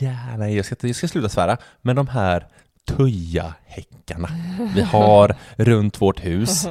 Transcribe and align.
Jävla, 0.00 0.48
jag 0.50 0.64
ska, 0.64 0.76
jag 0.80 0.96
ska 0.96 1.08
sluta 1.08 1.28
svära, 1.28 1.56
men 1.82 1.96
de 1.96 2.08
här 2.08 2.46
tujahäckarna 2.84 4.28
vi 4.74 4.82
har 4.82 5.36
runt 5.56 6.00
vårt 6.00 6.24
hus, 6.24 6.66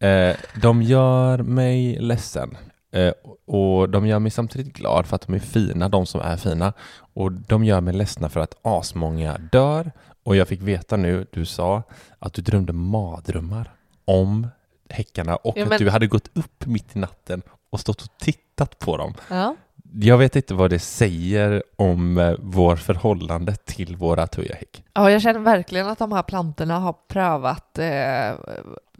eh, 0.00 0.36
de 0.62 0.82
gör 0.82 1.38
mig 1.42 1.98
ledsen. 2.00 2.56
Eh, 2.92 3.12
och 3.46 3.88
de 3.90 4.06
gör 4.06 4.18
mig 4.18 4.30
samtidigt 4.30 4.72
glad 4.72 5.06
för 5.06 5.16
att 5.16 5.26
de 5.26 5.34
är 5.34 5.38
fina, 5.38 5.88
de 5.88 6.06
som 6.06 6.20
är 6.20 6.36
fina. 6.36 6.72
Och 7.14 7.32
de 7.32 7.64
gör 7.64 7.80
mig 7.80 7.94
ledsna 7.94 8.28
för 8.28 8.40
att 8.40 8.54
asmånga 8.62 9.38
dör. 9.52 9.92
Och 10.24 10.36
jag 10.36 10.48
fick 10.48 10.60
veta 10.60 10.96
nu, 10.96 11.26
du 11.32 11.44
sa 11.44 11.82
att 12.18 12.32
du 12.34 12.42
drömde 12.42 12.72
mardrömmar 12.72 13.72
om 14.04 14.46
häckarna 14.90 15.36
och 15.36 15.58
Ja, 15.58 15.62
att 15.62 15.68
men- 15.68 15.78
du 15.78 15.90
hade 15.90 16.06
gått 16.06 16.28
upp 16.36 16.66
mitt 16.66 16.96
i 16.96 16.98
natten 16.98 17.42
och 17.70 17.80
stått 17.80 18.02
och 18.02 18.08
tittat 18.18 18.78
på 18.78 18.96
dem. 18.96 19.14
Ja. 19.30 19.56
Jag 19.92 20.18
vet 20.18 20.36
inte 20.36 20.54
vad 20.54 20.70
det 20.70 20.78
säger 20.78 21.62
om 21.76 22.18
eh, 22.18 22.34
vår 22.38 22.76
förhållande 22.76 23.56
till 23.56 23.96
våra 23.96 24.26
tujahäck. 24.26 24.84
ja, 24.94 25.10
jag 25.10 25.22
känner 25.22 25.40
verkligen 25.40 25.88
att 25.88 25.98
de 25.98 26.12
här 26.12 26.22
plantorna 26.22 26.78
har 26.78 26.94
prövat, 27.08 27.78
eh, 27.78 28.34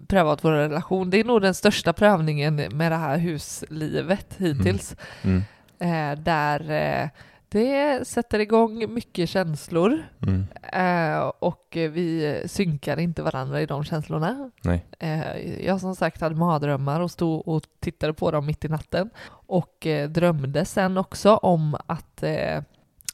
prövat 0.09 0.45
vår 0.45 0.53
relation. 0.53 1.11
Det 1.11 1.21
är 1.21 1.25
nog 1.25 1.43
den 1.43 1.55
största 1.55 1.93
prövningen 1.93 2.55
med 2.57 2.93
det 2.93 2.97
här 2.97 3.19
huslivet 3.19 4.35
hittills. 4.39 4.97
Mm. 5.23 5.43
Eh, 5.79 6.19
där 6.19 6.71
eh, 6.71 7.09
det 7.49 8.09
sätter 8.09 8.39
igång 8.39 8.95
mycket 8.95 9.29
känslor 9.29 10.03
Mm. 10.27 10.47
eh, 10.73 11.19
och 11.39 11.67
vi 11.73 12.43
synkar 12.47 12.99
inte 12.99 13.23
varandra 13.23 13.61
i 13.61 13.67
de 13.67 13.85
känslorna. 13.85 14.51
Eh, 14.99 15.39
jag 15.67 15.81
som 15.81 15.97
sagt 15.97 16.21
hade 16.21 16.35
mardrömmar 16.35 17.01
och 17.01 17.11
stod 17.11 17.49
och 17.49 17.63
tittade 17.81 18.13
på 18.13 18.31
dem 18.31 18.47
mitt 18.47 18.65
i 18.65 18.69
natten 18.69 19.11
och 19.31 19.87
eh, 19.87 20.09
drömde 20.09 20.65
sen 20.65 20.99
också 20.99 21.37
om 21.37 21.77
att 21.87 22.23
eh, 22.23 22.63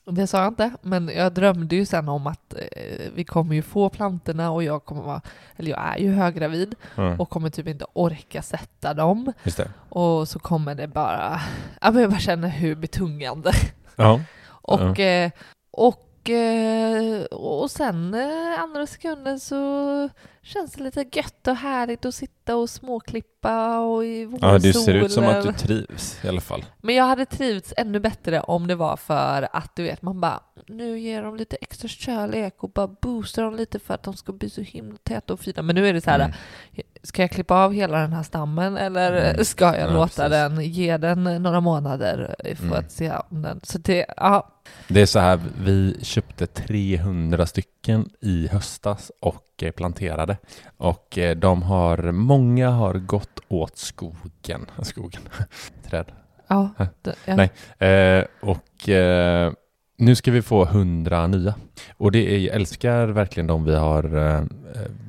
det 0.06 0.26
sa 0.26 0.38
jag 0.42 0.48
inte, 0.50 0.70
men 0.82 1.08
jag 1.16 1.32
drömde 1.34 1.76
ju 1.76 1.86
sen 1.86 2.08
om 2.08 2.26
att 2.26 2.54
eh, 2.54 3.10
vi 3.14 3.24
kommer 3.24 3.54
ju 3.54 3.62
få 3.62 3.88
plantorna 3.88 4.50
och 4.50 4.62
jag 4.64 4.84
kommer 4.84 5.02
vara, 5.02 5.20
eller 5.56 5.70
jag 5.70 5.80
är 5.94 5.98
ju 5.98 6.12
höggravid 6.12 6.74
Ja, 6.96 7.16
och 7.18 7.30
kommer 7.30 7.50
typ 7.50 7.66
inte 7.66 7.86
orka 7.92 8.42
sätta 8.42 8.94
dem 8.94 9.32
just 9.44 9.56
det. 9.56 9.70
och 9.88 10.28
så 10.28 10.38
kommer 10.38 10.74
det 10.74 10.88
bara, 10.88 11.40
ja 11.80 11.90
men 11.90 12.02
jag 12.02 12.10
bara 12.10 12.20
känner 12.20 12.48
hur 12.48 12.74
betungande. 12.74 13.50
Ja. 13.96 14.20
Och, 14.46 15.00
eh, 15.00 15.30
och, 15.70 16.30
eh, 16.30 17.24
och 17.24 17.70
sen 17.70 18.14
eh, 18.14 18.60
andra 18.60 18.86
sekunden 18.86 19.40
så 19.40 20.08
känns 20.42 20.72
det 20.72 20.82
lite 20.82 21.04
gött 21.12 21.48
och 21.48 21.56
härligt 21.56 22.04
att 22.04 22.14
sitta 22.14 22.56
och 22.56 22.70
småklippa 22.70 23.78
och 23.78 24.04
i 24.04 24.24
vårsolen. 24.24 24.52
ja, 24.52 24.58
det 24.58 24.72
ser 24.72 24.94
ut 24.94 25.12
som 25.12 25.24
att 25.24 25.42
du 25.42 25.52
trivs 25.52 26.24
i 26.24 26.28
alla 26.28 26.40
fall. 26.40 26.64
Men 26.82 26.94
jag 26.94 27.04
hade 27.04 27.26
trivts 27.26 27.74
ännu 27.76 28.00
bättre 28.00 28.40
om 28.40 28.66
det 28.66 28.74
var 28.74 28.96
för 28.96 29.48
att 29.52 29.76
du 29.76 29.82
vet, 29.82 30.02
man 30.02 30.20
bara 30.20 30.40
nu 30.66 30.98
ger 30.98 31.22
dem 31.22 31.36
lite 31.36 31.56
extra 31.56 31.88
kärlek 31.88 32.54
och 32.64 32.70
bara 32.70 32.86
boostar 32.86 33.42
dem 33.42 33.56
lite 33.56 33.78
för 33.78 33.94
att 33.94 34.02
de 34.02 34.14
ska 34.14 34.32
bli 34.32 34.50
så 34.50 34.60
himla 34.60 34.96
täta 35.02 35.32
och 35.32 35.40
fina. 35.40 35.62
Men 35.62 35.74
nu 35.76 35.88
är 35.88 35.92
det 35.92 36.00
så 36.00 36.10
här, 36.10 36.20
Mm. 36.20 36.32
ska 37.02 37.22
jag 37.22 37.30
klippa 37.30 37.54
av 37.64 37.72
hela 37.72 37.98
den 37.98 38.12
här 38.12 38.22
stammen 38.22 38.76
eller 38.76 39.12
Mm. 39.30 39.44
ska 39.44 39.64
jag 39.64 39.90
Ja, 39.90 39.92
låta 39.94 40.06
precis. 40.06 40.30
den, 40.30 40.60
ge 40.60 40.96
den 40.96 41.24
några 41.24 41.60
månader 41.60 42.34
för 42.56 42.64
Mm. 42.66 42.78
att 42.78 42.92
se 42.92 43.12
om 43.30 43.42
den. 43.42 43.60
Så 43.62 43.78
det, 43.78 44.06
ja, 44.16 44.48
Det 44.88 45.00
är 45.02 45.06
så 45.06 45.18
här, 45.18 45.40
vi 45.60 45.98
köpte 46.02 46.46
300 46.46 47.46
stycken 47.46 48.10
i 48.20 48.48
höstas 48.52 49.12
och 49.20 49.62
eh, 49.62 49.70
planterade. 49.70 50.36
Och 50.76 51.18
eh, 51.18 51.36
de 51.36 51.62
har, 51.62 52.12
många 52.12 52.70
har 52.70 52.94
gått 52.94 53.40
åt 53.48 53.76
skogen. 53.78 54.66
Skogen? 54.82 55.22
Träd. 55.90 56.12
ja, 56.48 56.70
det, 57.02 57.14
ja. 57.24 57.36
nej. 57.36 57.50
Eh, 57.90 58.24
och 58.42 58.88
eh, 58.88 59.52
nu 59.96 60.14
ska 60.14 60.30
vi 60.30 60.42
få 60.42 60.64
100 60.64 61.26
nya. 61.26 61.54
Och 61.96 62.12
det 62.12 62.18
är, 62.18 62.54
älskar 62.54 63.06
verkligen 63.06 63.46
de 63.46 63.64
vi 63.64 63.74
har 63.74 64.16
eh, 64.16 64.42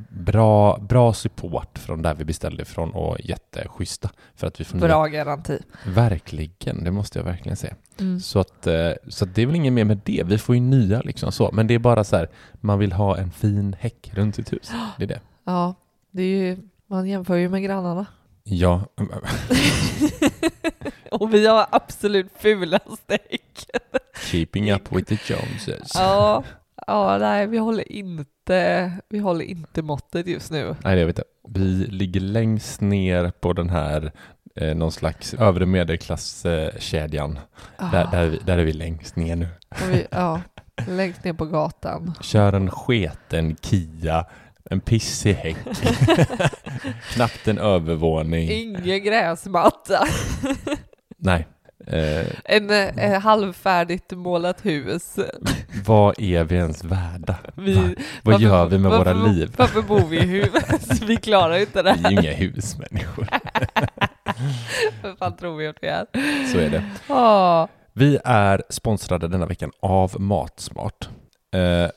bra, 0.09 0.77
bra 0.77 1.13
support 1.13 1.79
från 1.79 2.01
där 2.01 2.15
vi 2.15 2.25
beställde 2.25 2.61
ifrån 2.61 2.91
och 2.91 3.17
jätteschyssta. 3.19 4.09
För 4.35 4.47
att 4.47 4.59
vi 4.59 4.63
får 4.63 4.77
nya. 4.77 4.87
Bra 4.87 5.05
garanti. 5.05 5.59
Verkligen, 5.85 6.83
det 6.83 6.91
måste 6.91 7.19
jag 7.19 7.23
verkligen 7.23 7.55
säga. 7.55 7.75
Mm. 7.99 8.19
Så, 8.19 8.39
att, 8.39 8.67
eh, 8.67 8.91
så 9.07 9.25
att 9.25 9.35
det 9.35 9.41
är 9.41 9.45
väl 9.45 9.55
inget 9.55 9.73
mer 9.73 9.85
med 9.85 9.99
det. 10.05 10.23
Vi 10.25 10.37
får 10.37 10.55
ju 10.55 10.61
nya 10.61 11.01
liksom 11.01 11.31
så. 11.31 11.49
Men 11.53 11.67
det 11.67 11.73
är 11.73 11.79
bara 11.79 12.03
så 12.03 12.15
här, 12.15 12.29
man 12.61 12.79
vill 12.79 12.91
ha 12.91 13.17
en 13.17 13.31
fin 13.31 13.75
häck 13.79 14.11
runt 14.13 14.35
sitt 14.35 14.53
hus. 14.53 14.71
Det 14.97 15.03
är 15.03 15.07
det. 15.07 15.21
Ja, 15.43 15.75
det 16.11 16.21
är 16.21 16.37
ju, 16.37 16.57
man 16.87 17.07
jämför 17.07 17.35
ju 17.35 17.49
med 17.49 17.63
grannarna. 17.63 18.05
Ja, 18.43 18.85
och 21.11 21.33
vi 21.33 21.47
har 21.47 21.65
absolut 21.71 22.27
fulaste 22.39 23.17
häcken. 23.29 23.81
keeping 24.31 24.71
up 24.71 24.91
with 24.91 25.15
the 25.15 25.33
Joneses. 25.33 25.91
Ja, 25.95 26.43
ja, 26.87 27.17
nej, 27.17 27.47
vi 27.47 27.57
håller 27.57 27.91
inte, 27.91 28.91
vi 29.09 29.19
håller 29.19 29.45
inte 29.45 29.81
måttet 29.81 30.27
just 30.27 30.51
nu. 30.51 30.75
Nej, 30.83 30.99
jag 30.99 31.05
vet 31.07 31.17
inte. 31.19 31.29
Vi 31.47 31.63
ligger 31.87 32.19
längst 32.19 32.81
ner 32.81 33.31
på 33.39 33.53
den 33.53 33.69
här 33.69 34.11
eh, 34.55 34.75
någon 34.75 34.91
slags 34.91 35.33
övre 35.33 35.65
medelklasskedjan. 35.65 37.39
Ah, 37.77 37.91
Där, 37.91 38.07
där, 38.11 38.23
är 38.23 38.27
vi, 38.29 38.37
där 38.37 38.57
är 38.57 38.63
vi 38.63 38.73
längst 38.73 39.15
ner 39.15 39.35
nu. 39.35 39.47
vi, 39.91 40.07
ja, 40.11 40.41
längst 40.87 41.23
ner 41.23 41.33
på 41.33 41.45
gatan. 41.45 42.13
Kör 42.21 42.53
en 42.53 42.71
sketen 42.71 43.55
Kia, 43.61 44.25
en 44.69 44.79
pissig 44.79 45.33
häck, 45.33 45.57
knappt 47.13 47.47
en 47.47 47.57
övervåning. 47.57 48.51
Ingen 48.51 49.03
gräsmatta. 49.03 50.07
Nej. 51.25 51.47
Eh, 51.87 52.25
En 52.45 52.69
eh, 52.99 53.21
halvfärdigt 53.21 54.11
målat 54.11 54.65
hus. 54.65 55.15
vad 55.85 56.19
är 56.19 56.43
vi 56.43 56.55
ens 56.55 56.83
värda? 56.83 57.35
Vi, 57.55 57.73
Va? 57.73 57.81
Vad 57.81 58.33
varför- 58.33 58.39
gör 58.45 58.65
vi 58.65 58.77
med 58.77 58.91
varför, 58.91 59.13
våra 59.13 59.27
liv? 59.27 59.53
Varför 59.57 59.81
bor 59.81 59.99
vi 60.09 60.17
i 60.17 60.25
hus? 60.25 61.01
Vi 61.07 61.15
klarar 61.17 61.57
inte 61.57 61.81
det 61.83 61.95
Vi 61.99 62.05
är 62.05 62.09
ju 62.11 62.15
här. 62.17 62.23
inga 62.23 62.33
husmänniskor. 62.33 63.27
Vad 65.03 65.17
fan 65.17 65.35
tror 65.37 65.57
vi 65.57 65.67
att 65.67 65.75
vi 65.81 65.87
är? 65.87 66.05
Så 66.51 66.57
är 66.59 66.69
det. 66.69 66.83
Ja, 67.07 67.67
Vi 67.93 68.19
är 68.25 68.63
sponsrade 68.69 69.27
denna 69.27 69.45
veckan 69.45 69.71
av 69.79 70.21
Matsmart. 70.21 71.09
Eh, 71.55 71.89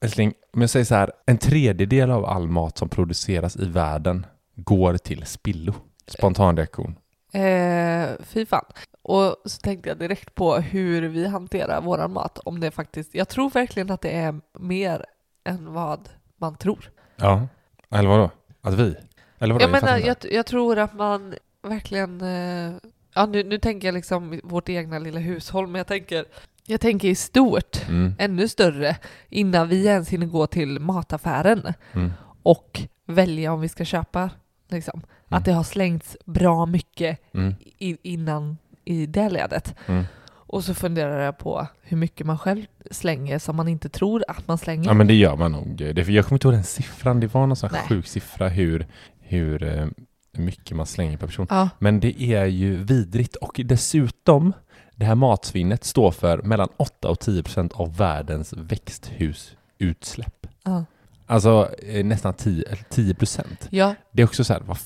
älskling, 0.00 0.32
om 0.52 0.60
jag 0.60 0.70
säger 0.70 0.84
så 0.84 0.94
här, 0.94 1.10
en 1.26 1.38
tredjedel 1.38 2.10
av 2.10 2.24
all 2.26 2.48
mat 2.48 2.78
som 2.78 2.88
produceras 2.88 3.56
i 3.56 3.64
världen 3.68 4.26
går 4.56 4.96
till 4.96 5.26
spillo. 5.26 5.74
Spontan 6.06 6.56
reaktion. 6.56 6.94
Eh, 7.40 8.10
fy 8.24 8.46
fan. 8.46 8.64
Och 9.02 9.36
så 9.44 9.58
tänkte 9.60 9.88
jag 9.88 9.98
direkt 9.98 10.34
på 10.34 10.54
hur 10.56 11.02
vi 11.08 11.26
hanterar 11.26 11.80
våran 11.80 12.12
mat. 12.12 12.38
Om 12.38 12.60
det 12.60 12.70
faktiskt, 12.70 13.14
jag 13.14 13.28
tror 13.28 13.50
verkligen 13.50 13.90
att 13.90 14.00
det 14.00 14.10
är 14.16 14.40
mer 14.58 15.04
än 15.44 15.72
vad 15.72 16.08
man 16.36 16.56
tror. 16.56 16.90
Ja. 17.16 17.46
Eller 17.90 18.08
vadå? 18.08 18.30
Att 18.60 18.74
vi? 18.74 18.94
Eller 19.38 19.54
vadå? 19.54 19.64
Jag 19.64 19.70
menar, 19.70 19.80
fattar 19.80 19.98
jag, 19.98 20.16
jag 20.32 20.46
tror 20.46 20.78
att 20.78 20.94
man 20.94 21.34
verkligen... 21.62 22.20
Eh, 22.20 22.72
ja, 23.14 23.26
nu, 23.26 23.44
nu 23.44 23.58
tänker 23.58 23.88
jag 23.88 23.94
liksom 23.94 24.40
vårt 24.44 24.68
egna 24.68 24.98
lilla 24.98 25.20
hushåll, 25.20 25.66
men 25.66 25.78
jag 25.78 25.86
tänker, 25.86 26.24
jag 26.66 26.80
tänker 26.80 27.08
i 27.08 27.14
stort, 27.14 27.88
Mm. 27.88 28.14
ännu 28.18 28.48
större, 28.48 28.96
innan 29.28 29.68
vi 29.68 29.86
ens 29.86 30.08
hinner 30.08 30.26
gå 30.26 30.46
till 30.46 30.80
mataffären 30.80 31.72
Mm. 31.92 32.12
och 32.42 32.80
välja 33.06 33.52
om 33.52 33.60
vi 33.60 33.68
ska 33.68 33.84
köpa. 33.84 34.30
Liksom. 34.68 35.02
Att 35.28 35.44
det 35.44 35.52
har 35.52 35.62
slängts 35.62 36.16
bra 36.24 36.66
mycket 36.66 37.18
Mm. 37.34 37.54
i, 37.78 37.96
innan 38.02 38.58
i 38.84 39.06
det 39.06 39.30
ledet. 39.30 39.74
Mm. 39.86 40.04
Och 40.48 40.64
så 40.64 40.74
funderar 40.74 41.24
jag 41.24 41.38
på 41.38 41.66
hur 41.82 41.96
mycket 41.96 42.26
man 42.26 42.38
själv 42.38 42.66
slänger 42.90 43.38
som 43.38 43.56
man 43.56 43.68
inte 43.68 43.88
tror 43.88 44.24
att 44.28 44.48
man 44.48 44.58
slänger. 44.58 44.84
Ja 44.88 44.94
men 44.94 45.06
det 45.06 45.14
gör 45.14 45.36
man 45.36 45.52
nog. 45.52 45.76
Det, 45.76 46.08
jag 46.08 46.24
kommer 46.24 46.36
inte 46.36 46.46
ihåg 46.48 46.54
den 46.54 46.64
siffran. 46.64 47.20
Det 47.20 47.34
var 47.34 47.46
någon 47.46 47.56
sån 47.56 47.70
här 47.70 47.82
sjuk 47.88 48.06
siffra 48.06 48.48
hur, 48.48 48.86
hur 49.20 49.62
eh, 49.62 49.86
mycket 50.32 50.76
man 50.76 50.86
slänger 50.86 51.16
per 51.16 51.26
person. 51.26 51.46
Ja. 51.50 51.68
Men 51.78 52.00
det 52.00 52.22
är 52.22 52.44
ju 52.46 52.76
vidrigt 52.84 53.36
och 53.36 53.60
dessutom 53.64 54.52
det 54.94 55.04
här 55.04 55.14
matsvinnet 55.14 55.84
står 55.84 56.10
för 56.10 56.42
mellan 56.42 56.68
8 56.76 57.08
och 57.08 57.18
10 57.20 57.42
procent 57.42 57.72
av 57.72 57.96
världens 57.96 58.52
växthusutsläpp. 58.52 60.46
Ja. 60.64 60.84
Alltså 61.26 61.70
eh, 61.82 62.04
nästan 62.04 62.34
10 62.34 62.64
eller 62.64 62.84
10 62.90 63.14
procent. 63.14 63.68
ja, 63.70 63.94
Det 64.12 64.22
är 64.22 64.26
också 64.26 64.44
så 64.44 64.52
här, 64.52 64.60
vad 64.66 64.78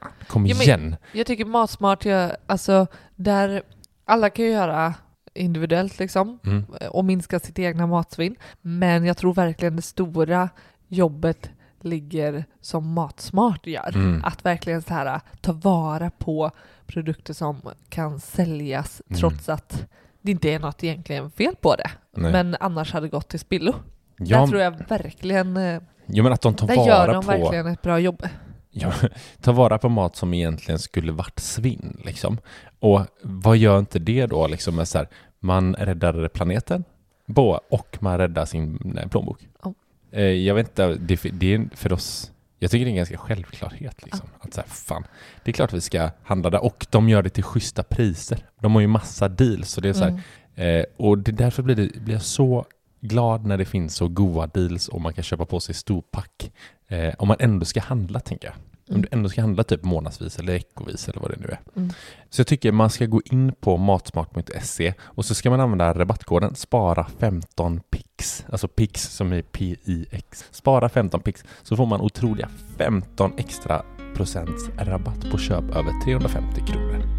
fan, 0.00 0.10
kom 0.26 0.46
Ja, 0.46 0.62
igen. 0.62 0.96
Jag 1.12 1.26
tycker 1.26 1.44
Matsmart, 1.44 2.04
gör, 2.04 2.36
alltså 2.46 2.86
där 3.16 3.62
alla 4.04 4.30
kan 4.30 4.44
ju 4.44 4.50
göra 4.50 4.94
individuellt 5.34 5.98
liksom 5.98 6.38
Mm. 6.46 6.64
och 6.90 7.04
minska 7.04 7.40
sitt 7.40 7.58
egna 7.58 7.86
matsvinn. 7.86 8.36
Men 8.60 9.04
jag 9.04 9.16
tror 9.16 9.34
verkligen 9.34 9.76
det 9.76 9.82
stora 9.82 10.48
jobbet 10.88 11.50
ligger 11.80 12.44
som 12.60 12.92
Matsmart 12.92 13.66
gör. 13.66 13.90
Mm. 13.94 14.24
Att 14.24 14.44
verkligen 14.44 14.82
så 14.82 14.94
här 14.94 15.20
ta 15.40 15.52
vara 15.52 16.10
på 16.10 16.50
produkter 16.86 17.34
som 17.34 17.60
kan 17.88 18.20
säljas 18.20 19.02
Mm. 19.10 19.20
trots 19.20 19.48
att 19.48 19.84
det 20.22 20.30
inte 20.30 20.48
är 20.48 20.58
något 20.58 20.84
egentligen 20.84 21.30
fel 21.30 21.54
på 21.60 21.74
det. 21.76 21.90
Nej. 22.16 22.32
Men 22.32 22.56
annars 22.60 22.92
hade 22.92 23.08
gått 23.08 23.28
till 23.28 23.40
spillo. 23.40 23.74
Ja, 24.18 24.40
Där 24.40 24.46
tror 24.46 24.60
jag 24.60 24.70
verkligen, 24.88 25.56
eh, 25.56 25.80
ja, 26.06 26.22
men 26.22 26.32
att 26.32 26.40
de 26.40 26.54
tar 26.54 26.66
där 26.66 26.74
gör 26.74 26.84
vara 27.06 27.12
de 27.12 27.24
på 27.24 27.30
verkligen 27.30 27.66
ett 27.66 27.82
bra 27.82 27.98
jobb. 27.98 28.26
Ja, 28.80 28.92
ta 29.40 29.52
vara 29.52 29.78
på 29.78 29.88
mat 29.88 30.16
som 30.16 30.34
egentligen 30.34 30.78
skulle 30.78 31.12
varit 31.12 31.40
svinn 31.40 32.00
liksom. 32.04 32.38
Och 32.80 33.00
vad 33.22 33.56
gör 33.56 33.78
inte 33.78 33.98
det 33.98 34.26
då 34.26 34.46
liksom 34.46 34.76
med 34.76 34.88
så 34.88 34.98
här, 34.98 35.08
man 35.40 35.74
räddar 35.74 36.28
planeten 36.28 36.84
och 37.68 37.96
man 38.00 38.18
räddar 38.18 38.44
sin 38.44 38.98
eh, 38.98 39.08
plånbok. 39.08 39.48
Eh, 40.10 40.22
jag 40.22 40.54
vet 40.54 40.68
inte, 40.68 40.94
det, 40.94 41.20
det 41.32 41.54
är 41.54 41.68
för 41.74 41.92
oss, 41.92 42.32
jag 42.58 42.70
tycker 42.70 42.84
det 42.84 42.88
är 42.88 42.92
en 42.92 42.96
ganska 42.96 43.18
självklarhet 43.18 44.04
liksom. 44.04 44.28
Att 44.38 44.54
så 44.54 44.60
här, 44.60 44.68
fan, 44.68 45.04
det 45.44 45.50
är 45.50 45.52
klart 45.52 45.72
vi 45.72 45.80
ska 45.80 46.10
handla 46.22 46.50
där 46.50 46.64
och 46.64 46.86
de 46.90 47.08
gör 47.08 47.22
det 47.22 47.30
till 47.30 47.44
schyssta 47.44 47.82
priser. 47.82 48.46
De 48.60 48.74
har 48.74 48.80
ju 48.80 48.86
massa 48.86 49.28
deals 49.28 49.76
och 49.76 49.82
det 49.82 49.88
är 49.88 49.92
så 49.92 50.04
här, 50.04 50.22
Mm. 50.58 50.80
Eh, 50.80 50.84
och 50.96 51.18
det, 51.18 51.32
därför 51.32 51.62
blir, 51.62 51.74
det, 51.74 52.00
blir 52.00 52.14
jag 52.14 52.22
så 52.22 52.64
glad 53.00 53.46
när 53.46 53.58
det 53.58 53.64
finns 53.64 53.94
så 53.94 54.08
goda 54.08 54.46
deals 54.46 54.88
och 54.88 55.00
man 55.00 55.14
kan 55.14 55.24
köpa 55.24 55.46
på 55.46 55.60
sig 55.60 55.74
storpack. 55.74 56.52
Eh, 56.88 57.14
om 57.18 57.28
man 57.28 57.36
ändå 57.40 57.64
ska 57.64 57.80
handla, 57.80 58.20
tänker 58.20 58.48
jag. 58.48 58.54
Om 58.90 58.94
Mm. 58.94 59.02
du 59.02 59.08
ändå 59.16 59.28
ska 59.28 59.40
handla 59.40 59.64
typ 59.64 59.84
månadsvis 59.84 60.38
eller 60.38 60.52
veckovis 60.52 61.08
eller 61.08 61.20
vad 61.20 61.30
det 61.30 61.36
nu 61.40 61.46
är. 61.48 61.60
Mm. 61.76 61.90
Så 62.30 62.40
jag 62.40 62.46
tycker 62.46 62.72
man 62.72 62.90
ska 62.90 63.06
gå 63.06 63.22
in 63.24 63.52
på 63.60 63.76
matsmart.se 63.76 64.94
och 65.00 65.24
så 65.24 65.34
ska 65.34 65.50
man 65.50 65.60
använda 65.60 65.92
rabattkoden 65.94 66.54
spara 66.54 67.06
15 67.18 67.80
pix. 67.90 68.44
Alltså 68.52 68.68
pix 68.68 69.02
som 69.02 69.32
är 69.32 69.42
P-I-X. 69.42 70.44
Spara 70.50 70.88
15 70.88 71.20
pix 71.20 71.44
så 71.62 71.76
får 71.76 71.86
man 71.86 72.00
otroliga 72.00 72.48
15 72.76 73.32
extra 73.36 73.82
procents 74.14 74.68
rabatt 74.78 75.30
på 75.30 75.38
köp 75.38 75.64
över 75.76 76.04
350 76.04 76.66
kronor. 76.66 77.17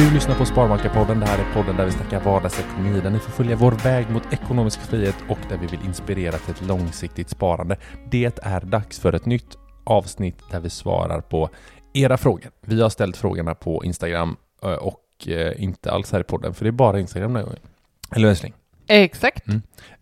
Du 0.00 0.10
lyssnar 0.14 0.34
på 0.34 0.44
Sparmakarpodden. 0.44 1.20
Det 1.20 1.26
här 1.26 1.38
är 1.38 1.54
podden 1.54 1.76
där 1.76 1.84
vi 1.84 1.92
snackar 1.92 2.20
vardagsekonomi, 2.20 3.00
där 3.00 3.10
ni 3.10 3.18
får 3.18 3.30
följa 3.32 3.56
vår 3.56 3.72
väg 3.72 4.10
mot 4.10 4.32
ekonomisk 4.32 4.80
frihet 4.80 5.14
och 5.28 5.38
där 5.48 5.56
vi 5.56 5.66
vill 5.66 5.80
inspirera 5.84 6.38
till 6.38 6.50
ett 6.50 6.66
långsiktigt 6.66 7.30
sparande. 7.30 7.76
Det 8.10 8.38
är 8.42 8.60
dags 8.60 8.98
för 8.98 9.12
ett 9.12 9.26
nytt 9.26 9.58
avsnitt 9.84 10.38
där 10.50 10.60
vi 10.60 10.70
svarar 10.70 11.20
på 11.20 11.50
era 11.92 12.16
frågor. 12.16 12.50
Vi 12.60 12.82
har 12.82 12.88
ställt 12.88 13.16
frågorna 13.16 13.54
på 13.54 13.84
Instagram 13.84 14.36
eh, 14.62 14.72
och 14.72 15.28
eh, 15.28 15.62
inte 15.62 15.90
alls 15.90 16.12
här 16.12 16.20
i 16.20 16.24
podden, 16.24 16.54
för 16.54 16.64
det 16.64 16.68
är 16.68 16.72
bara 16.72 17.00
Instagram 17.00 17.32
den 17.32 17.36
här 17.36 17.44
gången. 17.44 17.62
Eller 18.16 18.28
hur? 18.28 18.52
Exakt. 18.86 19.44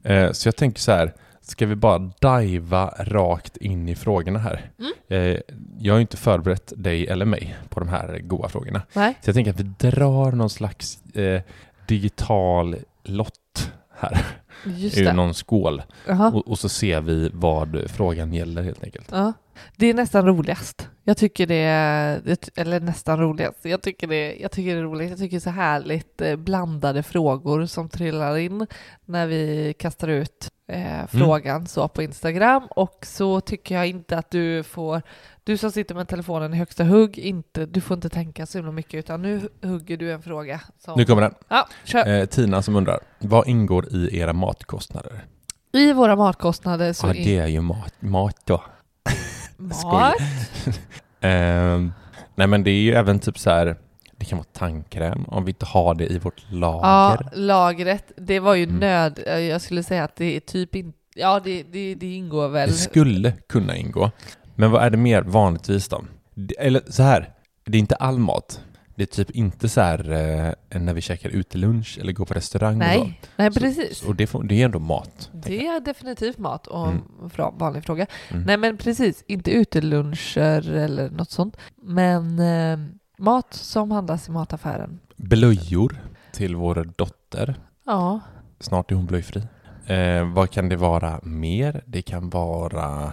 Eh, 0.03 0.33
Så 0.33 0.49
jag 0.49 0.57
tänker 0.57 0.81
så 0.81 0.93
här, 0.93 1.15
ska 1.51 1.67
vi 1.67 1.75
bara 1.75 1.99
diva 2.21 2.95
rakt 2.99 3.57
in 3.57 3.89
i 3.89 3.95
frågorna 3.95 4.39
här? 4.39 4.71
Mm. 4.79 4.93
Eh, 5.33 5.41
Jag 5.79 5.95
har 5.95 6.01
inte 6.01 6.17
förberett 6.17 6.73
dig 6.77 7.07
eller 7.07 7.25
mig 7.27 7.57
på 7.69 7.81
de 7.81 7.89
här 7.89 8.19
goda 8.19 8.49
frågorna. 8.49 8.83
Nej. 8.93 9.15
Så 9.23 9.29
jag 9.29 9.35
tänker 9.35 9.51
att 9.51 9.61
vi 9.61 9.91
drar 9.91 10.33
någon 10.33 10.51
slags 10.51 11.05
eh, 11.15 11.43
digital 11.87 12.77
lott 13.05 13.73
här 13.99 14.27
Just 14.67 14.99
ur 14.99 15.05
det. 15.05 15.13
någon 15.13 15.35
skål 15.35 15.83
Jaha. 16.07 16.31
och, 16.35 16.49
och 16.49 16.59
så 16.59 16.69
ser 16.69 17.01
vi 17.01 17.31
vad 17.33 17.85
frågan 17.91 18.33
gäller 18.35 18.63
helt 18.63 18.85
enkelt. 18.85 19.09
Ja. 19.13 19.33
Det 19.77 19.87
är 19.87 19.95
nästan 19.95 20.27
roligast. 20.27 20.89
Jag 21.05 21.17
tycker 21.17 21.47
det- 21.47 22.49
eller 22.57 22.81
nästan 22.81 23.21
roligast, 23.21 23.59
jag 23.65 23.83
tycker 23.83 24.07
det, 24.07 24.35
jag 24.41 24.51
tycker 24.51 24.73
det 24.75 24.79
är 24.81 24.83
roligt. 24.83 25.11
Jag 25.11 25.19
tycker 25.19 25.31
det 25.31 25.39
är 25.39 25.41
så 25.41 25.51
härligt 25.51 26.21
eh, 26.21 26.37
blandade 26.37 27.03
frågor 27.03 27.67
som 27.67 27.89
trillar 27.89 28.37
in 28.37 28.67
när 29.05 29.27
vi 29.27 29.75
kastar 29.79 30.09
ut 30.09 30.49
eh, 30.69 31.07
frågan 31.09 31.67
så 31.67 31.89
på 31.89 32.03
Instagram 32.03 32.67
och 32.71 32.99
så 33.07 33.41
tycker 33.41 33.75
jag 33.75 33.87
inte 33.87 34.19
att 34.19 34.31
du 34.31 34.63
får, 34.63 35.03
du 35.45 35.57
som 35.57 35.73
sitter 35.73 35.95
med 35.95 36.09
telefonen 36.09 36.55
i 36.55 36.57
högsta 36.57 36.85
hugg, 36.85 37.19
inte, 37.19 37.67
du 37.67 37.81
får 37.81 37.95
inte 37.95 38.09
tänka 38.09 38.47
så 38.47 38.59
himla 38.59 38.73
mycket 38.73 38.95
utan 38.95 39.23
nu 39.23 39.49
hugger 39.63 39.97
du 39.97 40.13
en 40.13 40.23
fråga. 40.23 40.61
Som, 40.79 40.95
Nu 40.97 41.05
kommer 41.05 41.23
den. 41.23 41.35
Ja. 41.49 42.05
Eh, 42.07 42.27
Tina 42.27 42.63
som 42.63 42.77
undrar, 42.77 42.99
vad 43.19 43.49
ingår 43.49 43.93
i 43.95 44.19
era 44.19 44.33
matkostnader? 44.33 45.25
I 45.73 45.93
våra 45.93 46.17
matkostnader 46.17 46.93
så 46.93 47.07
Ja, 47.07 47.15
in- 47.15 47.25
det 47.25 47.39
är 47.39 47.47
ju 47.47 47.61
mat, 47.61 47.95
mat 48.01 48.37
då. 48.45 48.63
mat, 49.57 50.15
Ehm, 51.21 51.93
nej 52.35 52.47
men 52.47 52.63
det 52.65 52.71
är 52.71 52.81
ju 52.81 52.93
även 52.93 53.19
typ 53.19 53.39
så 53.39 53.51
här, 53.51 53.77
det 54.19 54.25
kan 54.25 54.39
vara 54.39 54.47
tandkräm 54.53 55.25
om 55.29 55.45
vi 55.45 55.51
inte 55.51 55.67
har 55.67 55.95
det 55.95 56.07
i 56.07 56.19
vårt 56.19 56.47
Ja, 56.51 56.57
lager. 56.59 57.31
lagret, 57.37 58.13
det 58.17 58.41
var 58.41 58.55
ju 58.55 58.65
Mm. 58.65 58.77
nöd... 58.77 59.19
eh, 59.27 59.39
Jag 59.39 59.61
skulle 59.61 59.83
säga 59.83 60.05
att 60.05 60.17
det 60.17 60.37
är 60.37 60.41
typ 60.41 60.75
inte... 60.75 60.99
Ja, 61.15 61.41
det, 61.45 61.63
det, 61.63 61.95
det 61.95 62.15
ingår 62.15 62.49
väl... 62.49 62.69
Det 62.69 62.75
skulle 62.75 63.33
kunna 63.33 63.77
ingå. 63.77 64.11
Men 64.55 64.71
vad 64.71 64.83
är 64.83 64.91
det 64.91 64.97
mer 64.97 65.23
vanligtvis 65.23 65.89
då? 65.89 66.05
Eller 66.59 66.83
så 66.89 67.03
här, 67.03 67.31
det 67.65 67.79
är 67.79 67.81
inte 67.81 67.95
all 67.97 68.19
mat. 68.19 68.61
Det 68.95 69.03
är 69.03 69.07
typ 69.07 69.31
inte 69.31 69.69
så 69.69 69.81
här 69.81 70.11
eh, 70.71 70.81
när 70.81 70.95
vi 70.95 71.01
käkar 71.01 71.29
utelunch 71.31 71.99
eller 72.01 72.13
går 72.13 72.25
på 72.25 72.35
restaurang 72.35 72.77
och 72.77 72.83
så. 72.89 72.89
Nej, 73.05 73.21
nej 73.37 73.53
Så- 73.53 73.61
precis. 73.61 74.03
Och 74.03 74.15
det, 74.17 74.27
får, 74.27 74.43
det 74.43 74.61
är 74.61 74.65
ändå 74.65 74.79
mat. 74.79 75.31
Det 75.33 75.67
är 75.67 75.81
definitivt 75.81 76.39
mat 76.39 76.67
och 76.67 76.89
Mm. 76.89 77.03
vanlig 77.59 77.85
fråga. 77.85 78.07
Mm. 78.29 78.43
Nej 78.43 78.57
men 78.57 78.77
precis, 78.77 79.25
inte 79.27 79.51
uteluncher 79.51 80.73
eller 80.73 81.11
något 81.11 81.31
sånt. 81.31 81.57
Men 81.83 82.39
eh, 82.39 82.79
mat 83.19 83.55
som 83.55 83.91
handlas 83.91 84.29
i 84.29 84.31
mataffären. 84.31 84.99
Blöjor 85.17 86.01
till 86.33 86.57
vår 86.57 86.89
dotter. 86.97 87.55
Ja, 87.87 88.21
Snart 88.61 88.91
är 88.91 88.95
hon 88.97 89.07
blöjfri. 89.07 89.43
Eh, 89.87 90.33
vad 90.33 90.51
kan 90.51 90.69
det 90.69 90.77
vara 90.77 91.21
mer? 91.23 91.83
Det 91.87 92.03
kan 92.03 92.31
vara... 92.31 93.13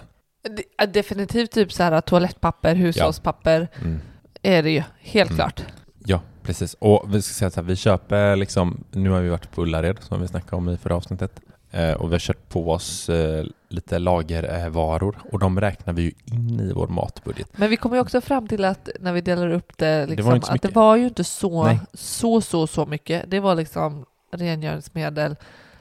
det, 0.78 0.86
definitivt 0.86 1.52
typ 1.52 1.74
så 1.74 1.84
här 1.84 2.02
toalettpapper, 2.02 2.76
hushållspapper 2.76 3.68
Mm, 3.82 4.00
är 4.42 4.64
det 4.64 4.70
ju, 4.72 4.84
helt 5.00 5.30
Mm. 5.32 5.38
klart. 5.38 5.64
ja, 6.06 6.22
precis. 6.44 6.74
Och 6.74 7.06
vi 7.16 7.22
ska 7.22 7.34
säga 7.34 7.50
så 7.52 7.62
här, 7.62 7.68
vi 7.68 7.76
köper 7.76 8.36
liksom... 8.36 8.84
Nu 8.92 9.10
har 9.10 9.22
vi 9.22 9.30
varit 9.30 9.52
på 9.52 9.62
Ullared 9.62 9.98
som 10.04 10.22
vi 10.22 10.28
snackade 10.28 10.56
om 10.56 10.70
i 10.70 10.78
förra 10.78 10.96
avsnittet. 10.96 11.40
Eh, 11.76 11.94
och 11.94 12.10
vi 12.10 12.14
har 12.14 12.20
köpt 12.20 12.50
på 12.50 12.72
oss 12.72 13.10
eh, 13.10 13.46
lite 13.70 14.00
lagervaror 14.00 15.18
och 15.32 15.40
de 15.40 15.62
räknar 15.62 15.94
vi 15.94 16.02
ju 16.02 16.12
in 16.26 16.60
i 16.60 16.74
vår 16.74 16.88
matbudget. 16.88 17.58
Men 17.58 17.70
vi 17.70 17.78
kommer 17.78 17.96
ju 17.96 18.02
också 18.02 18.22
fram 18.22 18.48
till 18.48 18.66
att 18.66 18.90
när 19.00 19.14
vi 19.14 19.22
delar 19.22 19.50
upp 19.50 19.78
det, 19.78 20.06
liksom, 20.06 20.42
så 20.42 20.54
att 20.54 20.62
det 20.62 20.76
var 20.76 20.96
ju 20.96 21.06
inte 21.06 21.24
så, 21.24 21.64
Nej. 21.64 21.80
så, 21.94 22.42
så, 22.42 22.68
så 22.68 22.86
mycket. 22.86 23.32
Det 23.32 23.40
var 23.40 23.56
liksom 23.56 24.06
rengöringsmedel, 24.32 25.36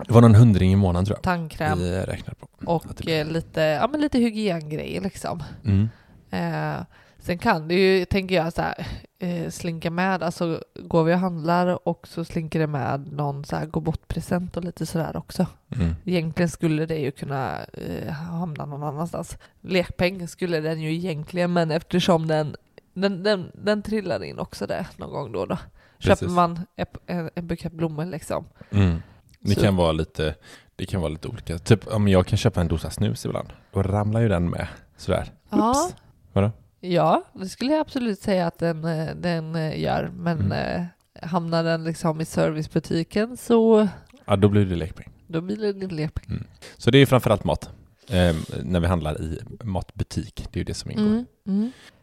Det 0.06 0.12
var 0.12 0.20
någon 0.20 0.34
hundring 0.34 0.72
i 0.72 0.76
månaden 0.76 1.06
tror 1.06 1.16
jag. 1.16 1.22
tandkräm 1.22 1.78
Vi 1.78 2.00
räknade 2.00 2.36
på. 2.40 2.48
det 2.58 2.66
och 2.66 3.08
eh, 3.08 3.26
lite, 3.26 3.60
ja, 3.60 3.88
men 3.88 4.00
lite 4.00 4.18
hygiengrejer 4.18 5.00
liksom. 5.00 5.42
Mm. 5.64 5.88
Eh, 6.30 6.84
sen 7.24 7.38
kan 7.38 7.68
det 7.68 7.74
ju, 7.74 8.04
tänker 8.04 8.34
jag, 8.34 8.52
så 8.52 8.62
här, 8.62 8.86
eh, 9.18 9.50
slinka 9.50 9.90
med, 9.90 10.22
alltså 10.22 10.62
går 10.74 11.04
vi 11.04 11.14
och 11.14 11.18
handlar 11.18 11.88
och 11.88 12.08
så 12.08 12.24
slinker 12.24 12.58
det 12.58 12.66
med 12.66 13.12
någon 13.12 13.44
så 13.44 13.56
här 13.56 13.66
gå 13.66 13.80
bort-present 13.80 14.56
och 14.56 14.64
lite 14.64 14.86
sådär 14.86 15.16
också. 15.16 15.46
Mm. 15.76 15.94
Egentligen 16.04 16.48
skulle 16.48 16.86
det 16.86 16.96
ju 16.96 17.10
kunna 17.10 17.58
eh, 17.64 18.12
hamna 18.12 18.66
någon 18.66 18.82
annanstans. 18.82 19.38
Lekpeng 19.60 20.28
skulle 20.28 20.60
den 20.60 20.80
ju 20.80 20.92
egentligen, 20.94 21.52
men 21.52 21.70
eftersom 21.70 22.26
den, 22.26 22.56
den, 22.94 23.22
den, 23.22 23.50
den 23.54 23.82
trillar 23.82 24.24
in 24.24 24.38
också 24.38 24.66
där 24.66 24.86
någon 24.96 25.10
gång 25.12 25.32
då 25.32 25.46
då. 25.46 25.58
Köper 25.98 26.16
Precis. 26.16 26.34
man 26.36 26.60
ett- 26.76 26.96
en, 27.06 27.30
en 27.34 27.46
bukett 27.46 27.72
blommor 27.72 28.04
liksom. 28.04 28.44
Mm. 28.70 29.02
Det 29.40 29.54
Så- 29.54 29.60
kan 29.60 29.76
vara 29.76 29.92
lite 29.92 30.34
det 30.76 30.86
kan 30.86 31.00
vara 31.00 31.08
lite 31.12 31.28
olika. 31.28 31.58
Typ 31.58 31.86
om 31.86 32.08
jag 32.08 32.26
kan 32.26 32.36
köpa 32.38 32.60
en 32.60 32.68
dosa 32.68 32.90
snus 32.90 33.24
ibland, 33.26 33.48
då 33.72 33.82
ramlar 33.82 34.20
ju 34.20 34.28
den 34.28 34.50
med. 34.50 34.68
Sådär. 34.96 35.32
Ja. 35.50 35.68
Oops. 35.70 35.94
Vadå? 36.32 36.50
Ja, 36.92 37.24
det 37.32 37.48
skulle 37.48 37.70
jag 37.72 37.80
absolut 37.80 38.20
säga 38.20 38.46
att 38.46 38.58
den, 38.58 38.84
eh, 38.84 39.14
den 39.16 39.56
eh, 39.56 39.80
gör, 39.80 40.10
men 40.16 40.40
Mm. 40.40 40.52
eh, 40.52 40.84
hamnar 41.28 41.64
den 41.64 41.84
liksom 41.84 42.20
i 42.20 42.24
servicebutiken 42.24 43.36
så 43.36 43.88
Ja, 44.24 44.36
då 44.36 44.48
blir 44.48 44.64
det 44.66 44.76
lekpeng. 44.76 45.10
då 45.26 45.40
blir 45.40 45.56
det 45.56 45.72
din 45.72 45.96
lekpeng. 45.96 46.44
Så 46.76 46.90
det 46.90 46.98
är 46.98 47.06
framförallt 47.06 47.44
mat. 47.44 47.70
Eh, 48.08 48.34
när 48.64 48.80
vi 48.80 48.86
handlar 48.86 49.20
i 49.22 49.40
matbutik, 49.62 50.46
det 50.52 50.56
är 50.56 50.60
ju 50.60 50.64
det 50.64 50.74
som 50.74 50.90
ingår. 50.90 51.04
Mm. 51.04 51.24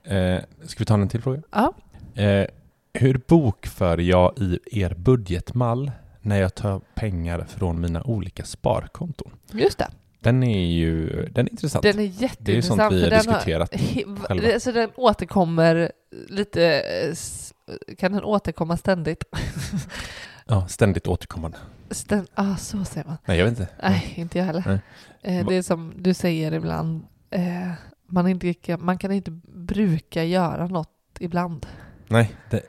Mm. 0.04 0.38
Eh, 0.38 0.44
ska 0.66 0.80
vi 0.80 0.86
ta 0.86 0.94
en 0.94 1.10
till 1.10 1.22
fråga? 1.22 1.42
Ja. 1.52 1.74
Eh, 2.22 2.48
hur 2.94 3.22
bokför 3.28 3.98
jag 3.98 4.34
i 4.38 4.60
er 4.72 4.94
budgetmall 4.94 5.92
när 6.22 6.38
jag 6.42 6.56
tar 6.56 6.82
pengar 6.96 7.46
från 7.50 7.80
mina 7.82 8.04
olika 8.04 8.44
sparkonton? 8.44 9.32
Just 9.52 9.78
det. 9.78 9.88
Den 10.24 10.44
är 10.44 10.66
ju 10.66 11.08
den 11.32 11.46
är 11.46 11.52
intressant. 11.52 11.84
Den 11.84 12.00
är 12.00 12.04
jätteintressant. 12.04 12.46
det 12.46 12.58
är 12.58 12.62
sånt 12.62 12.94
vi 12.94 13.04
har 13.04 13.10
diskuterat. 13.10 13.72
he- 13.74 14.20
själva. 14.26 14.54
Alltså 14.54 14.72
den 14.72 14.90
återkommer 14.96 15.92
lite, 16.28 16.64
eh, 16.64 17.16
kan 17.98 18.12
den 18.12 18.24
återkomma 18.24 18.78
ständigt? 18.78 19.24
Ja, 20.46 20.68
ständigt 20.68 21.08
återkommande. 21.08 21.58
Ständ, 21.92 22.28
ah, 22.34 22.56
så 22.56 22.86
säger 22.86 23.08
man. 23.08 23.18
Nej, 23.26 23.38
jag 23.38 23.46
vet 23.46 23.60
inte. 23.60 23.74
Nej, 23.84 24.14
inte 24.16 24.38
jag 24.38 24.46
heller. 24.46 24.64
Nej. 24.68 24.80
Eh, 25.40 25.48
det 25.48 25.56
är 25.56 25.62
som 25.62 25.94
du 25.98 26.14
säger 26.14 26.52
ibland, 26.54 27.04
eh, 27.30 27.72
man, 28.08 28.28
inte, 28.28 28.54
kan- 28.54 28.86
man 28.86 28.98
kan 28.98 29.12
inte 29.12 29.32
bruka 29.56 30.24
göra 30.24 30.68
något 30.68 30.90
ibland. 31.20 31.66
Nej, 32.08 32.36
det, 32.50 32.62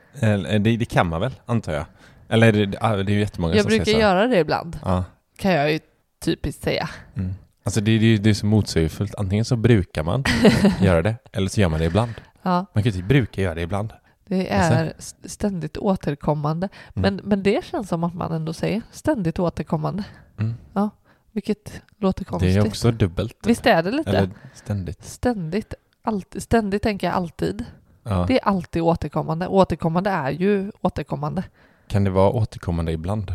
det, 0.59 0.77
det 0.77 0.85
kan 0.85 1.07
man 1.07 1.21
väl, 1.21 1.31
antar 1.45 1.73
jag. 1.73 1.85
Eller 2.29 2.51
det, 2.51 2.65
det, 2.65 2.77
ah, 2.81 2.95
det 2.95 3.11
är 3.11 3.13
ju 3.13 3.19
jättemånga 3.19 3.53
Jag 3.55 3.61
som 3.63 3.69
brukar 3.69 3.85
säger 3.85 3.97
så. 3.97 4.01
göra 4.01 4.27
det 4.27 4.39
ibland, 4.39 4.79
Ja. 4.85 5.03
kan 5.37 5.51
jag 5.51 5.71
ju 5.71 5.79
typiskt 6.19 6.63
säga. 6.63 6.89
Mm. 7.15 7.33
Alltså 7.63 7.81
det, 7.81 7.97
det, 7.97 8.17
det 8.17 8.29
är 8.29 8.33
så 8.33 8.45
motsägelsefullt. 8.45 9.15
Antingen 9.15 9.45
så 9.45 9.55
brukar 9.55 10.03
man 10.03 10.23
göra 10.81 11.01
det, 11.01 11.15
eller 11.31 11.47
så 11.49 11.61
gör 11.61 11.69
man 11.69 11.79
det 11.79 11.85
ibland. 11.85 12.11
Ja, 12.41 12.65
Man 12.73 12.83
kan 12.83 12.91
ju 12.91 12.97
inte 12.97 13.07
bruka 13.07 13.41
göra 13.41 13.55
det 13.55 13.61
ibland. 13.61 13.93
det 14.27 14.49
Alltså? 14.51 14.73
är 14.73 14.93
st- 14.97 15.29
ständigt 15.29 15.77
återkommande. 15.77 16.69
Men, 16.93 17.21
men 17.23 17.43
det 17.43 17.65
känns 17.65 17.89
som 17.89 18.03
att 18.03 18.13
man 18.13 18.31
ändå 18.31 18.53
säger 18.53 18.81
ständigt 18.91 19.39
återkommande. 19.39 20.03
Mm. 20.39 20.53
Vilket 21.31 21.81
låter 21.97 22.23
Det 22.23 22.29
konstigt. 22.29 22.57
är 22.57 22.67
också 22.67 22.91
dubbelt. 22.91 23.37
Visst 23.45 23.65
är 23.65 23.83
det 23.83 23.91
lite? 23.91 24.09
Eller 24.09 24.29
ständigt. 24.53 25.03
Ständigt. 25.05 25.73
Alltid, 26.03 26.43
ständigt 26.43 26.81
tänker 26.83 27.07
jag 27.07 27.15
alltid. 27.15 27.65
Ja. 28.03 28.25
Det 28.27 28.39
är 28.39 28.47
alltid 28.47 28.81
återkommande. 28.81 29.47
Återkommande 29.47 30.09
är 30.09 30.31
ju 30.31 30.71
återkommande. 30.81 31.43
Kan 31.87 32.03
det 32.03 32.09
vara 32.09 32.29
återkommande 32.29 32.91
ibland? 32.91 33.33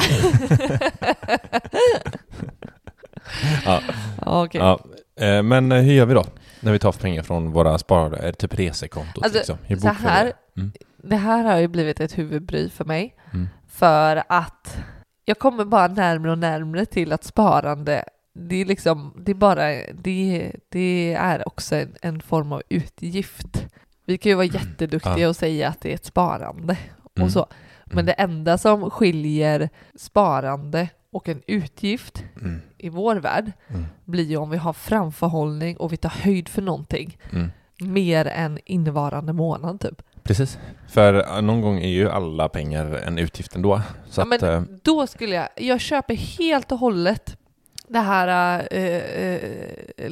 ja, 3.64 3.80
okej. 4.44 4.60
ja. 4.60 4.80
Eh, 5.26 5.42
Men 5.42 5.72
eh, 5.72 5.78
hur 5.82 5.92
gör 5.92 6.06
vi 6.06 6.14
då? 6.14 6.24
När 6.60 6.72
vi 6.72 6.78
tar 6.78 6.92
pengar 6.92 7.22
från 7.22 7.52
våra 7.52 7.78
sparade, 7.78 8.16
är 8.16 8.26
det 8.26 8.32
typ 8.32 8.54
resekontot 8.54 9.24
Alltså, 9.24 9.38
liksom? 9.38 9.58
Hur 9.64 9.76
så 9.76 9.88
här- 9.88 10.24
det? 10.24 10.60
Mm. 10.60 10.72
Det 11.02 11.16
här 11.16 11.44
har 11.44 11.56
ju 11.58 11.68
blivit 11.68 12.00
ett 12.00 12.18
huvudbry 12.18 12.68
för 12.70 12.84
mig. 12.84 13.14
Mm. 13.32 13.48
För 13.68 14.22
att 14.28 14.76
jag 15.24 15.38
kommer 15.38 15.64
bara 15.64 15.88
närmare 15.88 16.32
och 16.32 16.38
närmare 16.38 16.86
till 16.86 17.12
att 17.12 17.24
sparande, 17.24 18.04
det 18.34 18.56
är 18.56 18.64
liksom, 18.64 19.14
det 19.18 19.30
är 19.30 19.34
bara, 19.34 19.66
det, 19.94 20.52
det 20.68 21.14
är 21.18 21.48
också 21.48 21.76
en, 21.76 21.94
en 22.02 22.20
form 22.20 22.52
av 22.52 22.62
utgift. 22.68 23.66
Vi 24.06 24.18
kan 24.18 24.30
ju 24.30 24.36
vara 24.36 24.46
jätteduktiga 24.46 25.18
Ja. 25.18 25.28
och 25.28 25.36
säga 25.36 25.68
att 25.68 25.80
det 25.80 25.90
är 25.90 25.94
ett 25.94 26.04
sparande 26.04 26.76
Mm. 27.16 27.26
och 27.26 27.32
så. 27.32 27.46
Men 27.84 27.92
Mm. 27.98 28.06
det 28.06 28.12
enda 28.12 28.58
som 28.58 28.90
skiljer 28.90 29.68
sparande 29.98 30.88
och 31.12 31.28
en 31.28 31.42
utgift 31.46 32.24
Mm. 32.40 32.60
i 32.78 32.88
vår 32.88 33.16
värld 33.16 33.52
Mm. 33.68 33.84
blir 34.04 34.24
ju 34.24 34.36
om 34.36 34.50
vi 34.50 34.56
har 34.56 34.72
framförhållning 34.72 35.76
och 35.76 35.92
vi 35.92 35.96
tar 35.96 36.08
höjd 36.10 36.48
för 36.48 36.62
någonting 36.62 37.18
Mm. 37.32 37.50
mer 37.80 38.26
än 38.26 38.58
innevarande 38.64 39.32
månad 39.32 39.80
typ. 39.80 40.02
Precis. 40.22 40.58
För 40.88 41.14
eh, 41.36 41.42
någon 41.42 41.60
gång 41.60 41.78
är 41.78 41.88
ju 41.88 42.10
alla 42.10 42.48
pengar 42.48 42.86
en 43.06 43.18
utgift 43.18 43.56
ändå. 43.56 43.80
Så 44.08 44.20
Ja, 44.20 44.22
att, 44.34 44.40
men 44.42 44.54
eh, 44.54 44.62
då 44.82 45.06
skulle 45.06 45.34
jag, 45.36 45.48
jag 45.56 45.80
köper 45.80 46.14
helt 46.14 46.72
och 46.72 46.78
hållet 46.78 47.36
det 47.88 47.98
här 47.98 48.60
eh, 48.70 48.80
eh, 49.24 50.08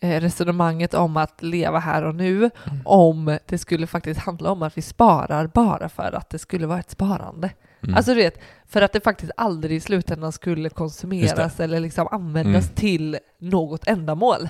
livsresonemanget 0.00 0.94
om 0.94 1.16
att 1.16 1.42
leva 1.42 1.78
här 1.78 2.04
och 2.04 2.14
nu, 2.14 2.36
Mm. 2.36 2.50
om 2.84 3.38
det 3.46 3.58
skulle 3.58 3.86
faktiskt 3.86 4.20
handla 4.20 4.50
om 4.50 4.62
att 4.62 4.78
vi 4.78 4.82
sparar 4.82 5.46
bara 5.46 5.88
för 5.88 6.12
att 6.16 6.30
det 6.30 6.38
skulle 6.38 6.66
vara 6.66 6.80
ett 6.80 6.90
sparande. 6.90 7.50
Mm. 7.84 7.94
Alltså 7.96 8.14
du 8.14 8.20
vet, 8.20 8.40
för 8.66 8.82
att 8.82 8.92
det 8.92 9.00
faktiskt 9.00 9.32
aldrig 9.36 9.76
i 9.76 9.80
slutändan 9.80 10.32
skulle 10.32 10.68
konsumeras 10.68 11.60
eller 11.60 11.80
liksom 11.80 12.08
användas 12.10 12.64
Mm. 12.64 12.74
till 12.74 13.18
något 13.38 13.86
ändamål. 13.86 14.48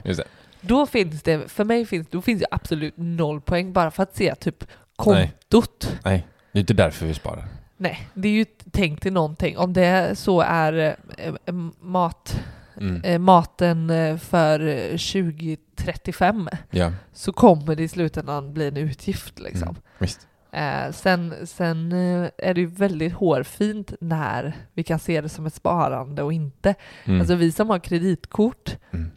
Då 0.60 0.86
finns 0.86 1.22
det, 1.22 1.48
för 1.52 1.64
mig 1.64 1.86
finns, 1.86 2.06
då 2.10 2.22
finns 2.22 2.40
det 2.40 2.46
absolut 2.50 2.94
noll 2.96 3.40
poäng 3.40 3.72
bara 3.72 3.90
för 3.90 4.02
att 4.02 4.16
se 4.16 4.34
typ 4.34 4.64
Nej. 5.06 5.32
kontot. 5.50 5.92
Nej, 6.04 6.26
det 6.52 6.58
är 6.58 6.60
inte 6.60 6.74
därför 6.74 7.06
vi 7.06 7.14
sparar. 7.14 7.44
Nej, 7.76 8.08
det 8.14 8.28
är 8.28 8.32
ju 8.32 8.44
tänkt 8.70 9.02
till 9.02 9.12
någonting. 9.12 9.58
Om 9.58 9.72
det 9.72 10.18
så 10.18 10.40
är 10.40 10.96
eh, 11.18 11.52
mat, 11.80 12.40
Mm. 12.80 13.02
eh, 13.04 13.18
maten 13.18 13.92
för 14.18 14.60
eh, 14.68 14.96
2035 14.96 16.48
Ja, 16.70 16.92
så 17.12 17.32
kommer 17.32 17.74
det 17.76 17.82
i 17.82 17.88
slutändan 17.88 18.54
bli 18.54 18.68
en 18.68 18.76
utgift 18.76 19.38
liksom. 19.38 19.68
mm. 19.68 20.10
Eh, 20.54 20.92
sen 20.92 21.34
sen 21.46 21.92
eh, 21.92 22.30
är 22.38 22.54
det 22.54 22.60
ju 22.60 22.66
väldigt 22.66 23.12
hårfint 23.12 23.92
när 24.00 24.52
vi 24.72 24.82
kan 24.82 24.98
se 24.98 25.20
det 25.20 25.28
som 25.28 25.46
ett 25.46 25.54
sparande 25.54 26.22
och 26.22 26.32
inte. 26.32 26.74
Mm. 27.04 27.20
Alltså 27.20 27.34
vi 27.34 27.52
som 27.52 27.70
har 27.70 27.78
kreditkort, 27.78 28.76
Mm. 28.92 29.10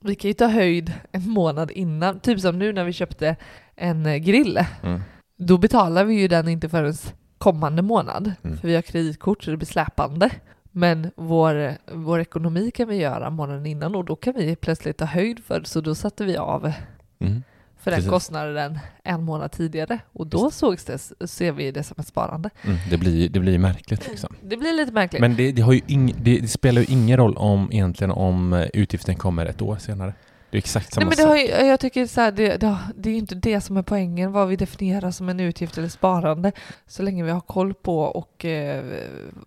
vi 0.00 0.14
kan 0.14 0.28
ju 0.28 0.34
ta 0.34 0.46
höjd 0.46 0.92
en 1.12 1.28
månad 1.30 1.70
innan. 1.70 2.20
Typ 2.20 2.40
som 2.40 2.58
nu 2.58 2.72
när 2.72 2.84
vi 2.84 2.92
köpte 2.92 3.36
en 3.76 4.06
eh, 4.06 4.16
grill. 4.16 4.58
Mm. 4.82 5.00
Då 5.36 5.58
betalar 5.58 6.04
vi 6.04 6.14
ju 6.14 6.28
den 6.28 6.48
inte 6.48 6.68
förrän 6.68 6.94
kommande 7.38 7.82
månad, 7.82 8.32
Mm. 8.42 8.56
för 8.58 8.68
vi 8.68 8.74
har 8.74 8.82
kreditkort 8.82 9.42
så 9.42 9.50
det 9.50 9.56
blir 9.56 9.66
släpande. 9.66 10.30
Men 10.72 11.10
vår, 11.16 11.72
vår 11.94 12.20
ekonomi 12.20 12.70
kan 12.70 12.88
vi 12.88 12.96
göra 12.96 13.30
månaden 13.30 13.66
innan 13.66 13.94
och 13.94 14.04
då 14.04 14.16
kan 14.16 14.34
vi 14.34 14.56
plötsligt 14.56 14.96
ta 14.96 15.04
höjd 15.04 15.44
för 15.44 15.62
så 15.64 15.80
då 15.80 15.94
satte 15.94 16.24
vi 16.24 16.36
av 16.36 16.72
För 17.80 17.90
den 17.90 17.98
Precis. 17.98 18.10
kostnaden 18.10 18.78
en 19.04 19.22
månad 19.22 19.52
tidigare 19.52 19.98
och 20.12 20.26
då 20.26 20.50
sågs 20.50 20.84
det, 20.84 20.98
ser 21.28 21.52
vi 21.52 21.70
det 21.70 21.82
som 21.82 21.96
ett 21.98 22.06
sparande. 22.06 22.50
Mm. 22.62 22.76
Det 22.90 22.96
blir 22.96 23.28
det 23.28 23.40
blir 23.40 23.58
märkligt 23.58 24.08
liksom. 24.08 24.34
Det 24.42 24.56
blir 24.56 24.72
lite 24.72 24.92
märkligt. 24.92 25.20
Men 25.20 25.36
det, 25.36 25.52
det, 25.52 25.80
ing, 25.86 26.14
det, 26.18 26.38
det 26.38 26.48
spelar 26.48 26.80
ju 26.82 26.86
ingen 26.90 27.16
roll 27.16 27.36
om 27.36 27.72
egentligen 27.72 28.10
om 28.10 28.52
eh, 28.52 28.66
utgiften 28.74 29.16
kommer 29.16 29.46
ett 29.46 29.62
år 29.62 29.76
senare. 29.76 30.14
Det 30.50 30.56
är 30.56 30.58
exakt 30.58 30.92
samma 30.92 31.06
Nej, 31.06 31.16
men 31.16 31.24
det 31.24 31.30
har 31.30 31.36
ju, 31.36 31.66
jag 31.68 31.80
tycker 31.80 32.06
så 32.06 32.20
här, 32.20 32.32
det, 32.32 32.56
det, 32.56 32.78
det 32.96 33.08
är 33.08 33.12
ju 33.12 33.18
inte 33.18 33.34
det 33.34 33.60
som 33.60 33.76
är 33.76 33.82
poängen, 33.82 34.32
vad 34.32 34.48
vi 34.48 34.56
definierar 34.56 35.10
som 35.10 35.28
en 35.28 35.40
utgift 35.40 35.78
eller 35.78 35.88
sparande, 35.88 36.52
så 36.86 37.02
länge 37.02 37.24
vi 37.24 37.30
har 37.30 37.40
koll 37.40 37.74
på 37.74 38.00
och 38.00 38.44
eh, 38.44 38.84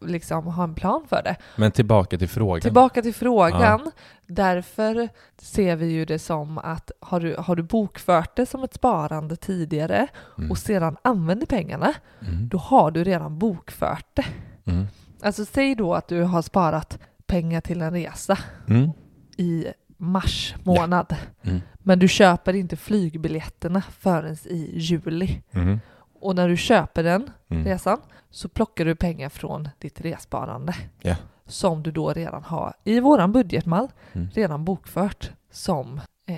liksom 0.01 0.47
har 0.47 0.63
en 0.63 0.75
plan 0.75 1.05
för 1.09 1.21
det. 1.23 1.35
Men 1.55 1.71
tillbaka 1.71 2.17
till 2.17 2.29
frågan. 2.29 2.61
Tillbaka 2.61 3.01
till 3.01 3.13
frågan. 3.13 3.91
Därför 4.27 5.09
ser 5.37 5.75
vi 5.75 5.85
ju 5.91 6.05
det 6.05 6.19
som 6.19 6.57
att 6.57 6.91
har 6.99 7.19
du, 7.19 7.35
har 7.39 7.55
du 7.55 7.63
bokfört 7.63 8.35
det 8.35 8.45
som 8.45 8.63
ett 8.63 8.73
sparande 8.73 9.35
tidigare 9.35 10.07
Mm. 10.37 10.51
och 10.51 10.57
sedan 10.57 10.97
använder 11.01 11.45
pengarna, 11.45 11.93
Mm. 12.21 12.47
då 12.47 12.57
har 12.57 12.91
du 12.91 13.03
redan 13.03 13.39
bokfört 13.39 14.05
det. 14.13 14.25
Mm. 14.71 14.85
Alltså 15.21 15.45
säg 15.45 15.75
då 15.75 15.93
att 15.93 16.07
du 16.07 16.21
har 16.23 16.41
sparat 16.41 16.99
pengar 17.27 17.61
till 17.61 17.81
en 17.81 17.91
resa 17.93 18.37
Mm. 18.69 18.89
i 19.37 19.65
mars 20.03 20.55
månad, 20.63 21.15
Mm. 21.43 21.61
men 21.79 21.99
du 21.99 22.07
köper 22.07 22.53
inte 22.53 22.75
flygbiljetterna 22.75 23.81
förrän 23.81 24.37
i 24.45 24.79
juli. 24.79 25.41
Mm. 25.51 25.79
Och 26.21 26.35
när 26.35 26.49
du 26.49 26.57
köper 26.57 27.03
den 27.03 27.29
Mm. 27.49 27.65
resan 27.65 27.97
så 28.29 28.49
plockar 28.49 28.85
du 28.85 28.95
pengar 28.95 29.29
från 29.29 29.69
ditt 29.79 30.01
resparande. 30.01 30.75
Ja. 31.01 31.15
Som 31.45 31.83
du 31.83 31.91
då 31.91 32.13
redan 32.13 32.43
har 32.43 32.73
i 32.83 32.99
våran 32.99 33.31
budgetmall 33.31 33.87
Mm. 34.13 34.29
redan 34.33 34.65
bokfört 34.65 35.31
som 35.51 36.01
eh, 36.27 36.37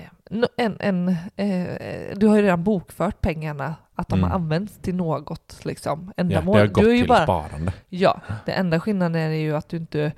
en, 0.56 0.76
en, 0.80 1.08
eh, 1.36 2.16
du 2.16 2.26
har 2.26 2.36
ju 2.36 2.42
redan 2.42 2.64
bokfört 2.64 3.20
pengarna, 3.20 3.74
att 3.94 4.08
de 4.08 4.18
Mm. 4.18 4.30
har 4.30 4.36
använts 4.36 4.78
till 4.78 4.94
något 4.94 5.60
liksom, 5.64 6.04
Ja, 6.06 6.12
det 6.24 6.34
ändamål. 6.34 6.58
har 6.58 6.66
gått 6.66 6.84
du 6.84 6.90
är 6.90 6.94
ju 6.94 6.98
till 7.00 7.08
bara, 7.08 7.22
sparande. 7.22 7.72
Ja, 7.88 8.20
det 8.44 8.52
enda 8.52 8.80
skillnaden 8.80 9.16
är 9.22 9.28
ju 9.30 9.56
att 9.56 9.68
du 9.68 9.76
inte 9.76 10.12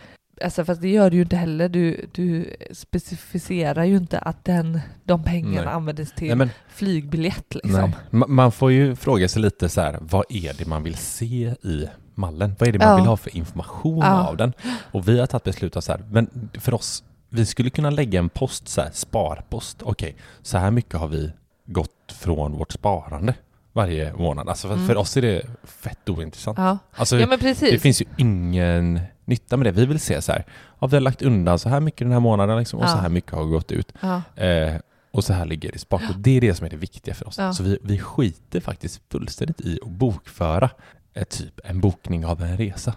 Alltså 0.45 0.65
fast 0.65 0.81
det 0.81 0.89
gör 0.89 1.11
du 1.11 1.17
ju 1.17 1.23
inte 1.23 1.37
heller. 1.37 1.69
Du, 1.69 2.07
du 2.13 2.57
specificerar 2.73 3.85
ju 3.85 3.97
inte 3.97 4.19
att 4.19 4.45
den, 4.45 4.81
de 5.05 5.23
pengarna 5.25 5.65
Nej. 5.65 5.75
användes 5.75 6.13
till 6.13 6.27
Nej, 6.29 6.37
men, 6.37 6.51
flygbiljett 6.69 7.55
liksom. 7.55 7.73
nej. 7.73 7.93
Ma- 8.23 8.29
Man 8.29 8.53
får 8.53 8.73
ju 8.73 8.97
fråga 8.97 9.29
sig 9.29 9.43
lite 9.43 9.69
så 9.69 9.81
här, 9.81 9.99
vad 10.01 10.25
är 10.29 10.53
det 10.59 10.67
man 10.67 10.83
vill 10.83 10.97
se 10.97 11.55
i 11.63 11.89
mallen? 12.15 12.55
Vad 12.59 12.69
är 12.69 12.73
det 12.73 12.79
man 12.79 12.89
Ja. 12.89 12.97
vill 12.97 13.07
ha 13.07 13.17
för 13.17 13.37
information 13.37 13.99
Ja. 13.99 14.29
av 14.29 14.37
den? 14.37 14.53
Och 14.93 15.09
vi 15.09 15.19
har 15.21 15.27
tagit 15.27 15.45
beslut 15.45 15.77
att 15.77 15.85
så 15.85 15.93
här, 15.93 16.05
men 16.11 16.49
för 16.55 16.75
oss, 16.75 17.05
vi 17.29 17.47
skulle 17.47 17.71
kunna 17.71 17.91
lägga 17.91 18.19
en 18.19 18.29
post 18.29 18.69
så 18.69 18.81
här, 18.81 18.91
sparpost. 18.93 19.83
Okej, 19.83 20.17
så 20.43 20.59
här 20.59 20.71
mycket 20.71 20.95
har 21.01 21.09
vi 21.09 21.33
gått 21.67 22.13
från 22.13 22.53
vårt 22.53 22.73
sparande 22.73 23.35
varje 23.73 24.13
månad. 24.13 24.49
Alltså 24.49 24.69
för, 24.69 24.75
Mm. 24.75 24.87
för 24.87 24.97
oss 24.97 25.17
är 25.17 25.23
det 25.23 25.43
fett 25.65 26.09
ointressant. 26.09 26.59
Ja, 26.59 26.79
Alltså, 26.97 27.19
ja 27.19 27.27
men 27.27 27.39
precis. 27.39 27.71
det 27.71 27.79
finns 27.79 28.01
ju 28.03 28.07
ingen 28.17 29.01
nytta 29.29 29.57
med 29.57 29.67
det. 29.67 29.71
Vi 29.73 29.87
vill 29.87 30.01
se 30.01 30.23
så 30.23 30.33
här, 30.33 30.45
ja, 30.79 30.87
vi 30.87 30.97
har 30.97 31.01
lagt 31.01 31.23
undan 31.23 31.59
så 31.59 31.69
här 31.69 31.81
mycket 31.81 31.99
den 31.99 32.13
här 32.13 32.21
månaden 32.21 32.59
liksom, 32.59 32.79
och 32.79 32.85
Ja. 32.85 32.89
så 32.89 32.97
här 32.99 33.09
mycket 33.09 33.33
har 33.33 33.45
gått 33.45 33.73
ut. 33.73 33.93
ja. 34.01 34.23
Eh, 34.45 34.75
och 35.11 35.25
så 35.25 35.33
här 35.33 35.47
ligger 35.47 35.69
det 35.69 35.77
i 35.77 35.79
sparkort. 35.79 36.17
Det 36.19 36.37
är 36.37 36.41
det 36.41 36.55
som 36.55 36.67
är 36.67 36.71
det 36.71 36.77
viktiga 36.77 37.15
för 37.15 37.29
oss. 37.29 37.39
Så 37.57 37.63
vi, 37.63 37.79
vi 37.83 37.99
skiter 37.99 38.61
faktiskt 38.61 39.03
fullständigt 39.13 39.61
i 39.61 39.79
att 39.83 39.89
bokföra 39.91 40.71
eh, 41.15 41.25
typ 41.25 41.61
en 41.65 41.81
bokning 41.81 42.27
av 42.27 42.43
en 42.43 42.57
resa 42.57 42.93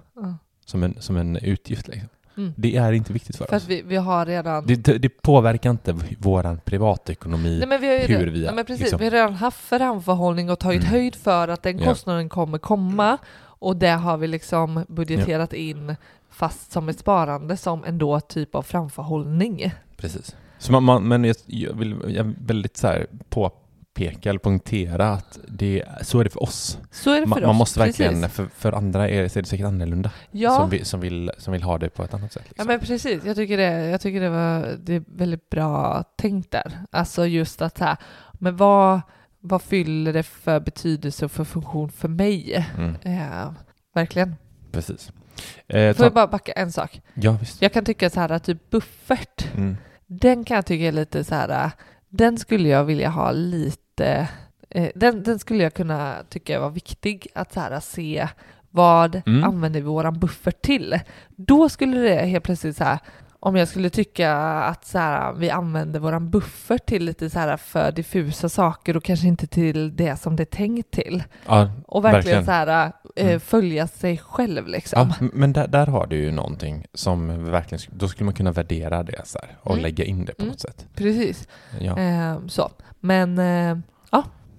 som 0.65 0.83
en, 0.83 0.95
som 0.99 1.17
en 1.17 1.35
utgift. 1.35 1.87
Liksom. 1.87 2.09
Mm. 2.37 2.53
Det 2.57 2.75
är 2.77 2.91
inte 2.91 3.13
viktigt 3.13 3.35
för, 3.35 3.45
För 3.45 3.55
oss. 3.55 3.67
vi, 3.67 3.81
vi 3.81 3.95
har 3.95 4.25
redan... 4.25 4.65
Det, 4.65 4.75
det, 4.75 5.09
påverkar 5.09 5.69
inte 5.69 5.95
vår 6.19 6.59
privatekonomi. 6.65 7.57
Nej, 7.59 7.67
men 7.67 7.81
vi 7.81 7.87
har 7.87 7.93
ju 8.07 8.17
hur 8.17 8.27
vi- 8.27 8.45
ja, 8.45 8.51
men 8.53 8.65
precis, 8.65 8.81
liksom- 8.81 8.99
vi 8.99 9.05
har 9.05 9.11
redan 9.11 9.33
haft 9.33 9.57
framförhållning 9.59 10.49
och 10.49 10.59
tagit 10.59 10.81
Mm. 10.81 10.91
höjd 10.91 11.15
för 11.15 11.47
att 11.47 11.63
den 11.63 11.79
kostnaden 11.79 12.29
kommer 12.29 12.57
komma 12.57 13.17
och 13.41 13.75
det 13.77 13.89
har 13.89 14.17
vi 14.17 14.27
liksom 14.27 14.85
budgeterat 14.87 15.53
in 15.53 15.95
fast 16.41 16.71
som 16.71 16.89
ett 16.89 16.99
sparande 16.99 17.57
som 17.57 17.83
ändå 17.83 18.19
typ 18.19 18.55
av 18.55 18.61
framförhållning. 18.61 19.73
Precis. 19.97 20.35
Så 20.57 20.71
man, 20.71 20.83
man, 20.83 21.07
men 21.07 21.23
jag, 21.23 21.35
jag 21.45 21.73
vill 21.73 21.95
jag 22.07 22.33
väldigt 22.45 22.77
så 22.77 22.87
här 22.87 23.07
påpeka 23.29 24.29
eller 24.29 24.39
poängtera 24.39 25.09
att 25.11 25.39
det, 25.47 25.83
så 26.01 26.19
är 26.19 26.23
det 26.23 26.29
för 26.29 26.43
oss. 26.43 26.77
Så 26.91 27.09
är 27.11 27.15
det 27.15 27.21
för 27.21 27.27
Man, 27.29 27.39
oss. 27.39 27.45
man 27.45 27.55
måste 27.55 27.79
verkligen, 27.79 28.29
för, 28.29 28.45
för 28.55 28.73
andra 28.73 29.09
är, 29.09 29.27
så 29.27 29.39
är 29.39 29.43
det 29.43 29.49
säkert 29.49 29.65
annorlunda. 29.65 30.11
Ja, 30.31 30.55
Som, 30.57 30.69
vi, 30.69 30.85
som, 30.85 30.99
vill, 30.99 31.31
som 31.37 31.53
vill 31.53 31.63
ha 31.63 31.77
det 31.77 31.89
på 31.89 32.03
ett 32.03 32.13
annat 32.13 32.33
sätt. 32.33 32.43
ja 32.45 32.49
Liksom. 32.49 32.67
men 32.67 32.79
precis. 32.79 33.25
Jag 33.25 33.35
tycker, 33.35 33.57
det, 33.57 33.89
jag 33.89 34.01
tycker 34.01 34.21
det, 34.21 34.29
var, 34.29 34.75
det 34.83 34.93
är 34.95 35.03
väldigt 35.07 35.49
bra 35.49 36.03
tänkt 36.17 36.51
där. 36.51 36.71
Alltså 36.91 37.25
just 37.25 37.61
att 37.61 37.79
här, 37.79 37.97
men 38.33 38.57
vad, 38.57 39.01
vad 39.39 39.61
fyller 39.61 40.13
det 40.13 40.23
för 40.23 40.59
betydelse 40.59 41.25
och 41.25 41.31
för 41.31 41.43
funktion 41.43 41.89
för 41.91 42.07
mig? 42.07 42.67
Mm, 42.77 42.95
Eh, 43.01 43.51
verkligen. 43.95 44.35
precis. 44.71 45.11
Eh, 45.67 45.95
Får 45.95 46.05
jag 46.05 46.13
bara 46.13 46.27
backa 46.27 46.51
en 46.51 46.71
sak? 46.71 47.01
ja, 47.13 47.31
visst. 47.39 47.61
Jag 47.61 47.73
kan 47.73 47.85
tycka 47.85 48.09
så 48.09 48.19
här, 48.19 48.39
typ 48.39 48.69
buffert. 48.69 49.45
Mm. 49.55 49.77
Den 50.07 50.43
kan 50.43 50.55
jag 50.55 50.65
tycka 50.65 50.83
är 50.87 50.91
lite 50.91 51.23
så 51.23 51.35
här, 51.35 51.71
den 52.09 52.37
skulle 52.37 52.69
jag 52.69 52.83
vilja 52.83 53.09
ha 53.09 53.31
lite, 53.31 54.27
eh, 54.69 54.89
den, 54.95 55.23
den 55.23 55.39
skulle 55.39 55.63
jag 55.63 55.73
kunna 55.73 56.15
tycka 56.29 56.59
var 56.59 56.69
viktig 56.69 57.27
att 57.35 57.53
så 57.53 57.59
här, 57.59 57.79
se 57.79 58.27
vad 58.69 59.21
Mm. 59.25 59.43
använder 59.43 59.79
vi 59.81 59.85
våran 59.87 60.19
buffert 60.19 60.61
till? 60.61 60.99
Då 61.35 61.69
skulle 61.69 61.97
det 61.99 62.15
helt 62.25 62.43
plötsligt 62.43 62.77
så 62.77 62.83
här, 62.83 62.99
om 63.43 63.55
jag 63.55 63.67
skulle 63.67 63.89
tycka 63.89 64.33
att 64.37 64.85
så 64.85 64.97
här, 64.97 65.33
vi 65.33 65.49
använder 65.49 65.99
våran 65.99 66.29
buffert 66.29 66.85
till 66.85 67.05
lite 67.05 67.29
så 67.29 67.39
här 67.39 67.57
för 67.57 67.91
diffusa 67.91 68.49
saker 68.49 68.97
och 68.97 69.03
kanske 69.03 69.27
inte 69.27 69.47
till 69.47 69.95
det 69.95 70.17
som 70.19 70.35
det 70.35 70.43
är 70.43 70.45
tänkt 70.45 70.91
till. 70.91 71.23
Ja, 71.47 71.71
Och 71.87 72.05
verkligen, 72.05 72.23
Verkligen. 72.25 72.45
så 72.45 72.51
här, 72.51 72.91
eh, 73.15 73.25
Mm. 73.27 73.39
följa 73.39 73.87
sig 73.87 74.17
själv 74.17 74.67
liksom. 74.67 75.13
ja, 75.19 75.27
men 75.33 75.53
där, 75.53 75.67
där 75.67 75.87
har 75.87 76.07
du 76.07 76.15
ju 76.15 76.31
någonting 76.31 76.85
som 76.93 77.45
verkligen, 77.51 77.81
då 77.97 78.07
skulle 78.07 78.25
man 78.25 78.33
kunna 78.33 78.51
värdera 78.51 79.03
det 79.03 79.21
så 79.25 79.39
här, 79.39 79.57
och 79.61 79.71
Mm. 79.71 79.83
lägga 79.83 80.03
in 80.03 80.25
det 80.25 80.33
på 80.33 80.41
Mm. 80.41 80.51
något 80.51 80.59
sätt. 80.59 80.85
Precis. 80.95 81.47
Ja. 81.79 81.99
Eh, 81.99 82.37
så. 82.47 82.69
Men, 82.99 83.37
eh, 83.39 83.77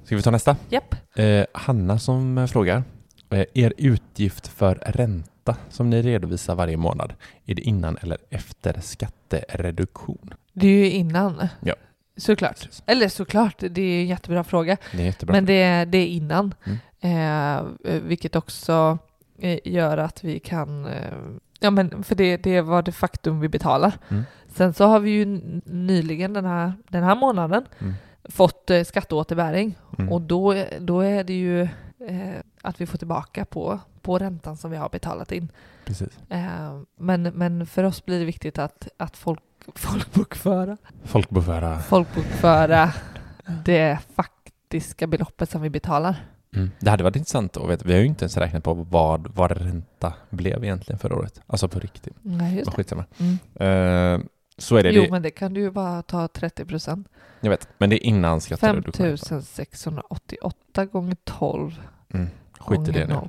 Ska 0.05 0.16
vi 0.16 0.23
ta 0.23 0.31
nästa? 0.31 0.57
japp. 0.68 0.95
Eh, 1.16 1.45
Hanna 1.55 1.99
som 1.99 2.38
eh, 2.38 2.47
frågar. 2.47 2.83
Eh, 3.31 3.45
er 3.55 3.73
utgift 3.79 4.47
för 4.47 4.75
ränta 4.75 5.29
som 5.69 5.91
ni 5.91 6.03
redovisar 6.03 6.55
varje 6.55 6.77
månad, 6.77 7.15
är 7.47 7.55
det 7.55 7.63
innan 7.63 7.97
eller 7.97 8.19
efter 8.31 8.81
skattereduktion? 8.81 10.35
Det 10.53 10.67
är 10.67 10.71
ju 10.77 10.91
innan. 10.91 11.49
Ja. 11.61 11.75
Såklart. 12.17 12.61
Precis. 12.63 12.83
Eller 12.87 13.09
såklart, 13.09 13.55
det 13.71 13.83
är 13.83 14.01
en 14.01 14.07
jättebra 14.07 14.45
fråga. 14.45 14.77
Det 14.93 15.03
jättebra. 15.03 15.33
Men 15.33 15.47
det 15.47 15.63
är, 15.63 15.87
det 15.87 15.99
är 15.99 16.07
innan. 16.07 16.55
Mm. 16.65 16.79
Eh, 17.01 17.65
vilket 18.03 18.37
också 18.37 18.99
eh, 19.39 19.59
gör 19.65 19.99
att 19.99 20.25
vi 20.25 20.39
kan... 20.41 20.87
Eh, 20.87 21.13
ja 21.61 21.71
men 21.71 22.03
för 22.03 22.15
det, 22.15 22.37
det 22.37 22.61
var 22.61 22.83
det 22.83 22.93
faktum 22.93 23.41
vi 23.41 23.49
betalar. 23.49 23.93
Mm. 24.09 24.23
Sen 24.55 24.75
så 24.75 24.85
har 24.85 25.01
vi 25.01 25.11
ju 25.11 25.25
nyligen 25.65 26.33
den 26.33 26.45
här, 26.45 26.73
den 26.89 27.03
här 27.03 27.15
månaden 27.17 27.65
Mm. 27.79 27.95
fått 28.25 28.71
eh, 28.71 28.83
skatteåterbäring. 28.83 29.79
Mm. 29.99 30.13
Och 30.13 30.21
då, 30.21 30.65
då 30.81 31.01
är 31.01 31.25
det 31.25 31.33
ju 31.35 31.69
eh, 32.09 32.41
att 32.62 32.81
vi 32.81 32.87
får 32.87 32.99
tillbaka 32.99 33.45
på, 33.45 33.81
på 34.03 34.19
räntan 34.19 34.57
som 34.57 34.71
vi 34.71 34.77
har 34.77 34.88
betalat 34.88 35.33
in. 35.33 35.49
Precis. 35.85 36.09
Eh, 36.29 36.81
men, 36.97 37.23
men 37.23 37.67
för 37.67 37.85
oss 37.85 38.05
blir 38.05 38.19
det 38.19 38.25
viktigt 38.25 38.59
att, 38.59 38.88
att 38.97 39.17
folk, 39.17 39.41
folkbokföra 39.75 40.77
Folkbokföra. 41.05 41.79
folkbokföra 41.79 42.93
det 43.65 43.99
faktiska 44.15 45.07
beloppet 45.07 45.51
som 45.51 45.62
vi 45.62 45.71
betalar. 45.71 46.27
Mm. 46.55 46.71
Det 46.81 46.91
hade 46.91 47.05
varit 47.05 47.17
intressant 47.17 47.57
att 47.57 47.71
veta. 47.71 47.85
Vi 47.85 47.93
har 47.93 48.01
ju 48.01 48.07
inte 48.07 48.25
ens 48.25 48.37
räknat 48.37 48.65
på 48.65 48.75
vad, 48.75 49.29
vad 49.35 49.53
ränta 49.53 50.15
blev 50.31 50.65
egentligen 50.65 50.99
förra 50.99 51.17
året. 51.17 51.41
Alltså 51.47 51.69
på 51.69 51.79
riktigt. 51.79 52.17
Nej, 52.23 52.57
just 52.57 52.71
det. 52.71 52.77
skitsamma. 52.77 53.05
Mm. 53.19 53.38
Eh, 53.55 54.27
så 54.59 54.77
är 54.77 54.83
det. 54.83 54.91
Jo, 54.91 55.03
det. 55.03 55.11
men 55.11 55.23
det 55.23 55.31
kan 55.31 55.55
du 55.55 55.61
ju 55.61 55.71
bara 55.71 56.03
ta 56.03 56.29
30 56.29 56.65
procent. 56.65 57.09
Jag 57.41 57.51
vet. 57.51 57.69
Men 57.79 57.91
det 57.91 57.97
är 57.97 58.07
innan 58.09 58.41
skattereduktion. 58.41 59.19
5688 59.19 60.85
gånger 60.87 61.17
12 61.25 61.81
Mm. 62.15 62.29
Skit 62.59 62.88
i 62.88 62.93
det 62.93 63.01
gånger 63.07 63.21
nu. 63.21 63.29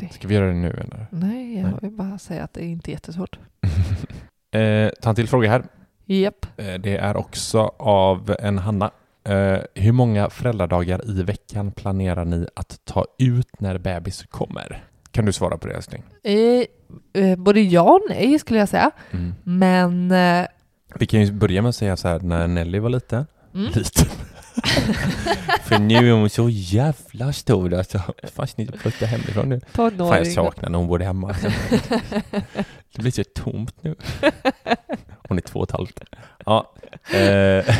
0,30. 0.00 0.12
Ska 0.12 0.28
vi 0.28 0.34
göra 0.34 0.46
det 0.46 0.52
nu 0.54 0.70
eller? 0.70 1.06
Nej, 1.10 1.54
jag 1.54 1.62
Nej. 1.64 1.74
vill 1.82 1.90
bara 1.90 2.18
säga 2.18 2.44
att 2.44 2.52
det 2.52 2.64
är 2.64 2.68
inte 2.68 2.90
jättesvårt. 2.90 3.38
eh, 4.50 4.88
ta 5.02 5.08
en 5.10 5.14
till 5.14 5.28
fråga 5.28 5.50
här. 5.50 5.64
Japp. 6.04 6.46
Eh, 6.56 6.74
Det 6.74 6.96
är 6.96 7.16
också 7.16 7.60
av 7.78 8.36
en 8.40 8.58
Hanna. 8.58 8.90
Eh, 9.24 9.58
hur 9.74 9.92
många 9.92 10.30
föräldradagar 10.30 11.10
i 11.10 11.22
veckan 11.22 11.72
planerar 11.72 12.24
ni 12.24 12.46
att 12.56 12.80
ta 12.84 13.06
ut 13.18 13.60
när 13.60 13.78
bebis 13.78 14.22
kommer? 14.30 14.84
Kan 15.18 15.24
du 15.24 15.32
svara 15.32 15.58
på 15.58 15.68
det 15.68 15.74
älskling? 15.74 16.02
Eh, 16.24 17.22
eh, 17.22 17.36
både 17.38 17.60
ja 17.60 17.82
och 17.82 18.00
nej 18.08 18.38
skulle 18.38 18.58
jag 18.58 18.68
säga. 18.68 18.90
Mm. 19.10 19.34
Men... 19.42 20.10
Eh, 20.10 20.46
Vi 20.94 21.06
kan 21.06 21.20
ju 21.20 21.32
börja 21.32 21.62
med 21.62 21.68
att 21.68 21.76
säga 21.76 21.96
så 21.96 22.08
här 22.08 22.20
när 22.20 22.46
Nelly 22.46 22.78
var 22.78 22.90
liten. 22.90 23.26
mm. 23.54 23.72
Liten. 23.74 24.06
För 25.64 25.78
nu 25.78 25.94
är 25.94 26.12
hon 26.12 26.30
så 26.30 26.48
jävla 26.50 27.32
stor 27.32 27.74
alltså. 27.74 28.00
Fast 28.34 28.58
ni 28.58 28.66
flyttar 28.66 29.06
hemifrån 29.06 29.48
nu. 29.48 29.60
Fan 29.72 29.94
jag 29.98 30.26
saknar 30.26 30.70
när 30.70 30.78
hon 30.78 30.88
bodde 30.88 31.04
hemma. 31.04 31.28
Alltså. 31.28 31.48
Det 32.94 33.02
blir 33.02 33.10
så 33.12 33.24
tomt 33.34 33.74
nu. 33.82 33.94
Hon 35.28 35.38
är 35.38 35.42
två 35.42 35.60
och 35.60 35.64
ett 35.68 35.70
halvt. 35.76 36.00
Ja. 36.46 36.74
Eh, 37.10 37.74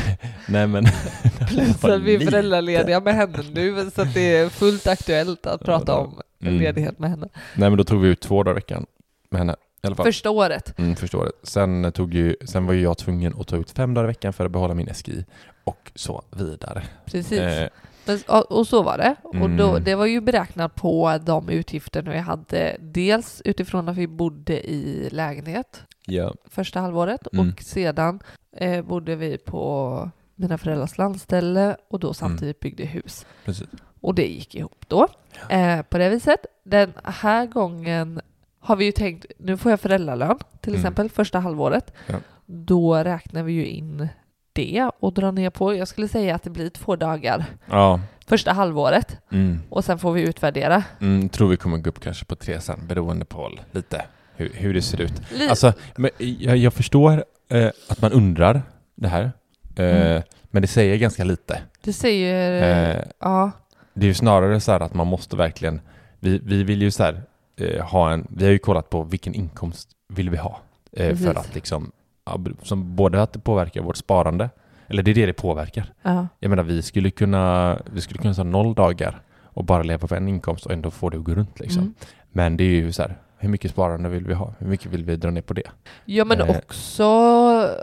nej 0.49 0.67
men. 0.67 0.87
Plus 1.49 1.85
att 1.85 2.01
vi 2.03 2.15
är 2.15 2.21
föräldralediga 2.21 3.01
med 3.01 3.15
henne 3.15 3.39
nu 3.53 3.91
så 3.95 4.03
att 4.03 4.15
det 4.15 4.37
är 4.37 4.49
fullt 4.49 4.87
aktuellt 4.87 5.47
att 5.47 5.65
prata 5.65 5.95
om 5.95 6.21
Mm. 6.41 6.61
ledighet 6.61 6.99
med 6.99 7.11
henne. 7.11 7.29
Nej 7.57 7.71
men 7.71 7.77
då 7.77 7.85
tog 7.85 8.01
vi 8.01 8.09
ut 8.09 8.21
två 8.21 8.43
dagar 8.43 8.55
i 8.55 8.61
veckan 8.61 8.87
med 9.31 9.39
henne. 9.39 9.57
I 9.83 9.87
alla 9.87 9.97
fall. 9.97 10.07
Första 10.07 10.31
året. 10.31 10.79
Mm, 10.79 10.97
förstår 10.97 11.25
det. 11.25 11.33
Sen, 11.43 11.93
tog 11.93 12.15
ju, 12.15 12.37
sen 12.45 12.67
var 12.67 12.75
ju 12.75 12.81
jag 12.81 12.99
tvungen 12.99 13.35
att 13.41 13.47
ta 13.47 13.57
ut 13.57 13.71
fem 13.71 13.95
dagar 13.95 14.05
i 14.05 14.07
veckan 14.07 14.33
för 14.33 14.45
att 14.47 14.51
behålla 14.53 14.75
min 14.75 14.95
SGI 14.95 15.25
och 15.65 15.93
så 15.95 16.23
vidare. 16.31 16.83
Precis. 17.07 17.33
Eh, 17.39 17.69
Men, 18.05 18.19
och, 18.29 18.67
så 18.67 18.83
var 18.83 18.99
det. 18.99 19.15
Och 19.23 19.51
då, 19.51 19.71
Mm. 19.71 19.85
det 19.85 19.95
var 19.95 20.07
ju 20.07 20.21
beräknat 20.21 20.75
på 20.75 21.19
de 21.23 21.49
utgifterna 21.49 22.11
vi 22.13 22.19
hade. 22.19 22.77
Dels 22.81 23.43
utifrån 23.45 23.89
att 23.89 23.97
vi 23.97 24.07
bodde 24.07 24.71
i 24.71 25.09
lägenhet 25.13 25.83
ja. 26.07 26.35
första 26.51 26.81
halvåret 26.81 27.27
Mm. 27.33 27.49
och 27.49 27.63
sedan 27.63 28.21
eh, 28.57 28.85
bodde 28.85 29.17
vi 29.17 29.39
på 29.39 30.11
mina 30.35 30.59
föräldrars 30.59 30.99
landställe 30.99 31.77
och 31.89 32.01
då 32.01 32.15
samtidigt 32.15 32.61
byggde 32.61 32.85
hus. 32.85 33.27
Precis. 33.45 33.69
Och 34.01 34.15
det 34.15 34.27
gick 34.27 34.55
ihop 34.55 34.85
då. 34.89 35.09
Eh, 35.49 35.83
på 35.83 35.99
det 35.99 36.09
viset. 36.09 36.47
Den 36.65 36.93
här 37.05 37.47
gången 37.47 38.21
har 38.61 38.77
vi 38.77 38.85
ju 38.85 38.93
tänkt, 38.93 39.27
nu 39.39 39.57
får 39.57 39.73
jag 39.73 39.81
föräldralön 39.81 40.39
till 40.61 40.73
Mm. 40.73 40.81
exempel 40.81 41.11
första 41.11 41.39
halvåret. 41.39 41.93
Ja. 42.07 42.15
Då 42.47 42.95
räknar 42.97 43.43
vi 43.43 43.53
ju 43.53 43.67
in 43.67 44.09
det 44.53 44.91
och 45.01 45.13
drar 45.15 45.33
ner 45.33 45.51
på, 45.51 45.75
jag 45.75 45.89
skulle 45.89 46.09
säga 46.09 46.35
att 46.35 46.43
det 46.43 46.51
blir 46.51 46.71
två 46.71 46.97
dagar 46.97 47.45
Ja. 47.71 48.01
första 48.27 48.53
halvåret 48.53 49.17
Mm. 49.33 49.59
och 49.69 49.85
sen 49.85 49.99
får 49.99 50.13
vi 50.13 50.23
utvärdera. 50.29 50.85
Mm, 51.01 51.29
tror 51.29 51.49
vi 51.49 51.57
kommer 51.57 51.79
gå 51.79 51.89
upp 51.91 52.01
kanske 52.01 52.25
på 52.25 52.37
tre 52.37 52.61
sen 52.61 52.87
beroende 52.87 53.25
på 53.25 53.51
lite 53.73 54.05
hur, 54.37 54.53
hur 54.55 54.75
det 54.75 54.83
ser 54.83 55.01
ut. 55.01 55.13
Li- 55.33 55.49
Alltså, 55.49 55.73
men 55.97 56.11
jag, 56.19 56.57
jag 56.57 56.73
förstår 56.75 57.25
eh, 57.49 57.71
att 57.89 58.01
man 58.03 58.13
undrar 58.13 58.63
det 58.95 59.09
här. 59.09 59.23
Eh, 59.77 59.85
Mm. 60.07 60.23
Men 60.51 60.63
det 60.63 60.69
säger 60.69 60.97
ganska 60.97 61.25
lite. 61.25 61.61
Det 61.85 61.93
säger... 61.93 62.63
Eh, 62.97 63.03
ja. 63.21 63.51
Det 63.99 64.05
är 64.07 64.09
ju 64.09 64.15
snarare 64.15 64.61
så 64.61 64.73
här 64.73 64.81
att 64.81 64.95
man 64.95 65.07
måste 65.07 65.37
verkligen, 65.37 65.81
vi, 66.21 66.41
vi 66.45 66.65
vill 66.65 66.83
ju 66.83 66.91
så 66.91 67.03
här, 67.03 67.23
eh, 67.57 67.85
ha 67.85 68.11
en, 68.11 68.27
vi 68.31 68.45
har 68.45 68.53
ju 68.53 68.59
kollat 68.59 68.91
på 68.91 69.03
vilken 69.03 69.35
inkomst 69.35 69.89
vill 70.09 70.31
vi 70.31 70.37
ha. 70.37 70.59
Eh, 70.93 71.17
för 71.17 71.35
att 71.35 71.55
liksom, 71.55 71.93
som 72.63 72.97
både 72.97 73.23
att 73.23 73.33
det 73.33 73.39
påverkar 73.39 73.83
vårt 73.83 73.97
sparande, 73.97 74.51
eller 74.89 75.03
det 75.03 75.11
är 75.11 75.15
det 75.15 75.27
det 75.27 75.33
påverkar. 75.33 75.93
ja. 76.03 76.27
Jag 76.39 76.51
menar 76.51 76.63
vi 76.63 76.83
skulle 76.83 77.11
kunna, 77.11 77.79
vi 77.93 78.01
skulle 78.01 78.19
kunna 78.23 78.35
ta 78.35 78.45
noll 78.45 78.75
dagar 78.75 79.21
och 79.43 79.65
bara 79.65 79.83
leva 79.83 80.09
på 80.09 80.15
en 80.15 80.29
inkomst 80.29 80.67
och 80.67 80.73
ändå 80.73 80.91
få 80.91 81.11
det 81.11 81.17
att 81.19 81.25
gå 81.25 81.35
runt 81.35 81.61
liksom. 81.61 81.83
Mm. 81.83 81.95
Men 82.33 82.57
det 82.57 82.65
är 82.65 82.69
ju 82.69 82.93
så 82.93 83.03
här, 83.03 83.17
hur 83.39 83.49
mycket 83.49 83.71
sparande 83.71 84.09
vill 84.09 84.27
vi 84.27 84.35
ha? 84.35 84.55
Hur 84.59 84.67
mycket 84.67 84.87
vill 84.93 85.05
vi 85.05 85.17
dra 85.17 85.31
ner 85.31 85.43
på 85.43 85.55
det? 85.55 85.71
Ja 86.05 86.25
men 86.25 86.41
Eh. 86.41 86.57
också, 86.59 87.05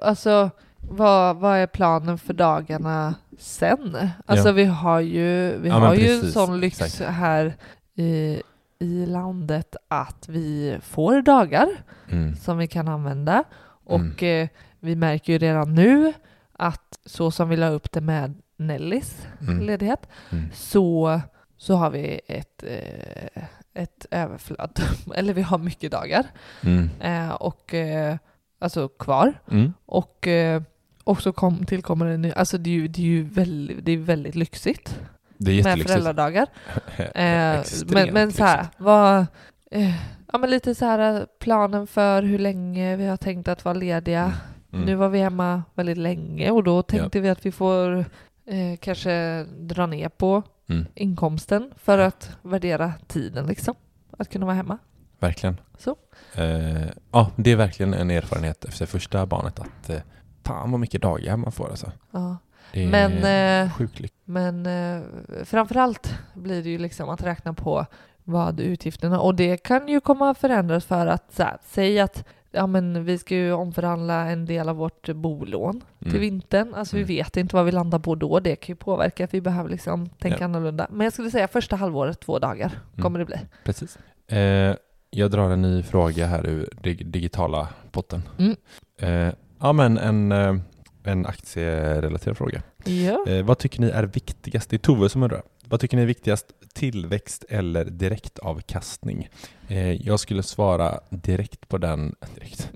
alltså 0.02 0.50
vad, 0.90 1.36
vad 1.38 1.58
är 1.58 1.68
planen 1.68 2.18
för 2.18 2.34
dagarna 2.34 3.16
sen? 3.40 3.98
Alltså 4.26 4.48
Ja. 4.48 4.54
vi 4.54 4.66
har 4.66 5.00
ju, 5.00 5.58
vi 5.58 5.70
Ja, 5.70 5.76
har 5.76 5.96
ju 5.96 6.12
en 6.12 6.32
sån 6.32 6.60
lyx 6.60 6.82
exakt. 6.82 7.12
här 7.12 7.54
i, 7.96 8.42
i 8.80 9.06
landet 9.06 9.76
att 9.88 10.30
vi 10.30 10.78
får 10.82 11.22
dagar 11.22 11.68
Mm. 12.12 12.36
som 12.36 12.58
vi 12.58 12.68
kan 12.68 12.88
använda. 12.88 13.44
Mm. 13.90 14.12
Och 14.14 14.24
eh, 14.24 14.48
vi 14.80 14.96
märker 14.96 15.34
ju 15.34 15.40
redan 15.40 15.76
nu 15.76 16.14
att 16.54 17.00
så 17.06 17.32
som 17.32 17.50
vi 17.50 17.58
la 17.58 17.70
upp 17.70 17.92
det 17.92 18.02
med 18.02 18.34
Nellys 18.58 19.28
Mm. 19.42 19.60
ledighet 19.62 20.08
Mm. 20.32 20.46
så, 20.54 21.22
så 21.58 21.76
har 21.76 21.90
vi 21.90 22.22
ett, 22.28 22.64
eh, 22.64 23.44
ett 23.74 24.06
överflöd. 24.12 24.80
Eller 25.16 25.34
vi 25.34 25.42
har 25.42 25.58
mycket 25.58 25.92
dagar 25.92 26.26
Mm. 26.64 26.90
eh, 27.00 27.30
och 27.34 27.74
eh, 27.74 28.16
alltså 28.60 28.88
kvar. 28.88 29.34
Mm. 29.52 29.74
Och 29.86 30.28
eh, 30.28 30.62
och 31.06 31.22
så 31.22 31.34
kom, 31.34 31.66
tillkommer 31.66 32.06
det 32.06 32.18
nu, 32.18 32.34
alltså 32.34 32.58
det 32.58 32.70
är 32.70 32.74
ju, 32.74 32.88
det 32.88 33.02
är 33.02 33.06
ju 33.06 33.24
väldigt, 33.24 33.86
det 33.86 33.92
är 33.92 33.98
väldigt 33.98 34.36
lyxigt 34.36 35.00
Det 35.38 35.60
är 35.60 35.64
med 35.64 35.88
föräldradagar. 35.88 36.48
Eh, 36.98 37.64
men 37.88 38.14
men 38.14 38.32
så 38.32 38.44
här, 38.44 38.68
vad, 38.78 39.26
eh, 39.72 39.96
ja 40.32 40.38
men 40.38 40.50
lite 40.50 40.76
så 40.76 40.86
här 40.86 41.16
eh, 41.20 41.24
planen 41.40 41.88
för 41.88 42.24
hur 42.24 42.40
länge 42.40 42.96
vi 42.96 43.06
har 43.06 43.18
tänkt 43.18 43.48
att 43.48 43.66
vara 43.66 43.76
lediga. 43.76 44.34
Mm. 44.74 44.86
Nu 44.86 44.96
var 44.96 45.10
vi 45.10 45.20
hemma 45.20 45.64
väldigt 45.74 45.98
länge 45.98 46.52
och 46.52 46.64
då 46.64 46.82
tänkte 46.82 47.20
vi 47.20 47.30
att 47.30 47.46
vi 47.46 47.52
får 47.52 47.98
eh, 48.46 48.78
kanske 48.80 49.44
dra 49.44 49.86
ner 49.86 50.10
på 50.10 50.44
Mm. 50.70 50.86
inkomsten 50.96 51.72
för 51.78 51.98
att 51.98 52.38
värdera 52.42 52.94
tiden 53.08 53.46
liksom. 53.48 53.76
Att 54.18 54.30
kunna 54.30 54.46
vara 54.46 54.56
hemma. 54.56 54.78
Verkligen. 55.20 55.58
Så. 55.78 55.96
Eh, 56.34 56.88
ja, 57.12 57.32
det 57.36 57.52
är 57.52 57.56
verkligen 57.56 57.94
en 57.94 58.12
erfarenhet 58.12 58.66
efter 58.66 58.86
första 58.86 59.26
barnet 59.26 59.60
att 59.60 59.90
eh, 59.90 59.98
fan 60.46 60.72
vad 60.72 60.80
mycket 60.80 61.02
dagar 61.02 61.38
man 61.38 61.52
får 61.52 61.70
alltså. 61.70 61.92
Ja. 62.12 62.38
Det 62.74 62.84
är 62.84 62.90
Men, 62.90 63.66
eh, 63.68 63.74
sjukt 63.74 64.00
lyx- 64.00 64.14
Men 64.26 64.66
eh, 64.66 65.02
framförallt 65.44 66.14
blir 66.34 66.64
det 66.64 66.70
ju 66.70 66.78
liksom 66.78 67.10
att 67.10 67.24
räkna 67.24 67.54
på 67.54 67.86
vad 68.24 68.60
utgifterna 68.60 69.20
och 69.20 69.36
det 69.36 69.58
kan 69.58 69.88
ju 69.88 70.00
komma 70.00 70.30
att 70.30 70.38
förändras 70.38 70.86
för 70.86 71.08
att 71.08 71.34
så 71.34 71.44
här, 71.44 71.58
säg 71.66 72.00
att 72.00 72.24
ja, 72.52 72.68
men 72.68 73.06
vi 73.06 73.18
ska 73.18 73.36
ju 73.36 73.52
omförhandla 73.54 74.26
en 74.26 74.46
del 74.46 74.70
av 74.70 74.76
vårt 74.76 75.10
bolån 75.14 75.82
till 76.00 76.08
Mm. 76.10 76.22
vintern. 76.22 76.74
Alltså 76.74 76.96
Mm. 76.96 77.08
vi 77.08 77.16
vet 77.18 77.38
inte 77.38 77.56
vad 77.56 77.66
vi 77.66 77.72
landar 77.72 78.00
på 78.00 78.16
då. 78.16 78.40
Det 78.40 78.56
kan 78.56 78.74
ju 78.74 78.76
påverka 78.78 79.24
att 79.26 79.34
vi 79.34 79.42
behöver 79.42 79.70
liksom 79.70 80.10
tänka 80.10 80.38
Ja. 80.40 80.46
annorlunda. 80.46 80.88
Men 80.92 81.04
jag 81.06 81.14
skulle 81.14 81.32
säga 81.32 81.48
första 81.48 81.76
halvåret, 81.76 82.20
två 82.20 82.40
dagar 82.40 82.72
kommer 83.02 83.20
det 83.20 83.26
bli. 83.26 83.38
Precis. 83.64 83.98
Eh, 84.28 84.76
jag 85.10 85.32
drar 85.32 85.50
en 85.50 85.62
ny 85.62 85.84
fråga 85.84 86.26
här 86.26 86.46
ur 86.46 86.70
dig- 86.82 87.04
digitala 87.06 87.68
potten. 87.92 88.22
Mm. 88.38 88.56
Eh, 89.00 89.34
ja, 89.60 89.74
men 89.74 89.98
en, 89.98 90.32
eh, 90.32 90.56
en 91.04 91.26
aktierelaterad 91.26 92.38
fråga. 92.38 92.62
Ja. 92.84 93.26
Eh, 93.28 93.46
vad 93.46 93.58
tycker 93.58 93.82
ni 93.82 93.90
är 93.90 94.04
viktigast? 94.04 94.70
Det 94.70 94.76
är 94.76 94.78
Tove 94.78 95.10
som 95.10 95.24
undrar. 95.24 95.42
Vad 95.66 95.80
tycker 95.80 95.98
ni 95.98 96.04
är 96.04 96.08
viktigast? 96.08 96.46
Tillväxt 96.74 97.46
eller 97.50 97.86
direktavkastning? 97.86 99.30
Eh, 99.68 99.92
jag 99.92 100.20
skulle 100.20 100.44
svara 100.44 101.00
direkt 101.10 101.68
på 101.68 101.78
den. 101.78 102.16
Direkt. 102.36 102.72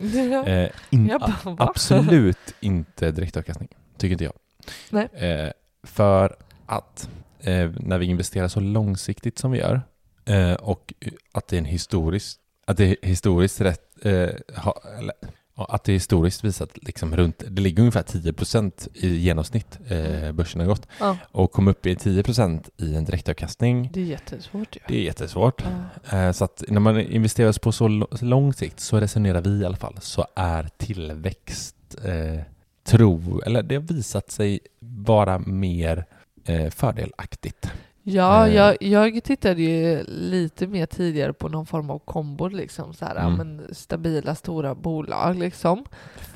Eh, 0.48 0.70
in, 0.90 1.08
va? 1.08 1.36
absolut 1.58 2.56
inte 2.60 3.12
direktavkastning, 3.12 3.70
tycker 3.98 4.12
inte 4.12 4.24
jag. 4.24 4.34
Nej. 4.90 5.08
Eh, 5.14 5.52
för 5.84 6.36
att 6.66 7.10
eh, 7.40 7.72
när 7.80 7.98
vi 7.98 8.06
investerar 8.06 8.48
så 8.48 8.60
långsiktigt 8.60 9.40
som 9.40 9.52
vi 9.52 9.60
gör 9.60 9.82
och 10.60 10.94
att 11.32 11.48
det 11.48 11.56
är 11.56 11.58
en 11.58 11.66
historisk, 11.66 12.40
att 12.66 12.78
det 12.78 12.86
är 12.86 13.08
historiskt 13.08 13.62
rätt, 13.62 14.06
eh, 14.06 14.30
ha, 14.56 14.82
eller, 14.98 15.14
att 15.66 15.84
det 15.84 15.94
historiskt 15.94 16.44
visat 16.44 16.70
liksom 16.82 17.16
runt, 17.16 17.44
det 17.50 17.62
ligger 17.62 17.80
ungefär 17.80 18.04
10% 18.04 18.88
i 18.94 19.08
genomsnitt 19.18 19.80
eh, 19.88 20.32
börsen 20.32 20.62
har 20.62 20.68
gått 20.68 20.88
Ja. 21.00 21.18
och 21.32 21.52
kom 21.52 21.68
upp 21.68 21.86
i 21.86 21.96
10% 21.96 22.70
i 22.78 22.96
en 22.96 23.06
direktavkastning. 23.06 23.90
Det 23.94 24.00
är 24.02 24.06
jättesvårt 24.06 24.76
ju. 24.76 24.80
Det 24.88 24.98
är 24.98 25.02
jättesvårt. 25.04 25.64
Ja. 26.12 26.18
Eh, 26.18 26.32
Så 26.32 26.44
att 26.44 26.64
när 26.68 26.80
man 26.80 27.00
investerar 27.00 27.60
på 27.60 27.72
så 27.72 27.88
lång 28.22 28.54
sikt, 28.54 28.80
så 28.80 29.00
resonerar 29.00 29.42
vi 29.42 29.50
i 29.50 29.66
alla 29.66 29.78
fall, 29.78 29.96
så 30.02 30.26
är 30.36 30.70
tillväxt 30.78 31.76
eh, 32.06 32.42
tro, 32.84 33.42
eller 33.46 33.64
det 33.64 33.76
har 33.76 33.82
visat 33.82 34.32
sig 34.32 34.60
vara 34.80 35.40
mer 35.40 36.06
eh, 36.46 36.70
fördelaktigt. 36.70 37.72
Ja, 38.04 38.48
Eh. 38.48 38.56
jag, 38.56 38.78
jag 38.80 39.24
tittade 39.24 39.62
ju 39.62 40.04
lite 40.08 40.68
mer 40.68 40.86
tidigare 40.86 41.34
på 41.34 41.50
någon 41.50 41.66
form 41.66 41.90
av 41.90 42.00
kombo, 42.00 42.48
liksom 42.48 42.94
så 42.94 43.06
här, 43.06 43.16
ja, 43.16 43.22
Mm. 43.22 43.34
men 43.38 43.76
stabila 43.76 44.36
stora 44.36 44.76
bolag 44.76 45.36
liksom. 45.36 45.86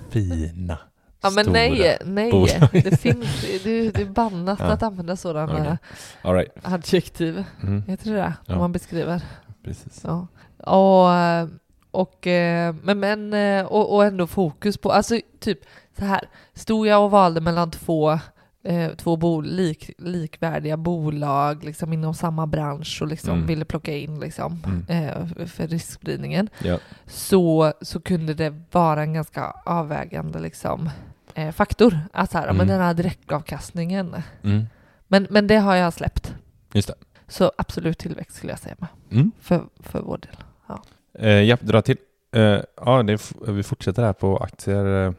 Fina, 0.09 0.77
Ja 1.21 1.29
men 1.29 1.43
stora 1.43 1.53
nej, 1.53 1.97
nej, 2.05 2.31
bolag. 2.31 2.69
det 2.71 2.99
finns, 3.01 3.41
det, 3.63 3.89
det 3.91 4.01
är 4.01 4.05
bannat 4.05 4.59
Ja. 4.59 4.65
att 4.65 4.83
använda 4.83 5.15
sådana 5.15 5.53
Okej. 5.53 5.77
All 6.21 6.33
right. 6.35 6.51
adjektiv. 6.63 7.43
Mm, 7.63 7.83
Heter 7.87 8.11
det 8.11 8.17
det? 8.17 8.33
Ja. 8.45 8.53
Om 8.53 8.59
man 8.59 8.71
beskriver. 8.71 9.21
precis. 9.63 10.01
Ja. 10.03 10.27
Och, 10.57 11.13
eh, 11.13 11.47
och, 11.91 12.27
eh, 12.27 12.75
men, 12.83 12.99
men, 12.99 13.33
eh, 13.33 13.65
och, 13.65 13.95
och 13.95 14.05
ändå 14.05 14.27
fokus 14.27 14.77
på, 14.77 14.91
alltså 14.91 15.19
typ 15.39 15.59
så 15.99 16.05
här, 16.05 16.21
stod 16.53 16.87
jag 16.87 17.03
och 17.03 17.11
valde 17.11 17.41
mellan 17.41 17.71
två 17.71 18.19
eh, 18.63 18.91
två 18.95 19.17
bol, 19.17 19.45
lik, 19.45 19.91
likvärdiga 19.97 20.77
bolag 20.77 21.63
liksom 21.63 21.93
inom 21.93 22.13
samma 22.13 22.47
bransch 22.47 22.99
och 23.01 23.07
liksom 23.07 23.33
Mm. 23.33 23.47
ville 23.47 23.65
plocka 23.65 23.93
in 23.97 24.19
liksom, 24.19 24.63
Mm. 24.65 24.85
eh, 25.07 25.45
för 25.47 25.67
riskspridningen 25.67 26.49
Ja. 26.63 26.79
så, 27.05 27.73
så 27.81 27.99
kunde 28.01 28.33
det 28.33 28.53
vara 28.71 29.01
en 29.03 29.13
ganska 29.13 29.51
avvägande 29.65 30.39
liksom, 30.39 30.89
eh, 31.33 31.51
faktor. 31.51 31.99
Att 32.13 32.31
så 32.31 32.37
här, 32.37 32.45
ja, 32.47 32.53
men 32.53 32.61
Mm. 32.61 32.67
den 32.77 32.81
här 32.85 32.93
direktavkastningen. 32.93 34.15
Mm. 34.43 34.63
Men, 35.07 35.27
men 35.29 35.47
det 35.47 35.57
har 35.57 35.75
jag 35.75 35.93
släppt. 35.93 36.33
Just 36.73 36.87
det. 36.87 36.93
Så 37.27 37.51
absolut 37.57 37.97
tillväxt 37.97 38.37
skulle 38.37 38.51
jag 38.51 38.59
säga 38.59 38.75
med. 38.79 38.89
Mm. 39.11 39.31
För, 39.41 39.63
för 39.79 40.01
vår 40.01 40.17
del. 40.17 40.35
Eh, 41.19 41.29
ja, 41.29 41.57
dra 41.61 41.81
till. 41.81 41.97
Eh, 42.35 42.59
ja, 42.85 43.03
det 43.03 43.31
vi 43.47 43.63
fortsätter 43.63 44.03
här 44.03 44.13
på 44.13 44.37
aktier. 44.37 45.13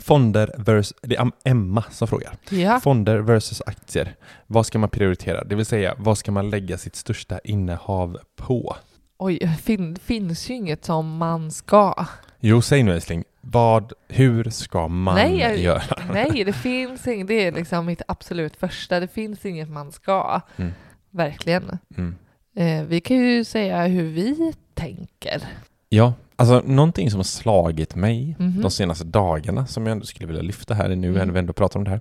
Fonder 0.00 0.54
versus, 0.58 0.94
det 1.02 1.16
är 1.16 1.30
Emma 1.44 1.84
som 1.90 2.08
frågar. 2.08 2.32
Ja. 2.50 2.80
Fonder 2.80 3.18
versus 3.18 3.62
aktier. 3.66 4.14
Vad 4.46 4.66
ska 4.66 4.78
man 4.78 4.88
prioritera? 4.88 5.44
Det 5.44 5.54
vill 5.54 5.66
säga, 5.66 5.94
vad 5.98 6.18
ska 6.18 6.32
man 6.32 6.50
lägga 6.50 6.78
sitt 6.78 6.96
största 6.96 7.38
innehav 7.44 8.18
på? 8.36 8.76
Oj, 9.18 9.56
fin, 9.62 9.96
finns 9.96 10.50
ju 10.50 10.54
inget 10.54 10.84
som 10.84 11.16
man 11.16 11.50
ska. 11.50 12.06
Jo, 12.40 12.62
säg 12.62 12.82
nu 12.82 12.92
älskling. 12.94 13.24
Vad, 13.40 13.92
hur 14.08 14.50
ska 14.50 14.88
man 14.88 15.14
Nej, 15.14 15.38
jag- 15.38 15.58
göra? 15.58 15.82
Nej, 16.12 16.44
det 16.44 16.52
finns 16.52 17.06
inget. 17.08 17.26
Det 17.28 17.46
är 17.46 17.52
liksom 17.52 17.86
mitt 17.86 18.02
absolut 18.08 18.56
första. 18.56 19.00
Det 19.00 19.08
finns 19.08 19.46
inget 19.46 19.70
man 19.70 19.92
ska. 19.92 20.40
Mm. 20.56 20.72
Verkligen. 21.10 21.78
Mm. 21.96 22.14
Eh, 22.56 22.84
vi 22.86 23.00
kan 23.00 23.16
ju 23.16 23.44
säga 23.44 23.86
hur 23.86 24.08
vi 24.12 24.52
tänker. 24.74 25.42
Ja, 25.88 26.12
alltså 26.42 26.62
någonting 26.72 27.10
som 27.10 27.18
har 27.18 27.24
slagit 27.24 27.94
mig 27.94 28.36
Mhm. 28.38 28.60
de 28.62 28.70
senaste 28.70 29.04
dagarna 29.04 29.66
som 29.66 29.86
jag 29.86 29.92
ändå 29.92 30.04
skulle 30.06 30.26
vilja 30.26 30.42
lyfta 30.42 30.74
här 30.74 30.88
nu 30.88 31.08
Mm. 31.08 31.26
när 31.26 31.32
vi 31.32 31.38
ändå 31.38 31.52
pratar 31.52 31.80
om 31.80 31.84
det 31.84 31.90
här. 31.90 32.00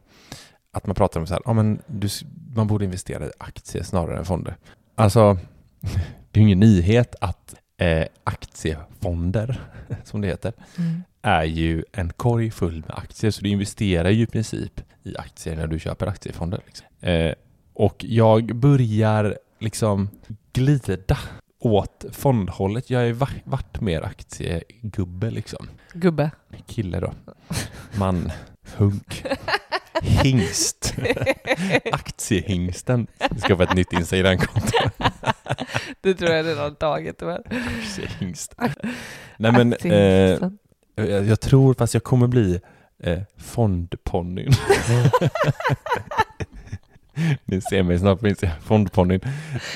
Att 0.73 0.87
man 0.87 0.95
pratar 0.95 1.19
om 1.19 1.27
så 1.27 1.33
här, 1.33 1.41
ja 1.45 1.53
men 1.53 1.81
du, 1.87 2.09
man 2.55 2.67
borde 2.67 2.85
investera 2.85 3.25
i 3.25 3.31
aktier 3.37 3.83
snarare 3.83 4.17
än 4.17 4.25
fonder. 4.25 4.55
Alltså, 4.95 5.37
det 6.31 6.39
är 6.39 6.41
ju 6.41 6.41
ingen 6.41 6.59
nyhet 6.59 7.15
att 7.21 7.55
eh, 7.77 8.05
aktiefonder, 8.23 9.61
som 10.03 10.21
det 10.21 10.27
heter, 10.27 10.53
Mm. 10.77 11.03
är 11.21 11.43
ju 11.43 11.83
en 11.91 12.09
korg 12.13 12.51
full 12.51 12.83
med 12.87 12.97
aktier, 12.97 13.31
så 13.31 13.41
du 13.41 13.49
investerar 13.49 14.09
ju 14.09 14.23
i 14.23 14.27
princip 14.27 14.81
i 15.03 15.17
aktier 15.17 15.55
när 15.55 15.67
du 15.67 15.79
köper 15.79 16.07
aktiefonder. 16.07 16.59
Liksom. 16.65 16.87
Eh, 17.01 17.33
och 17.73 18.05
jag 18.07 18.55
börjar 18.55 19.37
liksom 19.59 20.09
glida 20.53 21.17
åt 21.61 22.05
fondhållet. 22.11 22.89
Jag 22.89 22.99
har 22.99 23.05
ju 23.05 23.11
va- 23.11 23.27
varit 23.43 23.81
mer 23.81 24.01
aktiegubbe 24.01 25.31
liksom. 25.31 25.67
Gubbe. 25.93 26.31
Kille 26.67 26.99
då. 26.99 27.13
Man. 27.97 28.31
Hunk. 28.75 29.23
Hingst. 30.01 30.93
Aktiehingsten. 31.91 33.07
Vi 33.31 33.39
ska 33.41 33.57
få 33.57 33.63
ett 33.63 33.73
nytt 33.75 33.93
Instagramkonto. 33.93 34.77
det 36.01 36.13
tror 36.13 36.31
jag 36.31 36.45
redan 36.45 36.75
taget 36.75 37.17
tyvärr. 37.17 37.41
Aktiehingst. 37.79 38.55
Nej 39.37 39.51
men, 39.51 39.73
eh, 39.73 40.49
jag, 40.95 41.25
jag 41.25 41.39
tror, 41.41 41.73
fast 41.73 41.93
jag 41.93 42.03
kommer 42.03 42.27
bli 42.27 42.61
eh, 43.03 43.19
fondponnyn. 43.37 44.51
Ni 47.45 47.61
ser 47.61 47.83
mig 47.83 47.99
snart 47.99 48.21
minns 48.21 48.43
jag, 48.43 48.51
fondponnyn. 48.63 49.21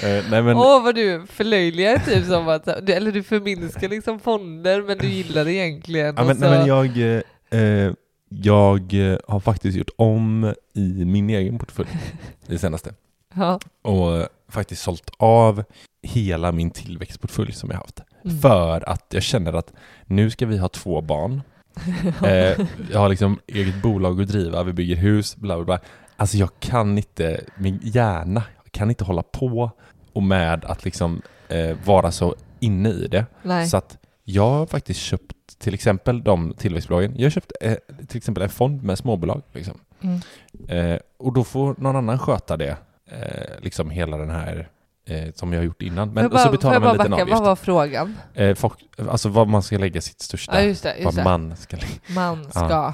Eh, 0.03 0.23
nej 0.31 0.41
men, 0.41 0.58
Åh 0.58 0.84
vad 0.84 0.95
du 0.95 1.25
förlöjligar 1.29 1.97
typ 1.97 2.25
som 2.25 2.47
att, 2.47 2.67
eller 2.67 3.12
du 3.12 3.23
förminskar 3.23 3.89
liksom 3.89 4.19
fonder 4.19 4.81
men 4.81 4.97
du 4.97 5.08
gillar 5.08 5.45
det 5.45 5.53
egentligen. 5.53 6.15
ja, 6.17 6.23
men, 6.23 6.36
så, 6.36 6.41
nej, 6.41 6.58
men 6.58 6.67
jag, 6.67 6.97
eh, 6.97 7.62
eh, 7.62 7.93
jag 8.29 9.12
eh, 9.12 9.17
har 9.27 9.39
faktiskt 9.39 9.77
gjort 9.77 9.91
om 9.95 10.53
i 10.73 11.05
min 11.05 11.29
egen 11.29 11.60
portfölj 11.60 11.89
det 12.47 12.58
senaste. 12.58 12.93
ja. 13.36 13.60
Och 13.81 14.17
eh, 14.17 14.27
faktiskt 14.49 14.81
sålt 14.81 15.12
av 15.17 15.63
hela 16.03 16.51
min 16.51 16.71
tillväxtportfölj 16.71 17.51
som 17.51 17.69
jag 17.69 17.77
haft. 17.77 18.01
Mm. 18.25 18.39
För 18.39 18.89
att 18.89 19.05
jag 19.10 19.23
känner 19.23 19.53
att 19.53 19.73
nu 20.05 20.29
ska 20.29 20.45
vi 20.45 20.58
ha 20.58 20.69
två 20.69 21.01
barn. 21.01 21.41
Eh, 22.23 22.60
jag 22.91 22.99
har 22.99 23.10
liksom 23.10 23.39
eget 23.47 23.81
bolag 23.81 24.21
att 24.21 24.27
driva, 24.27 24.63
vi 24.63 24.73
bygger 24.73 24.95
hus, 24.95 25.36
bla 25.36 25.55
bla 25.55 25.65
bla. 25.65 25.79
Alltså 26.17 26.38
jag 26.38 26.49
kan 26.60 26.97
inte, 26.97 27.41
min 27.58 27.80
hjärna 27.84 28.43
kan 28.71 28.89
inte 28.89 29.04
hålla 29.04 29.23
på 29.23 29.71
och 30.13 30.23
med 30.23 30.65
att 30.65 30.86
liksom 30.86 31.21
eh, 31.49 31.78
vara 31.86 32.12
så 32.12 32.36
inne 32.60 32.89
i 32.89 33.08
det. 33.08 33.25
Nej. 33.43 33.67
Så 33.67 33.78
att 33.78 33.97
jag 34.23 34.49
har 34.49 34.65
faktiskt 34.65 34.99
köpt 34.99 35.60
till 35.60 35.73
exempel 35.73 36.23
de 36.23 36.54
tillväxtbolagen. 36.58 37.13
Jag 37.17 37.25
har 37.25 37.30
köpt 37.32 37.51
eh, 37.62 37.73
till 38.08 38.17
exempel 38.17 38.43
en 38.43 38.49
fond 38.49 38.84
med 38.84 38.97
småbolag. 38.97 39.41
Liksom. 39.54 39.73
Mm. 40.01 40.19
Eh, 40.67 40.99
och 41.19 41.34
då 41.34 41.43
får 41.43 41.75
någon 41.78 41.95
annan 41.95 42.19
sköta 42.19 42.58
det, 42.58 42.78
eh, 43.12 43.60
liksom 43.62 43.89
hela 43.89 44.17
den 44.17 44.30
här 44.30 44.69
eh, 45.08 45.34
som 45.36 45.54
jag 45.54 45.60
har 45.60 45.65
gjort 45.65 45.82
innan. 45.82 46.13
Men 46.13 46.25
och 46.25 46.32
så 46.32 46.38
bara- 46.45 46.51
betalar 46.51 46.80
man 46.80 46.89
en 46.89 46.97
bara 46.97 47.04
liten 47.04 47.12
backa? 47.12 47.21
avgift. 47.23 47.39
Vad 47.39 47.47
var 47.47 47.56
frågan? 47.56 48.17
Eh, 48.34 48.56
folk, 48.56 48.73
alltså 49.10 49.30
vad 49.30 49.47
man 49.47 49.63
ska 49.63 49.78
lägga 49.78 50.01
sitt 50.01 50.21
största, 50.21 50.62
Ja 50.62 50.62
just 50.67 50.84
det, 50.84 50.95
just 50.97 51.17
vad 51.17 51.23
man 51.25 51.56
ska 51.56 51.78
lägga. 51.78 51.89
Man 52.15 52.43
Ja. 52.54 52.65
ska. 52.65 52.88
Eh, 52.88 52.93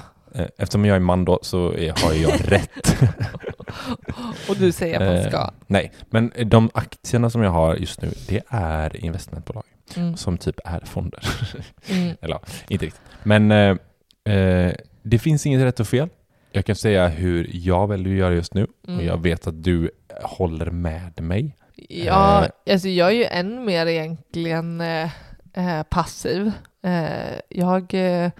eftersom 0.58 0.84
jag 0.84 0.96
är 0.96 1.00
man 1.00 1.24
då 1.24 1.38
så 1.42 1.66
har 2.02 2.12
jag 2.22 2.40
rätt. 2.52 3.02
Och 4.48 4.56
du 4.56 4.72
säger 4.72 4.94
att 5.00 5.06
man 5.06 5.16
Eh, 5.16 5.28
ska. 5.28 5.50
Nej, 5.66 5.92
men 6.10 6.32
de 6.46 6.70
aktierna 6.74 7.30
som 7.30 7.42
jag 7.42 7.50
har 7.50 7.76
just 7.76 8.02
nu, 8.02 8.08
det 8.28 8.42
är 8.48 8.96
investmentbolag 9.04 9.64
Mm. 9.96 10.16
som 10.16 10.38
typ 10.38 10.56
är 10.64 10.80
fonder. 10.80 11.20
Mm. 11.90 12.16
Eller 12.20 12.38
inte 12.68 12.84
riktigt. 12.84 13.00
Men 13.22 13.50
eh, 13.50 13.76
eh, 14.34 14.72
det 15.02 15.18
finns 15.18 15.46
inget 15.46 15.62
rätt 15.62 15.80
och 15.80 15.86
fel. 15.88 16.08
Jag 16.52 16.64
kan 16.64 16.76
säga 16.76 17.08
hur 17.08 17.50
jag 17.52 17.88
väljer 17.88 18.12
att 18.12 18.18
göra 18.18 18.34
just 18.34 18.54
nu 18.54 18.64
och 18.64 18.88
Mm. 18.88 19.06
jag 19.06 19.22
vet 19.22 19.46
att 19.46 19.62
du 19.64 19.90
håller 20.22 20.70
med 20.70 21.20
mig. 21.22 21.56
Ja, 21.88 22.44
Eh. 22.66 22.72
alltså 22.72 22.88
jag 22.88 23.08
är 23.08 23.12
ju 23.14 23.24
än 23.24 23.64
mer 23.64 23.86
egentligen 23.86 24.80
eh, 24.80 25.10
eh, 25.52 25.82
passiv. 25.82 26.52
Eh, 26.82 27.34
jag, 27.48 27.94
eh, 27.94 28.30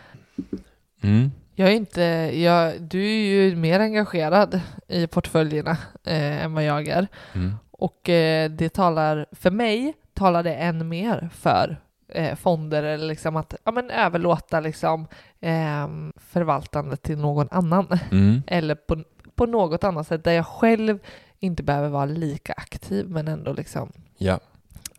Mm. 1.02 1.32
Jag 1.54 1.68
är 1.68 1.72
inte, 1.72 2.02
jag, 2.34 2.82
du 2.82 3.02
är 3.04 3.24
ju 3.34 3.56
mer 3.56 3.80
engagerad 3.80 4.60
i 4.88 5.06
portföljerna 5.06 5.76
eh, 6.04 6.44
än 6.44 6.54
vad 6.54 6.64
jag 6.64 6.88
är. 6.88 7.06
Mm. 7.34 7.54
Och 7.70 8.08
eh, 8.08 8.50
det 8.50 8.68
talar, 8.68 9.26
för 9.32 9.50
mig 9.50 9.94
talar 10.14 10.42
det 10.42 10.54
än 10.54 10.88
mer 10.88 11.28
för 11.34 11.80
eh, 12.08 12.34
fonder 12.36 12.82
eller 12.82 13.06
liksom 13.06 13.36
att 13.36 13.54
ja, 13.64 13.72
men 13.72 13.90
överlåta 13.90 14.60
liksom, 14.60 15.06
eh, 15.40 15.88
förvaltandet 16.16 17.02
till 17.02 17.18
någon 17.18 17.48
annan. 17.50 17.98
Mm. 18.10 18.42
Eller 18.46 18.74
på, 18.74 19.02
på 19.34 19.46
något 19.46 19.84
annat 19.84 20.06
sätt 20.06 20.24
där 20.24 20.32
jag 20.32 20.46
själv 20.46 20.98
inte 21.38 21.62
behöver 21.62 21.88
vara 21.88 22.04
lika 22.04 22.52
aktiv 22.52 23.08
men 23.08 23.28
ändå 23.28 23.52
liksom 23.52 23.92
Ja. 24.18 24.40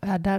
är 0.00 0.18
där. 0.18 0.38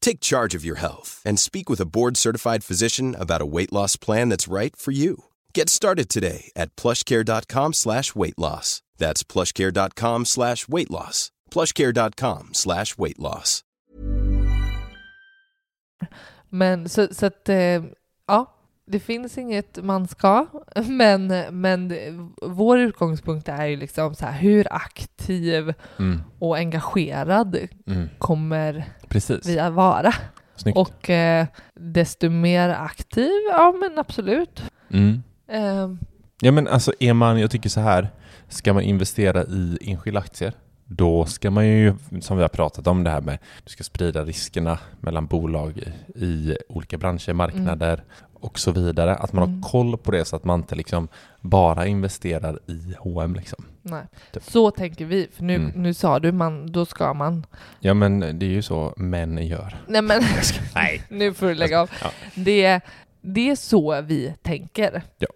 Take 0.00 0.20
charge 0.20 0.54
of 0.54 0.64
your 0.64 0.76
health 0.78 1.20
and 1.24 1.38
speak 1.38 1.68
with 1.68 1.80
a 1.80 1.84
board-certified 1.86 2.64
physician 2.64 3.14
about 3.18 3.42
a 3.42 3.46
weight 3.46 3.72
loss 3.72 3.96
plan 3.96 4.30
that's 4.30 4.48
right 4.48 4.76
for 4.76 4.92
you. 4.92 5.16
Get 5.54 5.68
started 5.68 6.08
today 6.08 6.50
at 6.56 6.74
plushcare.com 6.76 7.72
slash 7.74 8.14
weight 8.14 8.38
loss. 8.38 8.82
That's 8.98 9.24
plushcare.com 9.24 10.24
slash 10.24 10.68
weight 10.68 10.90
loss. 10.90 11.30
plushcare.com 11.50 12.48
slash 12.54 12.96
weight 12.98 13.18
loss. 13.18 13.62
Men 16.48 16.88
så, 16.88 17.08
så 17.14 17.26
att 17.26 17.48
eh, 17.48 17.82
ja, 18.26 18.52
det 18.86 19.00
finns 19.00 19.38
inget 19.38 19.84
man 19.84 20.08
ska, 20.08 20.46
men, 20.86 21.26
men 21.50 21.92
vår 22.42 22.78
utgångspunkt 22.78 23.48
är 23.48 23.66
ju 23.66 23.76
liksom 23.76 24.14
så 24.14 24.26
här, 24.26 24.38
hur 24.40 24.66
aktiv 24.72 25.74
Mm. 25.98 26.22
och 26.38 26.56
engagerad 26.56 27.58
Mm. 27.86 28.08
kommer 28.18 28.84
Precis. 29.16 29.46
vi 29.46 29.70
vara? 29.70 30.14
Snyggt. 30.56 30.78
Och 30.78 31.10
eh, 31.10 31.46
desto 31.74 32.30
mer 32.30 32.68
aktiv, 32.68 33.30
ja 33.50 33.74
men 33.80 33.98
absolut. 33.98 34.62
Mm. 34.90 35.22
Eh, 35.48 35.88
Ja 36.40 36.52
men 36.52 36.68
alltså 36.68 36.92
är 37.00 37.12
man, 37.12 37.40
jag 37.40 37.50
tycker 37.50 37.68
så 37.68 37.80
här, 37.80 38.08
ska 38.48 38.72
man 38.72 38.82
investera 38.82 39.44
i 39.44 39.78
enskilda 39.80 40.20
aktier, 40.20 40.52
då 40.84 41.24
ska 41.24 41.50
man 41.50 41.66
ju, 41.66 41.94
som 42.20 42.36
vi 42.36 42.42
har 42.42 42.48
pratat 42.48 42.86
om 42.86 43.04
det 43.04 43.10
här 43.10 43.20
med, 43.20 43.38
du 43.64 43.70
ska 43.70 43.84
sprida 43.84 44.24
riskerna 44.24 44.78
mellan 45.00 45.26
bolag 45.26 45.78
i, 45.78 46.24
i 46.24 46.56
olika 46.68 46.98
branscher, 46.98 47.32
marknader 47.32 48.04
och 48.46 48.58
så 48.58 48.70
vidare. 48.70 49.14
Att 49.14 49.32
man 49.32 49.44
Mm. 49.44 49.62
har 49.62 49.70
koll 49.70 49.96
på 49.98 50.10
det 50.10 50.24
så 50.24 50.36
att 50.36 50.44
man 50.44 50.60
inte 50.60 50.74
liksom 50.74 51.08
bara 51.40 51.86
investerar 51.86 52.58
i 52.66 52.94
H&M 52.98 53.34
liksom. 53.34 53.64
nej. 53.82 54.02
Typ. 54.32 54.42
Så 54.42 54.70
tänker 54.70 55.04
vi, 55.04 55.28
för 55.36 55.42
nu, 55.44 55.54
Mm. 55.54 55.70
nu 55.82 55.94
sa 55.94 56.18
du 56.18 56.32
man, 56.32 56.72
då 56.72 56.86
ska 56.86 57.14
man. 57.14 57.46
Ja 57.80 57.94
men 57.94 58.20
det 58.20 58.46
är 58.46 58.50
ju 58.50 58.62
så 58.62 58.94
män 58.96 59.46
gör. 59.46 59.76
Nej 59.88 60.02
men, 60.02 60.22
Nej. 60.74 61.02
nu 61.08 61.34
får 61.34 61.46
du 61.46 61.54
lägga 61.54 61.80
av. 61.80 61.90
Ja. 62.02 62.10
Det, 62.34 62.80
det 63.20 63.50
är 63.50 63.56
så 63.56 64.00
vi 64.02 64.34
tänker. 64.42 65.02
Ja. 65.18 65.28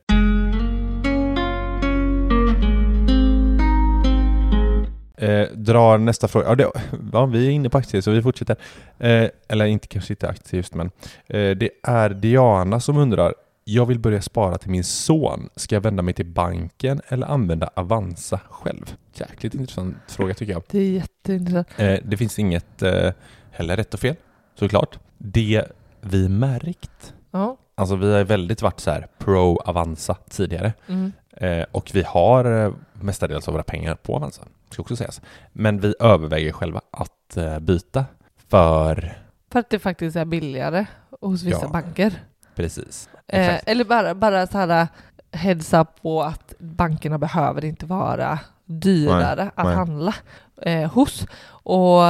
Eh, 5.21 5.49
drar 5.55 5.99
nästa 5.99 6.29
fråga. 6.29 6.49
Ja, 6.49 6.55
det, 6.55 6.71
ja, 7.13 7.27
vi 7.27 7.47
är 7.47 7.51
inne 7.51 7.71
på 7.71 7.79
aktier 7.79 8.01
så 8.01 8.11
vi 8.11 8.23
fortsätter. 8.23 8.57
Eh, 8.99 9.29
eller 9.49 9.65
inte 9.67 9.89
kanske 9.89 10.13
inte 10.13 10.29
aktier 10.29 10.59
just 10.59 10.75
men. 10.75 10.91
Eh, 11.27 11.51
det 11.57 11.71
är 11.83 12.11
Diana 12.11 12.81
som 12.81 12.97
undrar. 12.97 13.35
Jag 13.65 13.87
vill 13.87 13.99
börja 13.99 14.23
spara 14.23 14.59
till 14.59 14.71
min 14.71 14.85
son. 14.85 15.49
Ska 15.57 15.75
jag 15.77 15.81
vända 15.83 16.03
mig 16.03 16.15
till 16.15 16.27
banken 16.27 17.01
eller 17.09 17.27
använda 17.27 17.71
Avanza 17.75 18.41
själv? 18.51 18.97
Jäkligt 19.15 19.55
intressant 19.55 19.97
fråga 20.09 20.35
tycker 20.35 20.53
jag. 20.53 20.63
Det 20.71 20.79
är 20.79 20.91
jätteintressant. 20.91 21.69
Eh, 21.77 21.99
det 22.05 22.17
finns 22.17 22.39
inget 22.39 22.83
eh, 22.83 23.11
heller 23.51 23.77
rätt 23.77 23.95
och 23.95 24.01
fel 24.01 24.17
såklart. 24.59 24.99
Det 25.19 25.65
vi 26.01 26.29
märkt 26.29 27.15
Ja. 27.31 27.57
Alltså 27.75 27.97
vi 27.97 28.13
har 28.13 28.25
väldigt 28.25 28.63
varit 28.63 28.81
så 28.81 28.91
här 28.91 29.07
pro 29.19 29.57
Avanza 29.65 30.17
tidigare 30.31 30.73
Mm. 30.89 31.13
eh, 31.37 31.65
och 31.73 31.91
vi 31.95 32.03
har 32.03 32.73
mestadels 32.93 33.49
av 33.49 33.55
våra 33.55 33.63
pengar 33.63 33.95
på 33.95 34.17
Avanza, 34.17 34.43
ska 34.75 34.83
också 34.83 34.97
sägas. 34.97 35.21
Men 35.53 35.81
vi 35.81 35.95
överväger 36.01 36.53
själva 36.53 36.81
att 36.91 37.37
eh, 37.37 37.59
byta 37.59 38.05
för 38.49 39.19
För 39.53 39.59
att 39.59 39.71
det 39.71 39.79
faktiskt 39.79 40.17
är 40.17 40.25
billigare 40.25 40.87
hos 41.21 41.43
vissa 41.43 41.59
Ja. 41.63 41.69
banker. 41.69 42.13
precis. 42.55 43.09
Eh, 43.27 43.61
eller 43.67 43.85
bara, 43.85 44.15
bara 44.15 44.47
så 44.47 44.59
här 44.59 44.89
heads 45.33 45.73
up 45.75 45.89
på 46.03 46.23
att 46.23 46.55
bankerna 46.59 47.19
behöver 47.19 47.65
inte 47.65 47.87
vara 47.87 48.39
dyrare 48.65 49.45
Nej, 49.45 49.51
att 49.55 49.65
nej. 49.67 49.75
handla 49.75 50.15
eh, 50.63 50.93
hos. 50.93 51.27
Och 51.49 52.03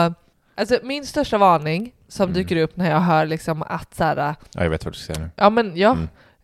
alltså 0.54 0.78
min 0.82 1.06
största 1.06 1.38
varning 1.38 1.92
som 2.08 2.24
Mm. 2.24 2.34
dyker 2.34 2.56
upp 2.56 2.76
när 2.76 2.90
jag 2.90 3.00
hör 3.00 3.26
liksom 3.26 3.62
att 3.62 3.94
så 3.94 4.04
här, 4.04 4.16
Ja, 4.16 4.34
jag 4.62 4.70
vet 4.70 4.84
vad 4.84 4.94
du 4.94 4.98
ska 4.98 5.14
säga 5.14 5.24
nu. 5.26 5.30
ja 5.36 5.50
men 5.50 5.72
ja, 5.76 5.96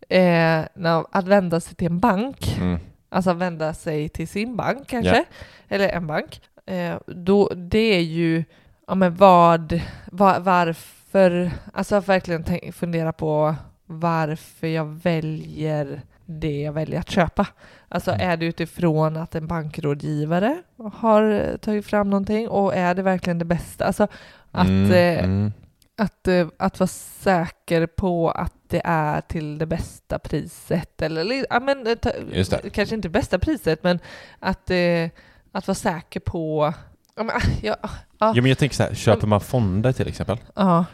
Mm. 0.09 0.65
eh, 0.85 0.99
att 1.11 1.27
vända 1.27 1.59
sig 1.59 1.75
till 1.75 1.87
en 1.87 1.99
bank, 1.99 2.57
Mm. 2.57 2.79
Alltså 3.09 3.33
vända 3.33 3.73
sig 3.73 4.09
till 4.09 4.27
sin 4.27 4.55
bank 4.55 4.87
kanske, 4.87 5.25
eller 5.67 5.89
en 5.89 6.07
bank, 6.07 6.41
eh, 6.65 6.95
då 7.07 7.49
det 7.55 7.95
är 7.95 8.01
ju, 8.01 8.43
ja 8.87 8.95
men 8.95 9.15
vad, 9.15 9.81
va, 10.11 10.39
varför, 10.39 11.51
alltså 11.73 11.95
att 11.95 12.07
verkligen 12.09 12.43
tänk, 12.43 12.75
fundera 12.75 13.13
på 13.13 13.55
varför 13.85 14.67
jag 14.67 14.85
väljer 14.85 16.01
det 16.25 16.61
jag 16.61 16.73
väljer 16.73 16.99
att 16.99 17.09
köpa. 17.09 17.47
Alltså 17.89 18.11
Mm. 18.11 18.29
är 18.29 18.37
det 18.37 18.45
utifrån 18.45 19.17
att 19.17 19.35
en 19.35 19.47
bankrådgivare 19.47 20.61
har 20.93 21.57
tagit 21.57 21.85
fram 21.85 22.09
någonting 22.09 22.47
och 22.49 22.75
är 22.75 22.95
det 22.95 23.01
verkligen 23.01 23.39
det 23.39 23.45
bästa? 23.45 23.85
Alltså 23.85 24.07
att, 24.51 24.67
Mm, 24.67 24.91
eh, 24.91 25.23
mm. 25.23 25.53
Att, 25.97 26.27
eh, 26.27 26.47
att 26.57 26.79
vara 26.79 26.87
säker 26.87 27.87
på 27.87 28.31
att 28.31 28.53
det 28.67 28.81
är 28.85 29.21
till 29.21 29.57
det 29.57 29.65
bästa 29.65 30.19
priset 30.19 31.01
eller 31.01 31.45
ja, 31.49 31.59
men, 31.59 31.87
eh, 31.87 32.71
kanske 32.71 32.95
inte 32.95 33.09
bästa 33.09 33.39
priset 33.39 33.83
men 33.83 33.99
att, 34.39 34.69
eh, 34.69 35.09
att 35.51 35.67
vara 35.67 35.75
säker 35.75 36.19
på 36.19 36.73
ja, 37.15 37.23
men, 37.23 37.35
ah, 37.35 37.41
ja, 37.61 37.75
ja, 37.81 37.89
Ja, 38.19 38.33
men 38.33 38.45
jag 38.45 38.57
tänker 38.57 38.75
så 38.75 38.83
här, 38.83 38.93
köper 38.93 39.27
man 39.27 39.41
fonder 39.41 39.91
till 39.91 40.07
exempel, 40.07 40.37
ja, 40.55 40.85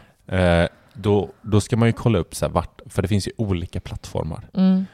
då, 0.92 1.30
då 1.42 1.60
ska 1.60 1.76
man 1.76 1.88
ju 1.88 1.92
kolla 1.92 2.18
upp 2.18 2.34
så 2.34 2.46
här 2.46 2.52
vart, 2.52 2.80
för 2.86 3.02
det 3.02 3.08
finns 3.08 3.28
ju 3.28 3.32
olika 3.36 3.80
plattformar 3.80 4.48
mm, 4.54 4.86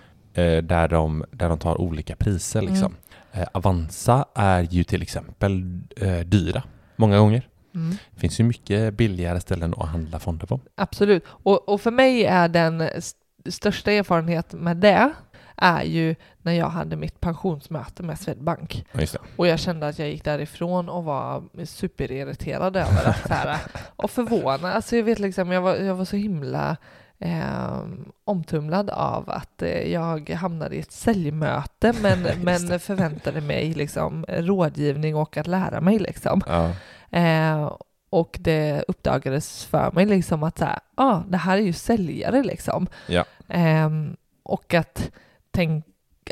där, 0.66 0.88
de, 0.88 1.24
där 1.30 1.48
de 1.48 1.58
tar 1.58 1.80
olika 1.80 2.16
priser 2.16 2.62
liksom. 2.62 2.94
Eh, 3.32 3.46
Avanza 3.52 4.24
är 4.34 4.62
ju 4.62 4.84
till 4.84 5.02
exempel 5.02 5.80
dyra 6.24 6.62
många 6.96 7.18
gånger. 7.18 7.49
Mm. 7.74 7.96
Det 8.14 8.20
finns 8.20 8.40
ju 8.40 8.44
mycket 8.44 8.94
billigare 8.94 9.40
ställen 9.40 9.74
att 9.76 9.88
handla 9.88 10.18
fonder 10.18 10.46
på. 10.46 10.60
Absolut. 10.74 11.24
Och, 11.26 11.68
och 11.68 11.80
för 11.80 11.90
mig 11.90 12.24
är 12.24 12.48
den 12.48 12.80
st- 12.80 13.50
största 13.50 13.92
erfarenheten 13.92 14.58
med 14.60 14.76
det 14.76 15.12
är 15.56 15.82
ju 15.82 16.14
när 16.42 16.52
jag 16.52 16.68
hade 16.68 16.96
mitt 16.96 17.20
pensionsmöte 17.20 18.02
med 18.02 18.18
Swedbank. 18.18 18.86
Det. 18.92 19.16
Och 19.36 19.46
jag 19.46 19.58
kände 19.58 19.88
att 19.88 19.98
jag 19.98 20.08
gick 20.08 20.24
därifrån 20.24 20.88
och 20.88 21.04
var 21.04 21.42
superirriterad 21.64 22.76
över 22.76 23.08
att 23.08 23.28
så 23.28 23.34
här, 23.34 23.58
och 23.96 24.10
förvånad. 24.10 24.64
Alltså 24.64 24.96
jag 24.96 25.04
vet 25.04 25.18
liksom, 25.18 25.52
jag 25.52 25.60
var, 25.60 25.76
jag 25.76 25.94
var 25.94 26.04
så 26.04 26.16
himla 26.16 26.76
eh, 27.18 27.78
omtumlad 28.24 28.90
av 28.90 29.30
att 29.30 29.62
eh, 29.62 29.92
jag 29.92 30.30
hamnade 30.30 30.76
i 30.76 30.80
ett 30.80 30.92
säljmöte 30.92 31.92
men, 32.02 32.22
men 32.42 32.80
förväntade 32.80 33.40
mig 33.40 33.74
liksom 33.74 34.24
rådgivning 34.28 35.16
och 35.16 35.36
att 35.36 35.46
lära 35.46 35.80
mig 35.80 35.98
liksom. 35.98 36.40
Ja. 36.46 36.72
Eh, 37.10 37.72
och 38.10 38.38
det 38.40 38.84
uppdagades 38.88 39.64
för 39.64 39.92
mig 39.92 40.06
liksom 40.06 40.42
att 40.42 40.58
så 40.58 40.64
här, 40.64 40.78
ah, 40.94 41.20
det 41.28 41.36
här 41.36 41.58
är 41.58 41.62
ju 41.62 41.72
säljare 41.72 42.42
liksom. 42.42 42.86
Ja. 43.06 43.24
Ehm, 43.48 44.16
och 44.42 44.74
att, 44.74 45.10
tänk, 45.50 45.84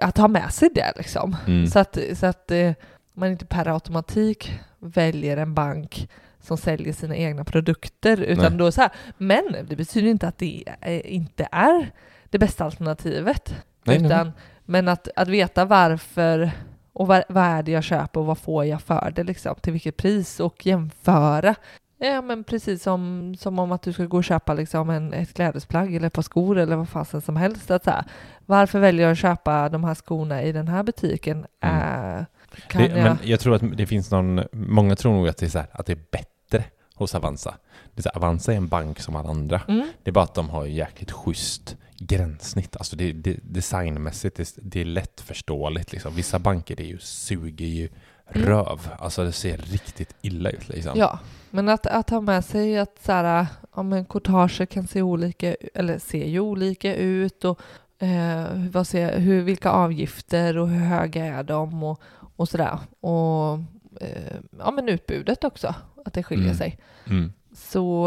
att 0.02 0.18
ha 0.18 0.28
med 0.28 0.52
sig 0.52 0.68
det 0.74 0.92
liksom. 0.96 1.36
Mm. 1.46 1.66
Så 1.66 1.78
att, 1.78 1.98
så 2.14 2.26
att 2.26 2.50
eh, 2.50 2.72
man 3.12 3.30
inte 3.30 3.46
per 3.46 3.68
automatik 3.68 4.60
väljer 4.78 5.36
en 5.36 5.54
bank 5.54 6.08
som 6.40 6.56
säljer 6.56 6.92
sina 6.92 7.16
egna 7.16 7.44
produkter. 7.44 8.20
Utan 8.20 8.52
Nej. 8.52 8.58
då 8.58 8.72
så 8.72 8.80
här, 8.80 8.90
men 9.18 9.44
det 9.68 9.76
betyder 9.76 10.08
inte 10.08 10.28
att 10.28 10.38
det 10.38 10.64
eh, 10.80 11.14
inte 11.14 11.48
är 11.52 11.90
det 12.30 12.38
bästa 12.38 12.64
alternativet. 12.64 13.54
Nej, 13.84 13.98
nej, 13.98 14.06
utan, 14.06 14.32
Men 14.64 14.88
att, 14.88 15.08
att 15.16 15.28
veta 15.28 15.64
varför 15.64 16.50
och 16.98 17.06
vad, 17.06 17.24
vad 17.28 17.44
är 17.44 17.62
det 17.62 17.72
jag 17.72 17.84
köper 17.84 18.20
och 18.20 18.26
vad 18.26 18.38
får 18.38 18.64
jag 18.64 18.82
för 18.82 19.12
det 19.14 19.24
liksom, 19.24 19.54
till 19.54 19.72
vilket 19.72 19.96
pris 19.96 20.40
och 20.40 20.66
jämföra. 20.66 21.54
Ja 21.98 22.22
men 22.22 22.44
precis 22.44 22.82
som, 22.82 23.34
som 23.38 23.58
om 23.58 23.72
att 23.72 23.82
du 23.82 23.92
ska 23.92 24.04
gå 24.04 24.16
och 24.16 24.24
köpa 24.24 24.54
liksom 24.54 24.90
en, 24.90 25.12
ett 25.12 25.34
klädesplagg 25.34 25.94
eller 25.94 26.06
ett 26.06 26.12
par 26.12 26.22
skor 26.22 26.58
eller 26.58 26.76
vad 26.76 26.88
fasen 26.88 27.20
som 27.20 27.36
helst. 27.36 27.70
Att 27.70 27.84
så 27.84 27.90
här, 27.90 28.04
varför 28.46 28.80
väljer 28.80 29.04
jag 29.04 29.12
att 29.12 29.18
köpa 29.18 29.68
de 29.68 29.84
här 29.84 29.94
skorna 29.94 30.42
i 30.42 30.52
den 30.52 30.68
här 30.68 30.82
butiken? 30.82 31.46
Mm. 31.60 32.18
Äh, 32.18 32.24
Det, 32.72 32.86
jag... 32.86 33.02
Men 33.02 33.18
jag 33.22 33.40
tror 33.40 33.54
att 33.54 33.76
det 33.76 33.86
finns 33.86 34.10
någon, 34.10 34.40
många 34.52 34.96
tror 34.96 35.12
nog 35.12 35.28
att 35.28 35.36
det 35.36 35.46
är, 35.46 35.50
så 35.50 35.58
här, 35.58 35.68
att 35.72 35.86
det 35.86 35.92
är 35.92 36.00
bättre 36.12 36.64
hos 36.94 37.14
Avanza. 37.14 37.54
Det 37.94 38.00
är 38.00 38.02
så 38.02 38.08
här, 38.08 38.16
Avanza 38.16 38.52
är 38.52 38.56
en 38.56 38.68
bank 38.68 39.00
som 39.00 39.16
alla 39.16 39.30
andra. 39.30 39.60
Mm, 39.68 39.88
Det 40.02 40.10
är 40.10 40.12
bara 40.12 40.24
att 40.24 40.34
de 40.34 40.50
har 40.50 40.66
jäkligt 40.66 41.12
schysst 41.12 41.76
gränssnitt. 41.98 42.76
Alltså 42.76 42.96
det, 42.96 43.12
det, 43.12 43.36
designmässigt, 43.42 44.36
det, 44.36 44.54
det 44.56 44.80
är 44.80 44.84
lättförståeligt 44.84 45.92
liksom. 45.92 46.14
Vissa 46.14 46.38
banker 46.38 46.76
det 46.76 46.82
är 46.82 46.86
ju, 46.88 46.98
suger 46.98 47.66
ju 47.66 47.88
Mm. 48.34 48.46
röv. 48.48 48.88
Alltså 48.98 49.24
det 49.24 49.32
ser 49.32 49.56
riktigt 49.58 50.14
illa 50.22 50.50
ut 50.50 50.68
liksom. 50.68 50.92
Ja, 50.96 51.18
men 51.50 51.68
att, 51.68 51.86
att 51.86 52.10
ha 52.10 52.20
med 52.20 52.44
sig 52.44 52.78
att 52.78 52.98
så 53.04 53.12
här, 53.12 53.46
ja, 53.76 53.82
men 53.82 54.04
courtager 54.04 54.66
kan 54.66 54.86
se 54.86 55.02
olika, 55.02 55.54
eller 55.74 55.98
ser 55.98 56.26
ju 56.26 56.40
olika 56.40 56.94
ut 56.94 57.44
och 57.44 57.60
eh, 57.98 58.44
vad 58.72 58.86
ser, 58.86 59.18
hur, 59.18 59.42
vilka 59.42 59.70
avgifter 59.70 60.58
och 60.58 60.68
hur 60.68 60.78
höga 60.84 61.24
är 61.24 61.42
de 61.42 61.82
och, 61.82 62.00
och 62.36 62.48
sådär. 62.48 62.78
Och 63.00 63.52
eh, 64.00 64.36
ja, 64.58 64.70
men 64.70 64.88
utbudet 64.88 65.44
också, 65.44 65.74
att 66.04 66.12
det 66.14 66.22
skiljer 66.22 66.44
Mm. 66.44 66.56
sig. 66.58 66.78
Mm. 67.06 67.32
Så, 67.54 68.04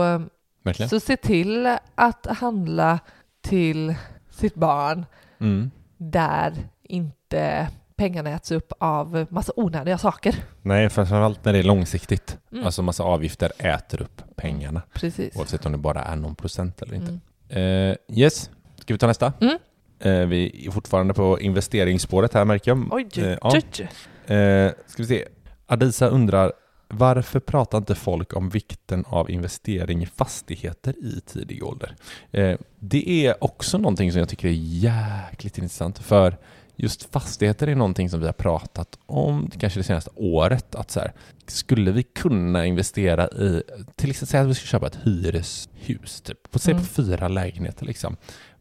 Verkligen. 0.63 0.89
så 0.89 0.99
se 0.99 1.17
till 1.17 1.77
att 1.95 2.25
handla 2.29 2.99
till 3.41 3.95
sitt 4.29 4.55
barn 4.55 5.05
Mm. 5.39 5.71
där 5.97 6.53
inte 6.83 7.67
pengarna 7.95 8.29
äts 8.29 8.51
upp 8.51 8.73
av 8.79 9.25
massa 9.29 9.53
onödiga 9.55 9.97
saker. 9.97 10.35
Nej, 10.61 10.89
framförallt 10.89 11.45
när 11.45 11.53
det 11.53 11.59
är 11.59 11.63
långsiktigt. 11.63 12.37
Mm. 12.51 12.65
Alltså 12.65 12.81
massa 12.81 13.03
avgifter 13.03 13.51
äter 13.57 14.01
upp 14.01 14.21
pengarna. 14.35 14.81
Precis. 14.93 15.35
Oavsett 15.35 15.65
om 15.65 15.71
det 15.71 15.77
bara 15.77 16.01
är 16.03 16.15
någon 16.15 16.35
procent 16.35 16.81
eller 16.81 16.95
inte. 16.95 17.19
Mm. 17.49 17.91
Eh, 17.91 18.17
yes, 18.19 18.49
ska 18.77 18.93
vi 18.93 18.97
ta 18.97 19.07
nästa? 19.07 19.33
Mm. 19.41 19.57
Eh, 19.99 20.27
vi 20.27 20.67
är 20.67 20.71
fortfarande 20.71 21.13
på 21.13 21.39
investeringsspåret 21.39 22.33
här 22.33 22.45
märker 22.45 22.71
jag. 22.71 22.87
Oj, 22.93 23.07
oj, 23.17 23.37
ja. 23.41 24.71
ska 24.87 25.03
vi 25.03 25.05
se. 25.05 25.27
Adisa 25.67 26.07
undrar 26.07 26.51
varför 26.93 27.39
pratar 27.39 27.77
inte 27.77 27.95
folk 27.95 28.35
om 28.35 28.49
vikten 28.49 29.05
av 29.07 29.31
investering 29.31 30.03
i 30.03 30.05
fastigheter 30.05 30.95
i 31.05 31.21
tidig 31.25 31.63
ålder? 31.63 31.95
Eh, 32.31 32.57
det 32.79 33.27
är 33.27 33.43
också 33.43 33.77
någonting 33.77 34.11
som 34.11 34.19
jag 34.19 34.29
tycker 34.29 34.47
är 34.47 34.51
jäkligt 34.57 35.57
intressant 35.57 35.99
för 35.99 36.37
just 36.75 37.13
fastigheter 37.13 37.67
är 37.67 37.75
någonting 37.75 38.09
som 38.09 38.19
vi 38.19 38.25
har 38.25 38.33
pratat 38.33 38.99
om 39.05 39.51
kanske 39.59 39.79
det 39.79 39.83
senaste 39.83 40.11
året. 40.15 40.75
Att 40.75 40.91
så 40.91 40.99
här, 40.99 41.13
skulle 41.47 41.91
vi 41.91 42.03
kunna 42.03 42.65
investera 42.65 43.27
i, 43.27 43.63
till 43.95 44.09
exempel 44.09 44.27
säga 44.27 44.43
att 44.43 44.49
vi 44.49 44.53
ska 44.53 44.65
köpa 44.65 44.87
ett 44.87 44.99
hyreshus, 45.03 46.21
typ, 46.21 46.51
på, 46.51 46.59
säg 46.59 46.73
på 46.73 46.77
Mm. 46.79 46.85
fyra 46.87 47.27
lägenheter 47.27 47.85
liksom. 47.85 48.17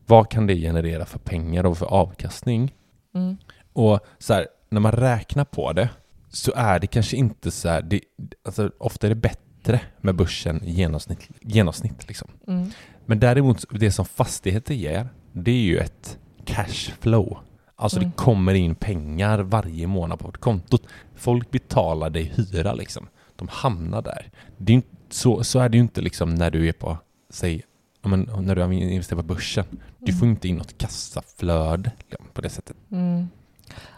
Vad 0.06 0.30
kan 0.30 0.46
det 0.46 0.54
generera 0.54 1.04
för 1.04 1.18
pengar 1.18 1.66
och 1.66 1.78
för 1.78 1.86
avkastning? 1.86 2.74
Mm. 3.14 3.36
Och 3.72 4.00
så 4.18 4.34
här, 4.34 4.46
när 4.70 4.80
man 4.80 4.92
räknar 4.92 5.44
på 5.44 5.72
det 5.72 5.88
så 6.30 6.52
är 6.56 6.78
det 6.78 6.86
kanske 6.86 7.16
inte 7.16 7.50
så 7.50 7.68
här, 7.68 7.82
det, 7.82 8.00
alltså, 8.44 8.70
ofta 8.78 9.06
är 9.06 9.08
det 9.08 9.14
bättre 9.14 9.80
med 10.00 10.14
börsen 10.14 10.64
i 10.64 10.70
genomsnitt, 10.70 11.28
genomsnitt 11.40 12.08
liksom. 12.08 12.28
Mm. 12.46 12.70
Men 13.06 13.20
däremot, 13.20 13.64
det 13.70 13.92
som 13.92 14.04
fastigheter 14.04 14.74
ger, 14.74 15.08
det 15.32 15.50
är 15.50 15.62
ju 15.62 15.78
ett 15.78 16.18
cashflow. 16.44 17.38
Alltså 17.76 17.98
Mm. 17.98 18.10
det 18.10 18.16
kommer 18.16 18.54
in 18.54 18.74
pengar 18.74 19.38
varje 19.38 19.86
månad 19.86 20.18
på 20.18 20.26
vårt 20.26 20.38
konto. 20.40 20.78
Folk 21.16 21.50
betalar 21.50 22.10
dig 22.10 22.32
hyra 22.36 22.72
liksom. 22.74 23.06
De 23.36 23.48
hamnar 23.48 24.02
där. 24.02 24.30
Det 24.58 24.74
är 24.74 24.82
så, 25.10 25.44
så 25.44 25.58
är 25.58 25.68
det 25.68 25.76
ju 25.76 25.82
inte 25.82 26.00
liksom 26.00 26.34
när 26.34 26.50
du 26.50 26.68
är 26.68 26.72
på, 26.72 26.98
säg, 27.30 27.62
men, 28.02 28.30
när 28.40 28.54
du 28.54 28.74
investerar 28.74 29.22
på 29.22 29.26
börsen. 29.26 29.64
Du 29.98 30.12
får 30.12 30.28
inte 30.28 30.48
in 30.48 30.56
något 30.56 30.78
kassaflöde 30.78 31.92
liksom, 31.98 32.26
på 32.32 32.40
det 32.40 32.50
sättet. 32.50 32.76
Mm. 32.90 33.28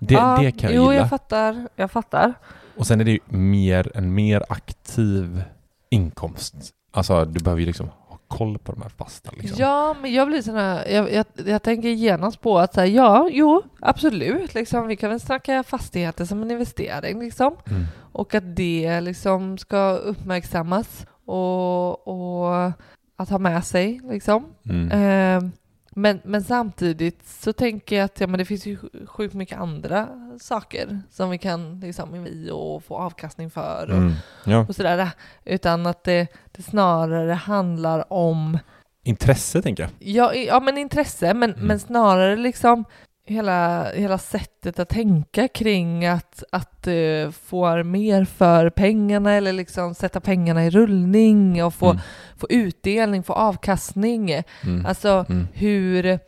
Det, 0.00 0.14
Ja, 0.14 0.38
det 0.40 0.52
kan 0.52 0.70
jag 0.70 0.76
jo, 0.76 0.82
gilla. 0.82 0.94
jag 0.94 1.08
fattar. 1.08 1.68
Jag 1.76 1.90
fattar. 1.90 2.34
Och 2.76 2.86
sen 2.86 3.00
är 3.00 3.04
det 3.04 3.10
ju 3.10 3.20
mer, 3.28 3.92
en 3.94 4.14
mer 4.14 4.44
aktiv 4.48 5.42
inkomst. 5.90 6.54
Alltså 6.90 7.24
du 7.24 7.44
behöver 7.44 7.60
ju 7.60 7.66
liksom 7.66 7.88
ha 8.08 8.18
koll 8.28 8.58
på 8.58 8.72
de 8.72 8.82
här 8.82 8.88
fasta 8.88 9.30
liksom. 9.36 9.56
Ja, 9.60 9.96
men 10.00 10.12
jag 10.12 10.28
blir 10.28 10.42
sån 10.42 10.56
här, 10.56 10.88
jag, 10.88 11.12
jag, 11.12 11.26
jag 11.46 11.62
tänker 11.62 11.88
genast 11.88 12.40
på 12.40 12.58
att 12.58 12.74
säga 12.74 12.86
ja, 12.86 13.28
jo, 13.32 13.62
absolut, 13.80 14.54
liksom, 14.54 14.86
vi 14.86 14.96
kan 14.96 15.10
väl 15.10 15.20
snacka 15.20 15.62
fastigheter 15.62 16.24
som 16.24 16.42
en 16.42 16.50
investering 16.50 17.20
liksom. 17.20 17.56
Mm. 17.70 17.84
Och 18.12 18.34
att 18.34 18.56
det 18.56 19.00
liksom 19.00 19.58
ska 19.58 19.90
uppmärksammas 19.92 21.06
och, 21.26 22.08
och 22.08 22.72
att 23.16 23.30
ha 23.30 23.38
med 23.38 23.64
sig 23.64 24.00
liksom. 24.10 24.44
Mm. 24.64 24.90
Eh, 24.90 25.50
men, 25.94 26.20
men 26.24 26.42
samtidigt 26.44 27.26
så 27.26 27.52
tänker 27.52 27.96
jag 27.96 28.04
att 28.04 28.20
ja, 28.20 28.26
men 28.26 28.38
det 28.38 28.44
finns 28.44 28.66
ju 28.66 28.78
sjukt 29.06 29.34
mycket 29.34 29.58
andra 29.58 30.08
saker 30.40 31.00
som 31.10 31.30
vi 31.30 31.38
kan 31.38 31.80
liksom 31.80 32.26
i 32.26 32.50
och 32.52 32.84
få 32.84 32.96
avkastning 32.96 33.50
för 33.50 33.86
och, 33.90 33.96
Mm. 33.96 34.12
Ja. 34.44 34.66
och 34.68 34.76
sådär. 34.76 35.08
Utan 35.44 35.86
att 35.86 36.04
det, 36.04 36.26
det 36.52 36.62
snarare 36.62 37.32
handlar 37.32 38.12
om 38.12 38.58
Intresse 39.04 39.62
tänker 39.62 39.82
jag. 39.82 39.90
Ja, 39.98 40.34
ja 40.34 40.60
men 40.60 40.78
intresse, 40.78 41.34
men, 41.34 41.50
Mm. 41.54 41.66
men 41.66 41.80
snarare 41.80 42.36
liksom 42.36 42.84
hela, 43.32 43.90
hela 43.92 44.18
sättet 44.18 44.78
att 44.78 44.88
tänka 44.88 45.48
kring 45.48 46.06
att, 46.06 46.42
att 46.52 46.86
uh, 46.88 47.30
få 47.30 47.82
mer 47.84 48.24
för 48.24 48.70
pengarna 48.70 49.32
eller 49.32 49.52
liksom 49.52 49.94
sätta 49.94 50.20
pengarna 50.20 50.64
i 50.66 50.70
rullning 50.70 51.64
och 51.64 51.74
få, 51.74 51.86
Mm. 51.90 52.00
få 52.36 52.46
utdelning, 52.50 53.22
få 53.22 53.32
avkastning. 53.32 54.30
Mm. 54.64 54.86
Alltså 54.86 55.24
Mm. 55.28 55.48
hur, 55.52 56.18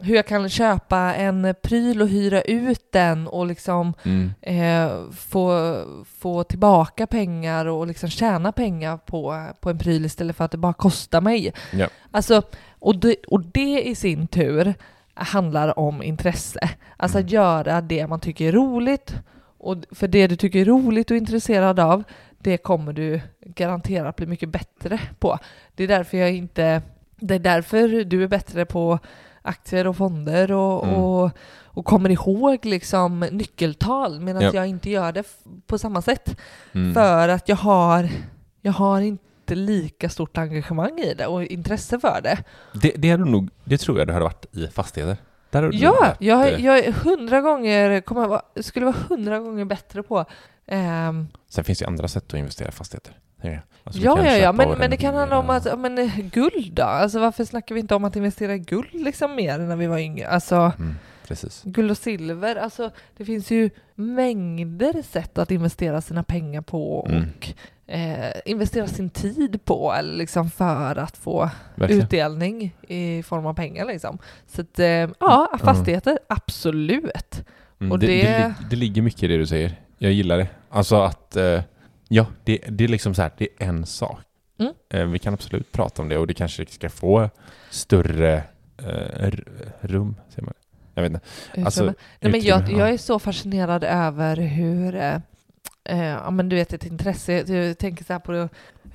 hur 0.00 0.14
jag 0.16 0.26
kan 0.26 0.48
köpa 0.48 0.98
en 1.14 1.54
pryl 1.62 2.02
och 2.02 2.08
hyra 2.08 2.42
ut 2.42 2.92
den 2.92 3.28
och 3.28 3.46
liksom 3.46 3.94
Mm. 4.04 4.30
eh, 4.42 5.10
få, 5.12 5.74
få 6.20 6.44
tillbaka 6.44 7.06
pengar 7.06 7.66
och 7.66 7.86
liksom 7.86 8.08
tjäna 8.08 8.52
pengar 8.52 8.96
på, 8.96 9.46
på 9.60 9.70
en 9.70 9.78
pryl 9.78 10.04
istället 10.04 10.36
för 10.36 10.44
att 10.44 10.50
det 10.50 10.58
bara 10.58 10.72
kostar 10.72 11.20
mig. 11.20 11.52
Ja. 11.72 11.86
Alltså 12.10 12.42
Och 12.80 12.96
det, 12.98 13.16
och 13.28 13.42
det 13.46 13.82
i 13.88 13.94
sin 13.94 14.26
tur 14.28 14.74
handlar 15.24 15.78
om 15.78 16.02
intresse. 16.02 16.70
Alltså 16.96 17.18
att 17.18 17.30
göra 17.30 17.80
det 17.80 18.06
man 18.06 18.20
tycker 18.20 18.48
är 18.48 18.52
roligt. 18.52 19.14
Och 19.58 19.76
för 19.90 20.08
det 20.08 20.26
du 20.26 20.36
tycker 20.36 20.60
är 20.60 20.64
roligt 20.64 21.10
och 21.10 21.16
intresserad 21.16 21.80
av, 21.80 22.04
det 22.38 22.56
kommer 22.56 22.92
du 22.92 23.20
garanterat 23.40 24.16
bli 24.16 24.26
mycket 24.26 24.48
bättre 24.48 25.00
på. 25.18 25.38
Det 25.74 25.84
är 25.84 25.88
därför 25.88 26.16
jag 26.18 26.32
inte... 26.34 26.82
Det 27.20 27.34
är 27.34 27.38
därför 27.38 28.04
du 28.04 28.22
är 28.22 28.28
bättre 28.28 28.64
på 28.64 28.98
aktier 29.42 29.86
och 29.86 29.96
fonder 29.96 30.52
och, 30.52 30.84
Mm. 30.84 30.96
och, 30.96 31.30
och 31.64 31.84
kommer 31.84 32.10
ihåg 32.10 32.64
liksom 32.64 33.20
nyckeltal 33.20 34.20
medan 34.20 34.42
Ja. 34.42 34.50
jag 34.54 34.66
inte 34.66 34.90
gör 34.90 35.12
det 35.12 35.24
på 35.66 35.78
samma 35.78 36.02
sätt. 36.02 36.36
Mm. 36.72 36.94
För 36.94 37.28
att 37.28 37.48
jag 37.48 37.56
har, 37.56 38.08
jag 38.62 38.72
har 38.72 39.00
inte 39.00 39.24
lika 39.54 40.08
stort 40.08 40.38
engagemang 40.38 40.98
i 40.98 41.14
det 41.14 41.26
och 41.26 41.44
intresse 41.44 42.00
för 42.00 42.20
det. 42.22 42.44
Det, 42.82 42.92
det, 42.96 43.16
nog, 43.16 43.50
det 43.64 43.78
tror 43.78 43.98
jag 43.98 44.06
du 44.08 44.12
hade 44.12 44.24
varit 44.24 44.56
i 44.56 44.66
fastigheter. 44.66 45.16
Där 45.50 45.70
Ja, 45.72 46.14
jag, 46.18 46.48
eh, 46.52 46.64
jag 46.64 46.78
är 46.78 46.92
hundra 46.92 47.40
gånger, 47.40 48.00
kommer 48.00 48.28
vara, 48.28 48.42
skulle 48.60 48.86
vara 48.86 48.96
hundra 49.08 49.38
gånger 49.38 49.64
bättre 49.64 50.02
på. 50.02 50.24
ehm, 50.66 51.28
Sen 51.48 51.64
finns 51.64 51.78
det 51.78 51.86
andra 51.86 52.08
sätt 52.08 52.24
att 52.34 52.38
investera 52.38 52.68
i 52.68 52.72
fastigheter. 52.72 53.14
Alltså, 53.84 54.02
ja, 54.02 54.24
ja, 54.24 54.36
ja, 54.36 54.52
men, 54.52 54.68
och 54.68 54.78
men 54.78 54.90
det 54.90 54.96
kan 54.96 55.14
handla 55.14 55.38
om 55.38 55.50
att, 55.50 55.78
men 55.78 55.98
eh, 55.98 56.16
guld 56.18 56.72
då? 56.72 56.82
Alltså 56.82 57.18
varför 57.20 57.44
snackar 57.44 57.74
vi 57.74 57.80
inte 57.80 57.94
om 57.94 58.04
att 58.04 58.16
investera 58.16 58.54
i 58.54 58.58
guld 58.58 58.88
liksom 58.92 59.34
mer 59.36 59.58
när 59.58 59.76
vi 59.76 59.86
var 59.86 59.98
yngre? 59.98 60.28
Alltså 60.28 60.54
Mm, 60.78 60.94
precis. 61.26 61.62
guld 61.64 61.90
och 61.90 61.96
silver, 61.98 62.56
alltså 62.56 62.90
det 63.16 63.24
finns 63.24 63.50
ju 63.50 63.70
mängder 63.94 65.02
sätt 65.02 65.38
att 65.38 65.50
investera 65.50 66.00
sina 66.00 66.22
pengar 66.22 66.60
på 66.62 67.06
Mm. 67.10 67.26
Eh, 67.88 68.30
investera 68.44 68.86
sin 68.86 69.10
tid 69.10 69.64
på 69.64 69.92
eller 69.92 70.14
liksom 70.14 70.50
för 70.50 70.96
att 70.98 71.16
få 71.16 71.50
Verkligen. 71.74 72.02
utdelning 72.02 72.76
i 72.88 73.22
form 73.22 73.46
av 73.46 73.54
pengar 73.54 73.84
liksom. 73.84 74.18
Så 74.46 74.60
att, 74.60 74.78
eh, 74.78 74.86
ja, 75.20 75.58
fastigheter, 75.60 76.18
absolut. 76.28 77.44
Mm, 77.80 77.92
och 77.92 77.98
det, 77.98 78.06
det... 78.06 78.22
det- 78.22 78.54
det 78.70 78.76
ligger 78.76 79.02
mycket 79.02 79.22
i 79.22 79.26
det 79.26 79.36
du 79.36 79.46
säger. 79.46 79.80
Jag 79.98 80.12
gillar 80.12 80.38
det. 80.38 80.48
Alltså 80.70 80.96
att, 81.02 81.36
eh, 81.36 81.62
ja, 82.08 82.26
det, 82.44 82.58
det 82.68 82.84
är 82.84 82.88
liksom 82.88 83.14
så 83.14 83.22
här, 83.22 83.30
det 83.38 83.48
är 83.58 83.66
en 83.68 83.86
sak. 83.86 84.20
Mm. 84.58 84.72
Eh, 84.90 85.04
vi 85.06 85.18
kan 85.18 85.34
absolut 85.34 85.72
prata 85.72 86.02
om 86.02 86.08
det 86.08 86.18
och 86.18 86.26
det 86.26 86.34
kanske 86.34 86.66
ska 86.66 86.88
få 86.90 87.30
större 87.70 88.42
eh, 88.78 89.30
rum, 89.80 90.16
säger 90.28 90.42
man. 90.44 90.54
Jag 90.94 91.02
vet 91.02 91.12
inte. 91.12 91.26
Alltså, 91.64 91.82
Utrymme. 91.82 91.94
Nej, 92.20 92.32
men 92.32 92.40
jag, 92.40 92.62
ja. 92.70 92.78
jag 92.78 92.90
är 92.90 92.96
så 92.96 93.18
fascinerad 93.18 93.84
över 93.84 94.36
hur, 94.36 94.94
eh, 94.94 95.16
ja 95.96 96.30
men 96.30 96.48
du 96.48 96.56
vet 96.56 96.72
ett 96.72 96.86
intresse, 96.86 97.32
jag 97.32 97.78
tänker 97.78 98.04
så 98.04 98.12
här 98.12 98.20
på, 98.20 98.48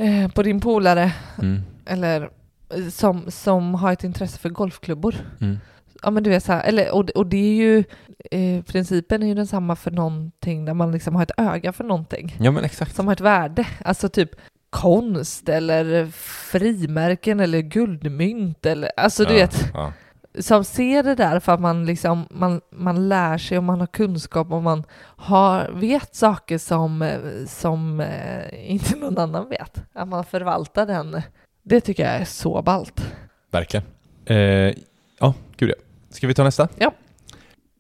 eh, 0.04 0.28
på 0.32 0.44
din 0.44 0.60
polare, 0.62 1.12
Mm, 1.42 1.62
eller 1.86 2.30
eh, 2.76 2.88
som, 2.90 3.32
som 3.32 3.76
har 3.76 3.94
ett 3.94 4.04
intresse 4.04 4.40
för 4.40 4.50
golfklubbor. 4.50 5.16
mm, 5.42 5.60
Ja 6.06 6.12
men 6.12 6.24
du 6.24 6.30
vet 6.30 6.44
så 6.44 6.54
här, 6.54 6.64
eller, 6.64 6.92
och, 6.96 7.10
och 7.10 7.26
det 7.28 7.38
är 7.38 7.56
ju, 7.56 7.84
eh, 8.32 8.64
principen 8.64 9.24
är 9.24 9.28
ju 9.28 9.34
densamma 9.36 9.76
för 9.76 9.92
någonting 9.92 10.66
där 10.66 10.74
man 10.74 10.92
liksom 10.92 11.16
har 11.16 11.24
ett 11.24 11.32
öga 11.38 11.74
för 11.74 11.84
någonting 11.84 12.36
ja 12.40 12.52
men 12.52 12.64
exakt. 12.64 12.96
som 12.96 13.06
har 13.08 13.14
ett 13.14 13.22
värde. 13.22 13.68
Alltså 13.86 14.10
typ 14.10 14.30
konst 14.70 15.50
eller 15.50 16.06
frimärken 16.52 17.40
eller 17.40 17.60
guldmynt 17.62 18.66
eller 18.66 18.92
alltså 18.98 19.24
du 19.24 19.34
ja, 19.34 19.40
vet 19.40 19.72
Ja. 19.74 19.94
Som 20.40 20.64
ser 20.64 21.04
det 21.04 21.16
där 21.16 21.40
för 21.40 21.52
att 21.52 21.60
man 21.60 21.86
liksom 21.86 22.28
man, 22.30 22.62
man 22.72 23.10
lär 23.10 23.38
sig 23.38 23.58
och 23.58 23.64
man 23.64 23.80
har 23.80 23.88
kunskap 23.88 24.52
och 24.52 24.64
man 24.64 24.84
har, 25.00 25.70
vet 25.72 26.16
saker 26.16 26.58
som, 26.58 27.20
som 27.48 28.00
eh, 28.00 28.72
inte 28.72 28.96
någon 28.96 29.18
annan 29.18 29.50
vet. 29.50 29.84
Att 29.94 30.08
man 30.08 30.24
förvaltar 30.24 30.86
den. 30.86 31.22
Det 31.64 31.82
tycker 31.82 32.04
jag 32.04 32.14
är 32.14 32.26
så 32.26 32.62
ballt. 32.62 33.14
Verkligen. 33.52 33.86
Eh, 34.26 34.74
ja, 35.20 35.34
gud 35.58 35.70
ja. 35.70 35.76
Ska 36.10 36.28
vi 36.28 36.34
ta 36.34 36.44
nästa? 36.44 36.68
Ja. 36.78 36.94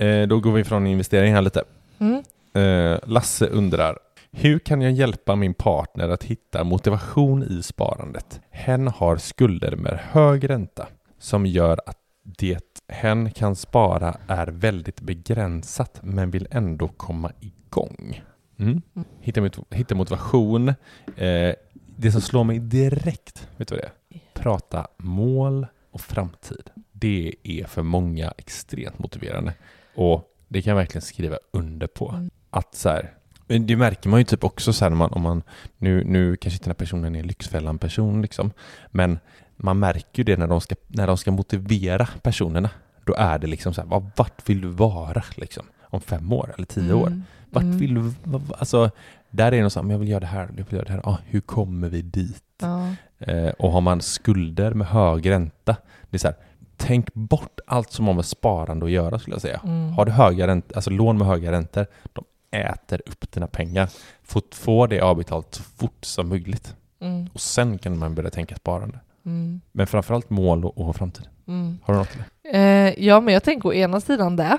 Eh, 0.06 0.28
då 0.28 0.40
går 0.40 0.52
vi 0.52 0.64
från 0.64 0.88
investering 0.88 1.34
här 1.34 1.42
lite. 1.42 1.64
Mm. 2.00 2.24
Eh, 2.54 3.00
Lasse 3.04 3.48
undrar, 3.48 3.98
hur 4.32 4.60
kan 4.60 4.82
jag 4.82 4.92
hjälpa 4.92 5.36
min 5.36 5.54
partner 5.54 6.10
att 6.10 6.24
hitta 6.24 6.64
motivation 6.64 7.44
i 7.44 7.64
sparandet? 7.64 8.42
Hen 8.50 8.88
har 8.88 9.18
skulder 9.18 9.76
med 9.76 10.00
hög 10.12 10.50
ränta 10.50 10.88
som 11.20 11.46
gör 11.46 11.80
att 11.86 11.98
det 12.24 12.82
hen 12.88 13.32
kan 13.32 13.56
spara 13.56 14.18
är 14.28 14.48
väldigt 14.48 15.02
begränsat 15.02 16.00
men 16.04 16.32
vill 16.32 16.48
ändå 16.52 16.88
komma 16.88 17.32
igång. 17.40 18.24
Mm. 18.60 18.82
Mm. 18.96 19.08
Hitta, 19.22 19.42
mot- 19.42 19.74
hitta 19.74 19.96
motivation. 19.96 20.70
Eh, 21.18 21.54
det 21.98 22.12
som 22.12 22.22
slår 22.22 22.44
mig 22.44 22.60
direkt, 22.60 23.48
vet 23.58 23.68
du 23.68 23.76
vad 23.76 23.84
det 23.84 23.88
är? 23.88 24.22
Prata 24.34 24.88
mål 24.98 25.68
och 25.92 26.02
framtid. 26.02 26.70
Det 26.92 27.36
är 27.44 27.66
för 27.66 27.84
många 27.84 28.34
extremt 28.38 29.00
motiverande. 29.00 29.54
Och 29.96 30.30
det 30.48 30.62
kan 30.62 30.72
jag 30.72 30.78
verkligen 30.78 31.02
skriva 31.02 31.38
under 31.52 31.88
på. 31.88 32.10
Mm. 32.10 32.30
Att 32.50 32.76
så 32.76 32.90
här, 32.90 33.14
det 33.48 33.76
märker 33.76 34.10
man 34.10 34.20
ju 34.20 34.24
typ 34.24 34.44
också 34.44 34.74
så 34.74 34.86
här 34.86 34.90
när 34.90 34.98
man, 34.98 35.12
om 35.14 35.22
man, 35.22 35.44
nu, 35.78 36.04
nu 36.04 36.36
kanske 36.36 36.56
inte 36.56 36.66
den 36.66 36.72
här 36.72 36.86
personen 36.86 37.16
är 37.16 37.20
en 37.20 37.28
Lyxfällan-person 37.28 38.22
liksom, 38.22 38.52
men 38.92 39.20
man 39.64 39.80
märker 39.80 40.20
ju 40.20 40.24
det 40.24 40.38
när 40.38 40.48
de 40.48 40.62
ska, 40.62 40.76
när 40.88 41.08
de 41.08 41.18
ska 41.18 41.32
motivera 41.32 42.08
personerna. 42.22 42.70
Då 43.06 43.14
är 43.18 43.40
det 43.40 43.48
liksom 43.48 43.74
så 43.74 43.82
här, 43.82 43.88
vad, 43.88 44.12
vart 44.16 44.50
vill 44.50 44.62
du 44.62 44.68
vara 44.68 45.24
liksom? 45.36 45.66
Om 45.82 46.02
fem 46.02 46.34
år 46.34 46.54
eller 46.58 46.66
tio 46.66 46.94
år? 46.94 47.08
Mm. 47.08 47.24
Vart 47.50 47.64
Mm. 47.64 47.78
vill 47.78 47.94
du, 47.94 48.14
alltså, 48.58 48.92
där 49.30 49.46
är 49.48 49.52
det 49.52 49.64
något 49.64 49.74
så 49.74 49.82
här, 49.84 49.92
jag 49.92 50.00
vill 50.00 50.10
göra 50.10 50.20
det 50.20 50.26
här, 50.26 50.50
jag 50.58 50.66
vill 50.66 50.74
göra 50.74 50.86
det 50.86 50.92
här, 50.94 51.02
ah, 51.04 51.18
hur 51.26 51.42
kommer 51.42 51.90
vi 51.90 52.02
dit? 52.02 52.44
Ja. 52.62 52.88
Eh, 53.20 53.50
och 53.50 53.72
har 53.72 53.82
man 53.82 54.02
skulder 54.02 54.74
med 54.74 54.88
hög 54.88 55.30
ränta, 55.30 55.76
det 56.10 56.18
är 56.18 56.20
så 56.20 56.28
här, 56.28 56.36
tänk 56.78 57.14
bort 57.14 57.60
allt 57.68 57.92
som 57.92 58.08
har 58.08 58.14
med 58.14 58.26
sparande 58.26 58.86
att 58.86 58.92
göra 58.92 59.20
skulle 59.20 59.36
jag 59.36 59.42
säga. 59.42 59.62
Mm. 59.64 59.92
Har 59.92 60.06
du 60.06 60.12
höga 60.12 60.48
ränt, 60.48 60.74
alltså 60.76 60.90
lån 60.90 61.18
med 61.18 61.28
höga 61.28 61.52
räntor, 61.52 61.86
de 62.14 62.24
äter 62.52 63.02
upp 63.06 63.32
dina 63.32 63.48
pengar. 63.48 63.90
Få, 64.24 64.42
få 64.52 64.88
det 64.88 65.02
avbetalt 65.02 65.56
så 65.56 65.64
fort 65.64 66.06
som 66.06 66.30
möjligt. 66.30 66.76
Mm. 67.00 67.30
Och 67.34 67.42
sen 67.42 67.78
kan 67.78 67.98
man 67.98 68.16
börja 68.16 68.30
tänka 68.30 68.56
sparande. 68.56 69.00
Mm. 69.26 69.62
Men 69.72 69.88
framförallt 69.88 70.30
mål 70.30 70.66
och, 70.66 70.78
och 70.78 70.96
framtid. 70.96 71.28
Mm. 71.48 71.78
Har 71.84 71.94
du 71.94 71.98
något 72.00 72.10
till 72.12 72.24
det? 72.44 72.58
Eh, 72.58 73.06
ja, 73.06 73.20
men 73.22 73.34
jag 73.34 73.44
tänker 73.44 73.70
å 73.70 73.74
ena 73.74 74.02
sidan 74.02 74.36
det. 74.36 74.58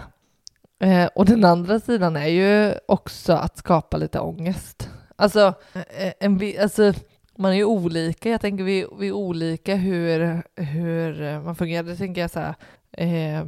Eh, 0.80 1.06
och 1.14 1.26
den 1.26 1.44
andra 1.44 1.80
sidan 1.80 2.16
är 2.16 2.26
ju 2.26 2.74
också 2.88 3.32
att 3.32 3.56
skapa 3.58 3.96
lite 3.96 4.20
ångest. 4.20 4.90
Alltså, 5.16 5.54
eh, 5.74 6.12
en, 6.20 6.38
vi- 6.38 6.58
alltså 6.58 6.92
man 7.36 7.52
är 7.52 7.56
ju 7.56 7.64
olika. 7.64 8.28
Jag 8.30 8.40
tänker 8.40 8.64
vi, 8.64 8.86
vi 8.98 9.08
är 9.08 9.12
olika 9.12 9.74
hur, 9.74 10.42
hur 10.62 11.22
eh, 11.22 11.40
man 11.42 11.56
fungerar. 11.56 11.82
Det 11.82 11.96
tänker 11.96 12.20
jag 12.20 12.30
så 12.30 12.40
här, 12.40 12.54
eh, 12.92 13.44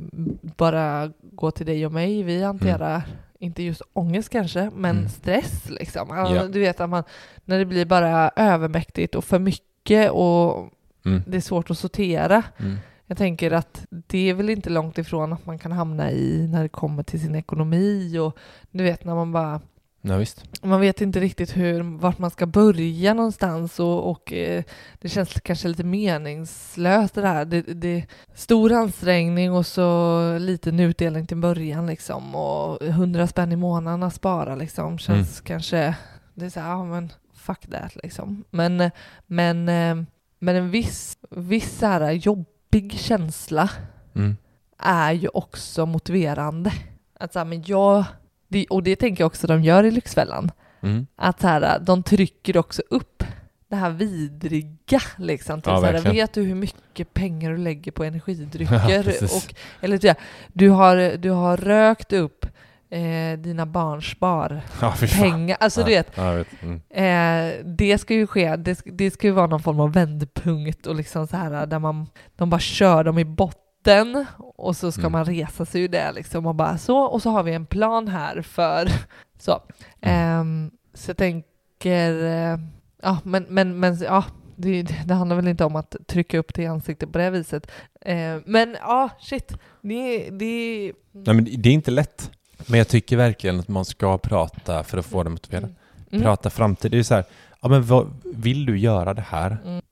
bara 0.57 1.13
gå 1.23 1.51
till 1.51 1.67
dig 1.67 1.87
och 1.87 1.93
mig. 1.93 2.23
Vi 2.23 2.43
hanterar 2.43 3.03
inte 3.39 3.63
just 3.63 3.83
ångest 3.93 4.29
kanske, 4.29 4.71
men 4.75 4.97
Mm. 4.97 5.09
stress 5.09 5.71
liksom. 5.71 6.11
Alltså, 6.11 6.35
Ja. 6.35 6.45
Du 6.45 6.61
vet 6.61 6.81
att 6.81 6.91
man, 6.91 7.05
när 7.45 7.59
det 7.59 7.65
blir 7.65 7.85
bara 7.87 8.31
övermäktigt 8.37 9.15
och 9.15 9.25
för 9.25 9.39
mycket 9.39 10.11
och 10.11 10.71
Mm. 11.07 11.23
det 11.27 11.37
är 11.37 11.41
svårt 11.41 11.71
att 11.71 11.79
sortera. 11.79 12.43
Mm. 12.59 12.77
Jag 13.07 13.19
tänker 13.19 13.51
att 13.51 13.87
det 13.91 14.31
är 14.31 14.35
väl 14.35 14.51
inte 14.51 14.71
långt 14.71 14.99
ifrån 14.99 15.33
att 15.33 15.47
man 15.47 15.59
kan 15.59 15.73
hamna 15.73 16.11
i 16.11 16.49
när 16.49 16.63
det 16.63 16.69
kommer 16.69 17.03
till 17.03 17.21
sin 17.21 17.35
ekonomi 17.35 18.19
och 18.19 18.37
du 18.71 18.85
vet 18.85 19.05
när 19.05 19.15
man 19.15 19.33
bara 19.33 19.61
Ja, 20.09 20.17
visst. 20.17 20.63
man 20.63 20.81
vet 20.81 21.01
inte 21.01 21.21
riktigt 21.21 21.57
hur, 21.57 21.99
vart 21.99 22.19
man 22.19 22.31
ska 22.31 22.47
börja 22.47 23.15
någonstans 23.15 23.81
och, 23.81 24.11
och 24.11 24.33
eh, 24.33 24.65
det 25.01 25.09
känns 25.09 25.41
kanske 25.41 25.69
lite 25.69 25.85
meningslöst 25.85 27.15
det 27.15 27.21
där. 27.21 27.45
Det, 27.45 27.63
det 27.63 27.89
är 27.89 28.07
stor 28.35 28.73
ansträngning 28.73 29.53
och 29.53 29.67
så 29.67 30.39
liten 30.39 30.81
utdelning 30.81 31.27
till 31.27 31.37
början 31.37 31.87
liksom 31.87 32.35
och 32.35 32.87
hundra 32.87 33.27
spänn 33.27 33.53
i 33.53 33.57
månaden 33.57 34.03
att 34.03 34.15
spara 34.15 34.55
liksom 34.55 34.99
känns 34.99 35.41
kanske, 35.41 35.97
det 36.35 36.47
är 36.47 36.51
så 36.51 36.61
här, 36.61 36.71
ja 36.71 36.85
men 36.85 37.13
fuck 37.35 37.61
that 37.71 37.97
liksom. 38.03 38.45
Men, 38.51 38.91
men, 39.27 39.69
eh, 39.69 40.07
men 40.39 40.57
en 40.57 40.71
viss, 40.71 41.17
viss 41.31 41.79
så 41.79 41.87
här 41.87 42.11
jobbig 42.13 42.93
känsla 42.99 43.71
Mm. 44.15 44.37
är 44.79 45.13
ju 45.13 45.29
också 45.29 45.87
motiverande. 45.87 46.73
Att 47.21 47.33
så 47.33 47.39
här, 47.39 47.47
men 47.47 47.63
jag, 47.67 48.05
det, 48.49 48.67
och 48.67 48.83
det 48.83 48.97
tänker 48.97 49.23
jag 49.23 49.27
också 49.27 49.47
de 49.47 49.63
gör 49.63 49.85
i 49.85 49.91
Lyxfällan, 49.91 50.51
Mm. 50.81 51.07
att 51.17 51.41
så 51.41 51.47
här, 51.47 51.79
de 51.79 52.03
trycker 52.03 52.57
också 52.57 52.83
upp 52.91 53.25
det 53.69 53.77
här 53.77 53.91
vidriga. 53.91 55.01
Liksom, 55.19 55.61
till 55.61 55.73
Ja, 55.73 55.81
så 55.81 55.87
här, 55.87 56.13
vet 56.13 56.33
du 56.33 56.43
hur 56.43 56.55
mycket 56.55 57.15
pengar 57.15 57.51
du 57.51 57.57
lägger 57.57 57.93
på 57.93 58.05
Ja, 58.05 58.09
energidrycker? 58.09 59.03
precis. 59.03 59.47
och, 59.47 59.55
eller 59.81 60.17
du, 60.53 60.69
har, 60.71 61.17
du 61.17 61.31
har 61.31 61.57
rökt 61.57 62.13
upp 62.13 62.47
eh, 62.91 63.39
dina 63.39 63.67
barns 63.67 64.05
sparpengar. 64.05 64.63
Ja, 64.81 64.91
fan. 64.93 65.55
Alltså 65.61 65.85
du 65.85 65.93
ja. 65.93 65.99
vet, 65.99 66.13
Ja, 66.17 66.27
jag 66.31 66.37
vet. 66.37 66.49
Mm. 66.63 66.81
Eh, 66.91 67.65
det 67.65 67.99
ska 67.99 68.15
ju 68.15 68.27
ske, 68.27 68.57
det, 68.57 68.75
ska- 68.75 68.91
det 68.91 69.11
ska 69.11 69.27
ju 69.27 69.33
vara 69.33 69.47
någon 69.47 69.63
form 69.63 69.81
av 69.81 69.93
vändpunkt 69.93 70.87
och 70.87 70.95
liksom 70.95 71.27
så 71.27 71.37
här 71.37 71.67
där 71.67 71.79
man, 71.79 72.07
de 72.37 72.51
bara 72.51 72.61
kör 72.61 73.05
dem 73.05 73.19
i 73.19 73.25
botten 73.25 74.27
och 74.57 74.77
så 74.77 74.93
ska 74.93 75.01
Mm. 75.01 75.13
man 75.13 75.25
resa 75.25 75.65
sig 75.65 75.83
ur 75.83 75.89
det 75.89 76.13
liksom 76.13 76.47
och 76.47 76.55
bara 76.55 76.79
så 76.79 76.99
och 76.99 77.23
så 77.23 77.31
har 77.31 77.43
vi 77.43 77.55
en 77.55 77.67
plan 77.67 78.09
här 78.09 78.43
för 78.43 78.89
så. 79.39 79.61
Mm. 80.01 80.41
Ehm, 80.41 80.71
så 80.95 81.11
jag 81.11 81.17
tänker, 81.17 82.25
eh, 82.25 82.59
ja 83.03 83.19
men, 83.25 83.47
men, 83.49 83.81
men 83.81 83.99
ja, 83.99 84.25
det, 84.57 84.83
det 84.83 85.15
handlar 85.15 85.37
väl 85.37 85.49
inte 85.49 85.65
om 85.65 85.77
att 85.77 85.97
trycka 86.07 86.39
upp 86.39 86.55
det 86.55 86.63
i 86.63 86.67
ansiktet 86.67 87.13
på 87.13 87.19
det 87.19 87.31
viset. 87.31 87.71
Eh, 88.01 88.37
men 88.47 88.77
ja, 88.81 89.09
shit. 89.21 89.53
Det, 89.83 90.31
det, 90.31 90.93
Nej, 91.13 91.35
men 91.35 91.45
det 91.45 91.69
är 91.69 91.73
inte 91.73 91.91
lätt. 91.91 92.31
Men 92.67 92.79
jag 92.79 92.89
tycker 92.89 93.17
verkligen 93.17 93.61
att 93.61 93.69
man 93.69 93.85
ska 93.85 94.19
prata 94.19 94.83
för 94.85 94.99
att 94.99 95.07
få 95.07 95.23
det 95.23 95.31
motiverade. 95.31 95.69
Mm. 96.11 96.23
Prata 96.25 96.51
framtid. 96.51 96.91
Det 96.91 96.99
är 96.99 97.03
så 97.03 97.15
här, 97.15 97.25
ja 97.63 97.69
men 97.69 97.83
vad, 97.87 98.07
vill 98.35 98.67
du 98.67 98.79
göra 98.79 99.15
det 99.15 99.25
här? 99.29 99.57
Mm. 99.65 99.83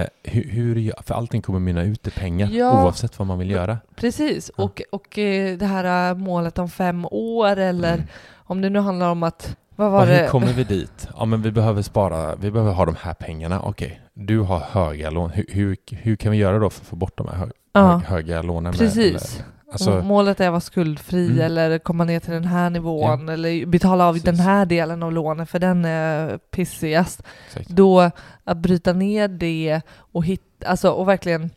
Eh, 0.00 0.06
hur, 0.22 0.44
hur, 0.50 0.92
för 1.02 1.14
allting 1.14 1.42
kommer 1.42 1.58
mynna 1.58 1.82
ut 1.82 2.06
i 2.06 2.10
pengar 2.10 2.48
Ja. 2.52 2.84
oavsett 2.84 3.18
vad 3.18 3.28
man 3.28 3.38
vill 3.38 3.50
göra. 3.50 3.78
Precis, 3.96 4.50
Ja. 4.56 4.64
och, 4.64 4.82
och 4.92 5.18
eh, 5.18 5.58
det 5.58 5.66
här 5.66 6.10
eh, 6.10 6.16
målet 6.16 6.58
om 6.58 6.68
fem 6.70 7.06
år 7.10 7.56
eller 7.56 7.94
Mm. 7.94 8.06
om 8.34 8.60
det 8.60 8.70
nu 8.70 8.78
handlar 8.78 9.10
om 9.10 9.22
att, 9.22 9.56
vad 9.76 9.90
var 9.90 10.06
Ja, 10.06 10.14
hur 10.22 10.28
kommer 10.28 10.52
vi 10.52 10.64
dit? 10.78 11.08
Ja 11.18 11.24
men 11.24 11.42
vi 11.42 11.50
behöver 11.50 11.82
spara, 11.82 12.34
vi 12.36 12.50
behöver 12.50 12.72
ha 12.72 12.84
de 12.86 12.96
här 13.00 13.14
pengarna. 13.14 13.60
Okej, 13.62 14.00
du 14.14 14.38
har 14.40 14.58
höga 14.60 15.10
lån. 15.10 15.30
Hur, 15.30 15.44
hur, 15.48 15.76
hur 15.90 16.16
kan 16.16 16.32
vi 16.32 16.38
göra 16.38 16.58
då 16.58 16.70
för 16.70 16.80
att 16.80 16.86
få 16.86 16.96
bort 16.96 17.18
de 17.18 17.28
här 17.28 17.36
hög, 17.74 18.02
höga 18.02 18.42
lånen? 18.42 18.62
med- 18.70 18.78
precis. 18.78 19.36
eller- 19.38 19.46
Alltså, 19.72 20.02
Målet 20.02 20.40
är 20.40 20.46
att 20.46 20.52
vara 20.52 20.60
skuldfri 20.60 21.26
Mm. 21.26 21.40
eller 21.40 21.78
komma 21.78 22.04
ner 22.04 22.20
till 22.20 22.32
den 22.32 22.44
här 22.44 22.70
nivån 22.70 23.28
eller 23.28 23.66
betala 23.66 24.06
av 24.08 24.12
Precis. 24.12 24.24
den 24.24 24.38
här 24.40 24.66
delen 24.66 25.02
av 25.02 25.12
lånet 25.12 25.50
för 25.50 25.58
den 25.58 25.84
är 25.84 26.38
pissigast. 26.38 27.22
exakt. 27.46 27.68
Då 27.68 28.10
att 28.44 28.56
bryta 28.58 28.92
ner 28.92 29.28
det 29.28 29.80
och, 29.96 30.24
hitta, 30.24 30.66
alltså, 30.66 30.90
och 30.90 31.08
verkligen 31.08 31.50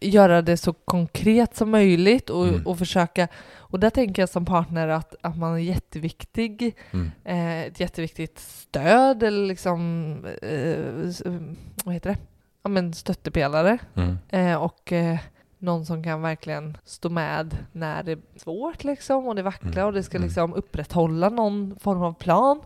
göra 0.00 0.42
det 0.42 0.56
så 0.56 0.72
konkret 0.72 1.56
som 1.56 1.70
möjligt 1.70 2.30
och, 2.30 2.48
Mm. 2.48 2.66
och 2.66 2.78
försöka, 2.78 3.28
och 3.56 3.80
där 3.80 3.90
tänker 3.90 4.22
jag 4.22 4.28
som 4.28 4.44
partner 4.44 4.88
att, 4.88 5.14
att 5.20 5.36
man 5.38 5.54
är 5.54 5.58
jätteviktig, 5.58 6.76
Mm. 6.92 7.10
eh, 7.24 7.60
ett 7.62 7.80
jätteviktigt 7.80 8.38
stöd 8.38 9.22
eller 9.22 9.46
liksom, 9.46 10.10
eh, 10.42 11.12
vad 11.84 11.94
heter 11.94 12.10
det, 12.10 12.16
ja 12.62 12.68
men 12.70 12.94
stöttepelare 12.94 13.78
Mm. 13.94 14.18
eh, 14.28 14.54
och 14.56 14.92
eh, 14.92 15.18
någon 15.66 15.86
som 15.86 16.02
kan 16.02 16.22
verkligen 16.22 16.76
stå 16.84 17.08
med 17.08 17.56
när 17.72 18.02
det 18.02 18.12
är 18.12 18.18
svårt 18.36 18.84
liksom 18.84 19.26
och 19.28 19.34
det 19.34 19.42
vacklar 19.42 19.72
Mm. 19.72 19.86
och 19.86 19.92
det 19.92 20.02
ska 20.02 20.16
Mm. 20.16 20.26
liksom 20.26 20.54
upprätthålla 20.54 21.28
någon 21.28 21.76
form 21.80 22.02
av 22.02 22.12
plan. 22.12 22.60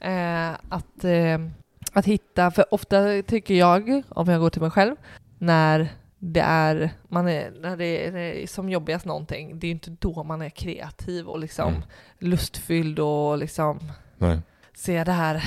Eh, 0.00 0.50
att, 0.68 1.04
eh, 1.04 1.38
att 1.92 2.06
hitta, 2.06 2.50
för 2.50 2.64
ofta 2.74 3.22
tycker 3.26 3.54
jag, 3.54 4.02
om 4.08 4.28
jag 4.28 4.40
går 4.40 4.50
till 4.50 4.62
mig 4.62 4.70
själv, 4.70 4.96
när 5.38 5.88
det 6.18 6.40
är, 6.40 6.90
man 7.08 7.28
är, 7.28 7.50
när 7.60 7.76
det 7.76 8.06
är, 8.06 8.12
när 8.12 8.18
det 8.18 8.42
är 8.42 8.46
som 8.46 8.68
jobbigast 8.70 9.04
någonting, 9.06 9.58
det 9.58 9.66
är 9.66 9.68
ju 9.68 9.72
inte 9.74 9.90
då 10.00 10.22
man 10.24 10.42
är 10.42 10.50
kreativ 10.50 11.28
och 11.28 11.38
liksom 11.38 11.68
Mm. 11.68 11.82
lustfylld 12.18 12.98
och 12.98 13.38
liksom 13.38 13.78
Nej, 14.18 14.38
ser 14.74 15.04
det 15.04 15.12
här 15.12 15.44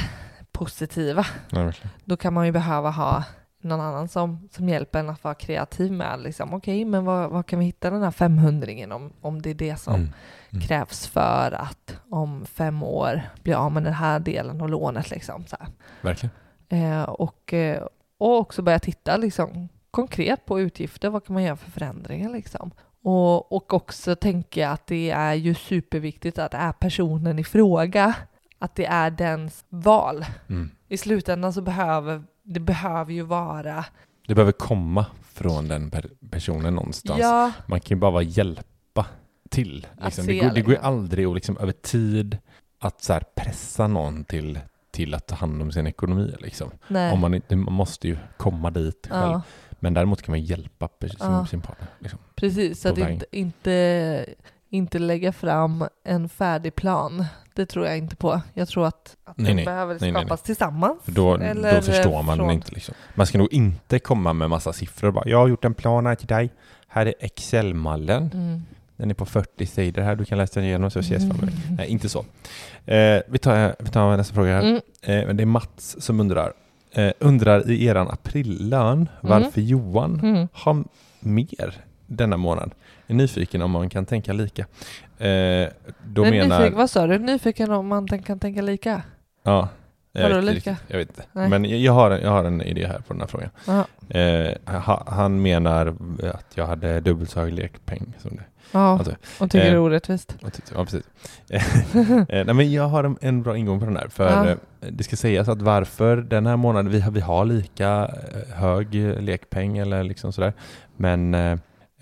positiva. 0.52 1.26
nej. 1.52 1.74
Då 2.06 2.18
kan 2.18 2.34
man 2.34 2.46
ju 2.46 2.52
behöva 2.52 2.90
ha 2.90 3.24
någon 3.66 3.82
annan 3.82 4.08
som, 4.08 4.50
som 4.52 4.70
hjälper 4.70 5.00
en 5.00 5.10
att 5.10 5.24
vara 5.24 5.34
kreativ 5.36 5.92
med 5.92 6.20
liksom, 6.20 6.54
okej, 6.54 6.86
men 6.86 7.06
vad, 7.06 7.30
vad 7.30 7.46
kan 7.46 7.60
vi 7.60 7.66
hitta 7.66 7.90
den 7.90 8.04
här 8.04 8.12
500 8.12 8.96
om, 8.96 9.14
om 9.22 9.42
det 9.42 9.50
är 9.50 9.54
det 9.54 9.76
som 9.76 9.96
Mm. 9.96 10.14
Mm. 10.50 10.68
krävs 10.68 11.08
för 11.08 11.52
att 11.52 12.00
om 12.10 12.46
fem 12.46 12.84
år 12.84 13.22
bli 13.44 13.54
av 13.54 13.72
med 13.72 13.84
den 13.84 13.94
här 13.94 14.20
delen 14.20 14.62
av 14.62 14.70
lånet 14.70 15.12
liksom. 15.12 15.46
Så 15.48 15.56
här. 15.60 15.68
Verkligen. 16.02 16.36
Eh, 16.70 17.04
och, 17.04 17.54
eh, 17.54 17.84
och 18.18 18.38
också 18.40 18.62
börja 18.62 18.80
titta 18.80 19.18
liksom, 19.18 19.70
konkret 19.92 20.46
på 20.46 20.60
utgifter, 20.60 21.10
vad 21.10 21.26
kan 21.26 21.34
man 21.34 21.44
göra 21.44 21.56
för 21.56 21.72
förändringar 21.72 22.30
liksom. 22.30 22.72
Och, 23.04 23.52
och 23.52 23.74
också 23.74 24.16
tänka 24.16 24.70
att 24.70 24.88
det 24.88 25.10
är 25.10 25.34
ju 25.34 25.56
superviktigt 25.56 26.40
att 26.40 26.52
det 26.52 26.58
är 26.58 26.72
personen 26.72 27.40
i 27.40 27.44
fråga, 27.44 28.16
att 28.60 28.76
det 28.76 28.86
är 28.86 29.12
dens 29.12 29.66
val. 29.70 30.26
Mm. 30.50 30.72
I 30.88 30.98
slutändan 30.98 31.54
så 31.54 31.62
behöver 31.62 32.24
det 32.46 32.60
behöver 32.60 33.14
ju 33.14 33.22
vara... 33.22 33.86
Det 34.28 34.36
behöver 34.36 34.52
komma 34.52 35.06
från 35.34 35.68
den 35.68 35.92
per 35.92 36.10
personen 36.30 36.76
någonstans. 36.76 37.20
Ja, 37.20 37.52
Man 37.68 37.80
kan 37.80 37.98
ju 37.98 38.00
bara 38.02 38.22
hjälpa 38.22 39.06
till. 39.50 39.88
Liksom. 40.04 40.26
Det, 40.26 40.40
går, 40.40 40.50
det 40.50 40.62
går 40.62 40.74
ju 40.74 40.80
aldrig 40.80 41.26
att 41.26 41.36
liksom, 41.36 41.58
över 41.58 41.72
tid 41.72 42.38
att 42.80 43.04
så 43.04 43.20
pressa 43.36 43.88
någon 43.88 44.24
till, 44.24 44.60
till 44.92 45.14
att 45.14 45.28
ta 45.28 45.36
hand 45.36 45.62
om 45.62 45.72
sin 45.72 45.88
ekonomi. 45.88 46.36
Liksom. 46.40 46.72
nej. 46.88 47.14
Om 47.14 47.20
man, 47.20 47.34
inte, 47.34 47.56
man 47.56 47.74
måste 47.74 48.08
ju 48.08 48.18
komma 48.38 48.72
dit 48.72 49.08
själv. 49.12 49.32
ja, 49.32 49.42
Men 49.72 49.94
däremot 49.94 50.22
kan 50.22 50.32
man 50.32 50.42
hjälpa 50.42 50.90
sin, 51.02 51.10
Ja. 51.20 51.46
sin 51.46 51.62
partner. 51.62 51.88
Liksom. 52.00 52.20
precis. 52.36 52.82
Så 52.82 52.90
att 52.90 52.98
inte, 52.98 53.26
inte, 53.32 54.26
inte 54.70 55.00
lägga 55.00 55.34
fram 55.34 55.86
en 56.04 56.30
färdig 56.30 56.76
plan. 56.76 57.26
Det 57.56 57.66
tror 57.66 57.86
jag 57.88 57.98
inte 57.98 58.16
på. 58.16 58.42
Jag 58.54 58.68
tror 58.68 58.88
att, 58.88 59.16
att 59.24 59.38
Nej, 59.38 59.48
den 59.48 59.56
nej. 59.56 59.66
behöver 59.66 59.98
Nej, 60.02 60.12
skapas 60.12 60.42
tillsammans. 60.42 60.98
För 61.04 61.12
då, 61.12 61.38
då 61.38 61.82
förstår 61.82 62.24
man 62.24 62.38
från- 62.38 62.52
inte. 62.52 62.72
Liksom. 62.72 62.96
Man 63.16 63.28
ska 63.28 63.38
nog 63.38 63.54
inte 63.54 64.00
komma 64.00 64.34
med 64.34 64.50
massa 64.50 64.74
siffror. 64.74 65.12
Bara, 65.12 65.28
jag 65.30 65.38
har 65.38 65.48
gjort 65.48 65.66
en 65.66 65.74
plan 65.74 66.06
här 66.06 66.16
till 66.16 66.28
dig. 66.28 66.50
Här 66.88 67.06
är 67.06 67.14
Excel-mallen. 67.20 68.30
Mm. 68.34 68.62
Den 68.98 69.10
är 69.10 69.14
på 69.14 69.26
40 69.26 69.66
sidor 69.66 70.02
här. 70.02 70.16
Du 70.16 70.26
kan 70.26 70.38
läsa 70.38 70.54
den 70.60 70.64
igenom 70.70 70.92
så 70.92 71.00
ses 71.00 71.24
Mm. 71.24 71.38
framöver. 71.38 71.60
Nej, 71.78 71.88
inte 71.88 72.10
så. 72.10 72.20
Eh, 72.86 73.22
vi, 73.28 73.38
tar, 73.38 73.76
vi 73.80 73.90
tar 73.90 74.18
nästa 74.18 74.34
fråga 74.34 74.54
här. 74.54 74.62
Mm. 74.62 74.82
Eh, 75.30 75.36
det 75.36 75.44
är 75.44 75.46
Mats 75.46 75.96
som 76.00 76.20
undrar. 76.20 76.54
Eh, 76.92 77.12
undrar 77.20 77.70
i 77.72 77.86
eran 77.86 78.08
aprillön 78.08 79.10
varför 79.22 79.62
Johan 79.62 80.20
Mm. 80.24 80.48
har 80.54 80.84
mer 81.20 81.76
denna 82.08 82.38
månad. 82.38 82.72
Är 83.08 83.14
nyfiken 83.14 83.62
om 83.62 83.72
man 83.72 83.90
kan 83.90 84.06
tänka 84.06 84.34
lika. 84.34 84.62
Eh, 85.18 85.68
då 86.06 86.22
Men 86.22 86.32
menar... 86.32 86.60
nyfiken, 86.60 86.78
vad 86.78 86.90
sa 86.90 87.08
du? 87.08 87.20
Nyfiken 87.20 87.72
om 87.72 87.88
man 87.88 88.08
kan 88.08 88.40
tänka 88.40 88.62
lika? 88.62 89.02
Ja. 89.44 89.70
Jag 90.12 90.30
Vadå 90.30 90.42
lika? 90.42 90.52
riktigt. 90.72 90.78
jag 90.88 90.98
vet 90.98 91.10
inte. 91.10 91.24
Nej. 91.32 91.50
Men 91.50 91.82
jag, 91.82 91.94
har, 91.94 92.12
en- 92.12 92.22
jag 92.22 92.30
har 92.30 92.44
en 92.44 92.62
idé 92.62 92.88
här 92.88 93.00
på 93.08 93.14
den 93.14 93.22
här 93.22 93.28
frågan. 93.28 93.50
Eh, 94.10 94.80
ha, 94.82 95.04
han 95.08 95.42
menar 95.42 95.96
att 96.34 96.46
jag 96.58 96.68
hade 96.68 97.00
dubbelt 97.00 97.30
så 97.30 97.40
hög 97.40 97.54
lekpeng 97.54 98.14
som 98.20 98.36
det. 98.36 98.44
Ja, 98.72 98.80
Alltså, 98.98 99.16
och 99.40 99.52
tycker 99.52 99.66
det 99.66 99.72
är 99.72 99.76
eh, 99.76 99.84
orättvist. 99.84 100.36
Tyckte- 100.40 100.74
Ja, 100.76 100.86
precis. 100.86 101.04
Eh, 102.30 102.46
Nej, 102.46 102.54
men 102.54 102.72
jag 102.72 102.88
har 102.88 103.04
en, 103.04 103.18
en 103.22 103.44
bra 103.44 103.58
ingång 103.58 103.80
på 103.80 103.86
den 103.86 103.98
här. 103.98 104.08
För 104.08 104.30
Ja. 104.30 104.50
eh, 104.50 104.58
det 104.90 105.04
ska 105.04 105.16
sägas 105.16 105.48
att 105.50 105.62
varför 105.62 106.18
den 106.18 106.46
här 106.46 106.58
månaden, 106.58 106.92
vi 106.92 107.00
har, 107.02 107.12
vi 107.12 107.20
har 107.22 107.46
lika 107.46 107.90
eh, 107.90 108.56
hög 108.56 108.96
eh, 109.10 109.22
lekpeng 109.22 109.78
eller 109.78 110.04
liksom 110.04 110.34
sådär. 110.34 110.54
Men 110.98 111.34
eh, 111.34 111.58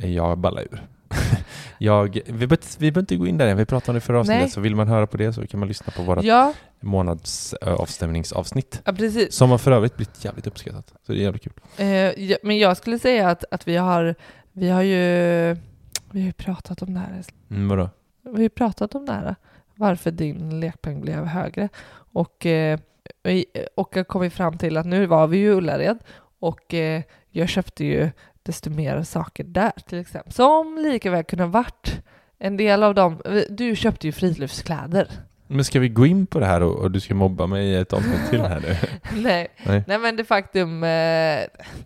jag 0.07 0.37
ballar 0.37 0.61
ur. 0.61 0.87
jag, 1.77 2.13
vi 2.25 2.31
behöver 2.33 2.55
inte- 2.55 2.67
vi 2.79 2.91
behöver 2.91 2.99
inte 3.01 3.15
gå 3.15 3.27
in 3.27 3.37
där 3.37 3.47
än, 3.47 3.57
vi 3.57 3.65
pratade 3.65 3.91
om 3.91 3.95
det 3.95 4.01
förra 4.01 4.19
avsnittet. 4.19 4.51
Så 4.51 4.61
vill 4.61 4.75
man 4.75 4.87
höra 4.87 5.07
på 5.07 5.17
det 5.17 5.33
så 5.33 5.47
kan 5.47 5.59
man 5.59 5.67
lyssna 5.69 5.93
på 5.95 6.03
våra 6.03 6.23
Ja, 6.23 6.53
månadsavstämningsavsnitt. 6.79 8.81
ja, 8.85 8.93
precis. 8.93 9.33
Som 9.35 9.51
har 9.51 9.57
för 9.57 9.71
övrigt 9.71 9.95
blivit 9.95 10.25
jävligt 10.25 10.47
uppskattat. 10.47 10.93
Så 11.05 11.11
det 11.11 11.17
är 11.19 11.23
jävligt 11.23 11.43
kul. 11.43 11.53
Eh, 11.77 11.87
ja, 12.23 12.37
men 12.43 12.57
jag 12.57 12.77
skulle 12.77 12.99
säga 12.99 13.29
att, 13.29 13.43
att 13.51 13.67
vi 13.67 13.75
har, 13.75 14.15
vi 14.51 14.69
har 14.69 14.81
ju 14.81 14.97
vi 16.11 16.25
har 16.25 16.31
pratat 16.31 16.81
om 16.81 16.93
det 16.93 16.99
här. 16.99 17.23
Mm, 17.51 17.67
vadå? 17.69 17.89
Vi 18.35 18.41
har 18.41 18.49
pratat 18.49 18.95
om 18.95 19.05
det 19.05 19.11
här. 19.13 19.35
Varför 19.75 20.11
din 20.11 20.59
lekpeng 20.59 21.01
blev 21.01 21.25
högre. 21.25 21.69
Och, 22.13 22.45
eh, 22.45 22.79
och 23.75 23.89
jag 23.93 24.07
kom 24.07 24.31
fram 24.31 24.57
till 24.57 24.77
att 24.77 24.85
nu 24.85 25.05
var 25.05 25.27
vi 25.27 25.37
ju 25.37 25.53
Ullared 25.53 25.97
och 26.39 26.73
eh, 26.73 27.01
jag 27.29 27.49
köpte 27.49 27.85
ju 27.85 28.09
desto 28.43 28.69
mer 28.69 29.03
saker 29.03 29.43
där 29.43 29.71
till 29.89 29.99
exempel. 29.99 30.33
Som 30.33 30.77
lika 30.91 31.11
väl 31.11 31.23
kunde 31.23 31.43
ha 31.43 31.51
varit 31.51 32.01
en 32.39 32.57
del 32.57 32.83
av 32.83 32.95
dem. 32.95 33.21
Du 33.49 33.75
köpte 33.75 34.07
ju 34.07 34.11
friluftskläder. 34.11 35.07
Men 35.47 35.65
ska 35.65 35.79
vi 35.79 35.89
gå 35.89 36.05
in 36.05 36.25
på 36.25 36.39
det 36.39 36.45
här 36.45 36.63
och, 36.63 36.75
och 36.79 36.91
du 36.91 36.99
ska 36.99 37.15
mobba 37.15 37.47
mig 37.47 37.65
i 37.67 37.75
ett 37.75 37.93
avsnitt 37.93 38.29
till 38.29 38.41
här 38.41 38.59
nu? 38.59 38.75
Nej, 39.21 39.47
Nej. 39.65 39.83
nej 39.87 39.97
men 39.99 40.15
det 40.15 40.23
faktum, 40.25 40.83
eh, 40.83 40.89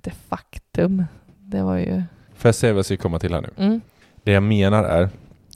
det 0.02 0.12
faktum, 0.30 1.06
det 1.40 1.62
var 1.64 1.78
ju... 1.78 2.04
Får 2.36 2.48
jag 2.48 2.56
säga 2.56 2.74
vad 2.74 2.78
jag 2.78 2.86
ska 2.86 2.98
komma 2.98 3.20
till 3.20 3.34
här 3.34 3.42
nu? 3.42 3.50
Mm. 3.58 3.82
Det 4.24 4.32
jag 4.32 4.44
menar 4.44 4.84
är, 4.84 5.10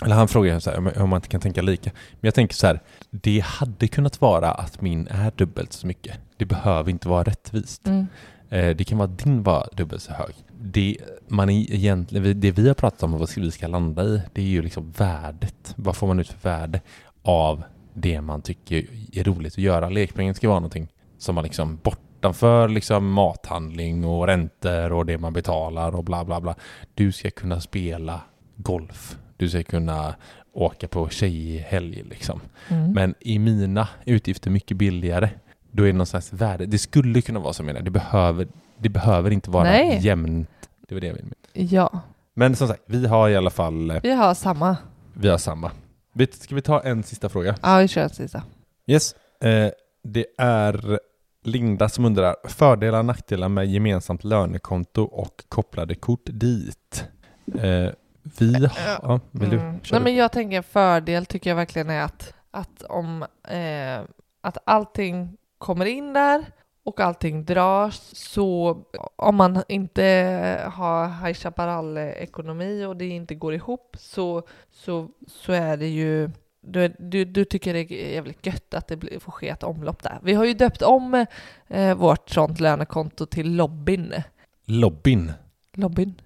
eller 0.05 0.15
han 0.15 0.27
frågar 0.27 0.59
så 0.59 0.69
här, 0.69 0.77
om- 0.77 0.91
om 0.97 1.09
man 1.09 1.17
inte 1.17 1.27
kan 1.27 1.41
tänka 1.41 1.61
lika. 1.61 1.91
Men 2.11 2.19
jag 2.27 2.33
tänker 2.33 2.55
så 2.55 2.67
här, 2.67 2.79
det 3.09 3.39
hade 3.45 3.87
kunnat 3.87 4.21
vara 4.21 4.51
att 4.51 4.81
min 4.81 5.07
är 5.07 5.31
dubbelt 5.35 5.73
så 5.73 5.87
mycket. 5.87 6.17
Det 6.37 6.45
behöver 6.45 6.89
inte 6.91 7.07
vara 7.07 7.23
rättvist. 7.23 7.87
Mm. 7.87 8.07
Eh, 8.51 8.75
det 8.75 8.83
kan 8.83 8.97
vara 8.97 9.09
att 9.09 9.19
din 9.19 9.43
var 9.43 9.69
dubbelt 9.77 10.01
så 10.01 10.13
hög. 10.13 10.35
Det, 10.61 10.97
man 11.27 11.49
är 11.49 11.73
egentligen, 11.73 12.39
det 12.39 12.51
vi 12.51 12.67
har 12.67 12.73
pratat 12.73 13.03
om 13.03 13.13
och 13.13 13.19
vad 13.19 13.29
vi 13.35 13.51
ska 13.51 13.67
landa 13.67 14.03
i, 14.03 14.21
det 14.33 14.41
är 14.41 14.45
ju 14.45 14.61
liksom 14.61 14.91
värdet. 14.91 15.73
Vad 15.75 15.95
får 15.95 16.07
man 16.07 16.19
ut 16.19 16.27
för 16.27 16.49
värde 16.49 16.81
av 17.21 17.63
det 17.93 18.21
man 18.21 18.41
tycker 18.41 18.85
är 19.13 19.23
roligt 19.23 19.53
att 19.53 19.57
göra? 19.57 19.89
Lekpengen 19.89 20.35
ska 20.35 20.47
vara 20.47 20.59
någonting 20.59 20.87
som 21.17 21.35
man 21.35 21.43
liksom 21.43 21.79
bortanför 21.83 22.67
liksom 22.69 23.11
mathandling 23.11 24.05
och 24.05 24.27
räntor 24.27 24.93
och 24.93 25.05
det 25.05 25.17
man 25.17 25.33
betalar 25.33 25.95
och 25.95 26.03
bla 26.03 26.25
bla 26.25 26.41
bla. 26.41 26.55
Du 26.93 27.11
ska 27.11 27.31
kunna 27.31 27.61
spela 27.61 28.21
golf. 28.55 29.17
Du 29.37 29.49
ska 29.49 29.63
kunna 29.63 30.15
åka 30.53 30.87
på 30.87 31.09
tjejhelg 31.09 32.03
liksom. 32.09 32.41
Mm. 32.67 32.91
Men 32.91 33.15
i 33.19 33.39
mina 33.39 33.87
utgifter 34.05 34.51
mycket 34.51 34.77
billigare, 34.77 35.29
då 35.71 35.83
är 35.83 35.87
det 35.87 35.93
någon 35.93 36.05
slags 36.05 36.33
värde. 36.33 36.65
Det 36.65 36.77
skulle 36.77 37.21
kunna 37.21 37.39
vara 37.39 37.53
så 37.53 37.63
menar. 37.63 37.81
Det 37.81 37.91
behöver, 37.91 38.47
det 38.77 38.89
behöver 38.89 39.31
inte 39.31 39.49
vara 39.49 39.63
Nej. 39.63 39.99
jämnt. 40.01 40.49
Det 40.87 40.95
var 40.95 41.01
det 41.01 41.07
jag 41.07 41.13
ville 41.13 41.27
med. 41.27 41.71
Ja, 41.71 41.99
Men 42.33 42.55
som 42.55 42.67
sagt, 42.67 42.81
vi 42.85 43.07
har 43.07 43.29
i 43.29 43.35
alla 43.35 43.49
fall, 43.49 43.91
eh, 43.91 43.97
vi 44.03 44.11
har 44.11 44.33
samma. 44.33 44.77
vi 45.13 45.29
har 45.29 45.37
samma. 45.37 45.71
Ska 46.31 46.55
vi 46.55 46.61
ta 46.61 46.81
en 46.81 47.03
sista 47.03 47.29
fråga? 47.29 47.55
Ja, 47.61 47.77
vi 47.77 47.87
kör 47.87 48.03
en 48.03 48.09
sista. 48.09 48.43
Yes. 48.87 49.15
Eh, 49.41 49.71
det 50.03 50.25
är 50.37 50.99
Linda 51.43 51.89
som 51.89 52.05
undrar 52.05 52.35
fördelar 52.43 52.99
och 52.99 53.05
nackdelar 53.05 53.49
med 53.49 53.67
gemensamt 53.67 54.23
lönekonto 54.23 55.03
och 55.03 55.43
kopplade 55.49 55.95
kort 55.95 56.25
dit. 56.25 57.05
Eh, 57.59 57.89
vi 58.23 58.53
har... 58.65 58.99
Ja, 59.01 59.19
vill 59.31 59.49
du? 59.49 59.59
Mm. 59.59 59.79
Nej, 59.91 60.01
men 60.01 60.15
jag 60.15 60.31
tänker 60.31 60.57
en 60.57 60.63
fördel 60.63 61.25
tycker 61.25 61.49
jag 61.49 61.55
verkligen 61.55 61.89
är 61.89 62.01
att, 62.03 62.33
att 62.51 62.83
om 62.83 63.25
eh, 63.47 64.01
att 64.41 64.57
allting 64.65 65.37
kommer 65.61 65.85
in 65.85 66.13
där 66.13 66.45
och 66.83 66.99
allting 66.99 67.45
dras 67.45 68.15
så 68.15 68.77
om 69.15 69.35
man 69.35 69.63
inte 69.67 70.03
har 70.73 71.07
High 71.25 71.33
Chaparral-ekonomi 71.39 72.85
och 72.85 72.97
det 72.97 73.07
inte 73.07 73.35
går 73.35 73.53
ihop 73.53 73.95
så, 73.99 74.43
så, 74.71 75.07
så 75.27 75.51
är 75.53 75.77
det 75.77 75.87
ju 75.87 76.29
du, 76.61 76.87
du, 76.99 77.25
du 77.25 77.45
tycker 77.45 77.73
det 77.73 77.79
är 77.79 78.13
jävligt 78.13 78.45
gött 78.45 78.73
att 78.73 78.87
det 78.87 78.97
blir, 78.97 79.19
får 79.19 79.31
ske 79.31 79.49
ett 79.49 79.63
omlopp 79.63 80.03
där. 80.03 80.19
Vi 80.23 80.33
har 80.33 80.45
ju 80.45 80.53
döpt 80.53 80.81
om 80.81 81.25
eh, 81.67 81.95
vårt 81.95 82.29
sånt 82.29 82.59
lönekonto 82.59 83.25
till 83.25 83.55
Lobbyn. 83.55 84.13
Lobbyn. 84.65 85.31
Lobbyn? 85.73 86.21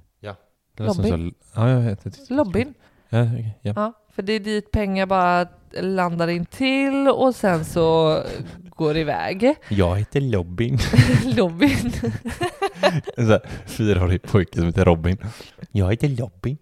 Det 0.77 0.83
låter 0.83 0.93
som 0.93 1.11
Lobbyn? 1.11 1.33
så- 1.41 1.59
Ja, 1.61 1.69
jag 1.69 1.81
vet. 1.81 2.05
inte. 2.05 2.33
Lobbyn? 2.33 2.73
Ja, 3.09 3.23
okej, 3.23 3.57
ja. 3.61 3.73
Ja, 3.75 3.93
för 4.15 4.21
det 4.21 4.33
är 4.33 4.39
dit 4.39 4.71
pengar 4.71 5.05
bara 5.05 5.47
landar 5.81 6.27
in 6.27 6.45
till 6.45 7.07
och 7.07 7.35
sen 7.35 7.65
så 7.65 8.19
går 8.69 8.97
iväg. 8.97 9.55
Jag 9.69 9.95
heter 9.95 10.21
Lobbyn. 10.21 10.77
Lobbyn. 11.25 11.91
En 13.17 13.25
sån 13.25 13.29
här 13.29 13.41
fyraårig 13.65 14.21
pojke 14.21 14.57
som 14.57 14.65
heter 14.65 14.85
Robin. 14.85 15.17
Jag 15.71 15.91
heter 15.91 16.07
Lobbyn. 16.07 16.57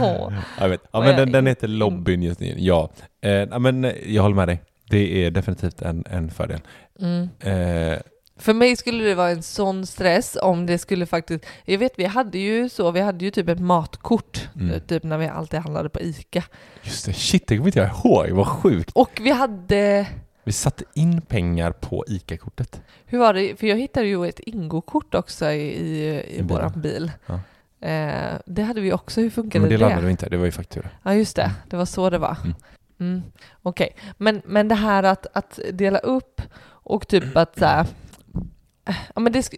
Åh. 0.00 0.32
Jag 0.60 0.68
vet. 0.68 0.80
Ja, 0.82 0.88
Vad 0.98 1.04
men 1.04 1.16
den, 1.16 1.32
den 1.32 1.46
heter 1.46 1.68
Lobbyn 1.68 2.22
just 2.22 2.40
nu. 2.40 2.54
Ja. 2.58 2.90
Eh, 3.20 3.30
ja, 3.32 3.58
men 3.58 3.84
eh, 3.84 3.92
jag 4.14 4.22
håller 4.22 4.36
med 4.36 4.48
dig. 4.48 4.62
Det 4.90 5.24
är 5.24 5.30
definitivt 5.30 5.82
en, 5.82 6.04
en 6.10 6.30
fördel. 6.30 6.60
Mm. 7.00 7.22
Eh, 7.40 7.98
För 8.36 8.54
mig 8.54 8.76
skulle 8.76 9.04
det 9.04 9.14
vara 9.14 9.30
en 9.30 9.42
sån 9.42 9.86
stress 9.86 10.36
om 10.42 10.66
det 10.66 10.78
skulle 10.78 11.06
faktiskt... 11.06 11.46
Jag 11.64 11.78
vet, 11.78 11.92
vi 11.96 12.04
hade 12.04 12.38
ju 12.38 12.68
så, 12.68 12.90
vi 12.90 13.00
hade 13.00 13.24
ju 13.24 13.30
typ 13.30 13.48
ett 13.48 13.60
matkort, 13.60 14.39
Mm. 14.54 14.80
typ 14.80 15.02
när 15.02 15.18
vi 15.18 15.26
alltid 15.26 15.60
handlade 15.60 15.88
på 15.88 16.00
ICA. 16.00 16.42
just 16.82 17.06
det, 17.06 17.12
shit, 17.12 17.46
det 17.46 17.56
kommer 17.56 17.68
inte 17.68 17.78
jag 17.78 17.88
ihåg. 17.88 18.30
Vad 18.30 18.46
sjukt. 18.46 18.90
Och 18.94 19.20
vi 19.20 19.30
hade... 19.30 20.06
Vi 20.44 20.52
satte 20.52 20.84
in 20.94 21.20
pengar 21.20 21.72
på 21.72 22.04
ICA-kortet. 22.08 22.82
Hur 23.04 23.18
var 23.18 23.34
det? 23.34 23.56
För 23.60 23.66
jag 23.66 23.76
hittade 23.76 24.06
ju 24.06 24.26
ett 24.26 24.40
ingokort 24.40 25.14
också 25.14 25.50
i, 25.50 25.60
i, 25.60 26.24
i 26.38 26.42
våran 26.42 26.72
bil. 26.80 27.12
Ja. 27.26 27.40
Eh, 27.88 28.38
det 28.46 28.62
hade 28.62 28.80
vi 28.80 28.92
också. 28.92 29.20
Hur 29.20 29.30
funkade 29.30 29.60
Men 29.60 29.70
det 29.70 29.76
det? 29.76 29.80
landade 29.80 30.06
vi 30.06 30.10
inte, 30.10 30.28
det 30.28 30.36
var 30.36 30.44
ju 30.44 30.52
faktura. 30.52 30.88
Ja, 31.02 31.14
just 31.14 31.36
det. 31.36 31.50
Det 31.70 31.76
var 31.76 31.84
så 31.84 32.10
det 32.10 32.18
var. 32.18 32.36
Mm. 32.44 32.54
Mm. 33.00 33.22
Okej, 33.62 33.96
men, 34.16 34.42
men 34.44 34.68
det 34.68 34.74
här 34.74 35.02
att, 35.02 35.26
att 35.32 35.60
dela 35.72 35.98
upp 35.98 36.42
och 36.62 37.08
typ 37.08 37.36
att 37.36 37.58
så 37.58 37.64
här, 37.64 37.86
ja, 39.14 39.20
men 39.20 39.32
det, 39.32 39.50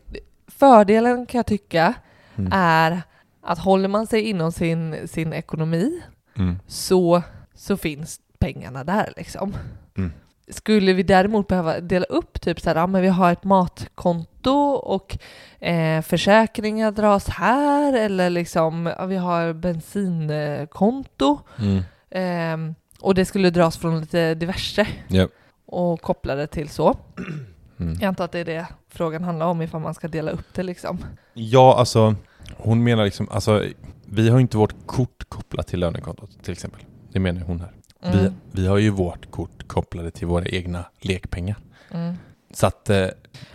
Fördelen 0.48 1.26
kan 1.26 1.38
jag 1.38 1.46
tycka 1.46 1.94
Mm. 2.36 2.52
är 2.54 3.02
att 3.42 3.58
håller 3.58 3.88
man 3.88 4.06
sig 4.06 4.22
inom 4.22 4.52
sin, 4.52 5.08
sin 5.08 5.32
ekonomi 5.32 6.02
Mm. 6.36 6.58
så, 6.66 7.22
så 7.54 7.76
finns 7.76 8.20
pengarna 8.38 8.84
där 8.84 9.12
liksom. 9.16 9.56
Mm. 9.96 10.12
Skulle 10.48 10.92
vi 10.92 11.02
däremot 11.02 11.48
behöva 11.48 11.80
dela 11.80 12.04
upp, 12.04 12.40
typ 12.40 12.60
så 12.60 12.68
här, 12.70 12.76
ja, 12.76 12.86
men 12.86 13.02
vi 13.02 13.08
har 13.08 13.32
ett 13.32 13.44
matkonto 13.44 14.52
och 14.72 15.18
eh, 15.60 16.02
försäkringar 16.02 16.90
dras 16.90 17.28
här 17.28 17.92
eller 17.92 18.30
liksom, 18.30 18.92
ja, 18.98 19.06
vi 19.06 19.16
har 19.16 19.52
bensinkonto 19.52 21.38
Mm. 21.58 21.82
Ehm, 22.10 22.74
och 23.00 23.14
det 23.14 23.24
skulle 23.24 23.50
dras 23.50 23.76
från 23.76 24.00
lite 24.00 24.34
diverse 24.34 24.86
Ja. 25.08 25.28
och 25.66 26.00
koppla 26.00 26.34
det 26.34 26.46
till 26.46 26.68
så. 26.68 26.96
Mm. 27.80 27.94
Jag 28.00 28.04
antar 28.08 28.24
att 28.24 28.32
det 28.32 28.38
är 28.38 28.44
det 28.44 28.66
frågan 28.88 29.24
handlar 29.24 29.46
om, 29.46 29.62
ifall 29.62 29.80
man 29.80 29.94
ska 29.94 30.08
dela 30.08 30.30
upp 30.30 30.54
det 30.54 30.62
liksom. 30.62 30.98
Ja, 31.34 31.76
alltså 31.78 32.14
hon 32.56 32.84
menar 32.84 33.04
liksom, 33.04 33.28
alltså 33.30 33.64
vi 34.06 34.28
har 34.28 34.40
inte 34.40 34.56
vårt 34.56 34.86
kort 34.86 35.24
kopplat 35.28 35.66
till 35.66 35.80
lönekontot 35.80 36.42
till 36.42 36.52
exempel. 36.52 36.80
Det 37.12 37.20
menar 37.20 37.40
hon 37.40 37.60
här. 37.60 37.72
Vi, 38.12 38.18
Mm. 38.18 38.34
vi 38.52 38.66
har 38.66 38.78
ju 38.78 38.90
vårt 38.90 39.30
kort 39.30 39.68
kopplade 39.68 40.10
till 40.10 40.26
våra 40.26 40.46
egna 40.46 40.84
lekpengar. 41.00 41.56
Mm. 41.90 42.14
Så 42.54 42.66
att 42.66 42.90
eh, 42.90 42.96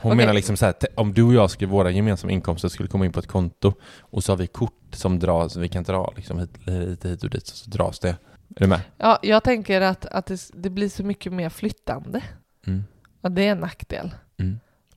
hon 0.01 0.11
Okej. 0.11 0.15
menar 0.17 0.33
liksom 0.33 0.57
så 0.57 0.65
här, 0.65 0.75
om 0.95 1.13
du 1.13 1.23
och 1.23 1.33
jag 1.33 1.51
skulle, 1.51 1.71
våra 1.71 1.91
gemensamma 1.91 2.31
inkomster 2.33 2.69
skulle 2.69 2.89
komma 2.89 3.05
in 3.05 3.11
på 3.11 3.19
ett 3.19 3.27
konto 3.27 3.73
och 3.99 4.23
så 4.23 4.31
har 4.31 4.37
vi 4.37 4.47
kort 4.47 4.73
som 4.91 5.19
dras, 5.19 5.55
vi 5.55 5.67
kan 5.69 5.83
dra 5.83 6.13
liksom 6.15 6.39
hit, 6.39 6.49
lite 6.67 7.09
hit 7.09 7.23
och 7.23 7.29
dit 7.29 7.47
så 7.47 7.69
dras 7.69 7.99
det. 7.99 8.09
Är 8.55 8.59
du 8.59 8.67
med? 8.67 8.81
Ja, 8.97 9.19
jag 9.21 9.43
tänker 9.43 9.81
att, 9.81 10.05
att 10.05 10.25
det, 10.25 10.49
det 10.53 10.69
blir 10.69 10.89
så 10.89 11.03
mycket 11.03 11.33
mer 11.33 11.49
flyttande. 11.49 12.21
Mm. 12.67 12.83
Ja, 13.21 13.29
det 13.29 13.47
är 13.47 13.51
en 13.51 13.59
nackdel. 13.59 14.11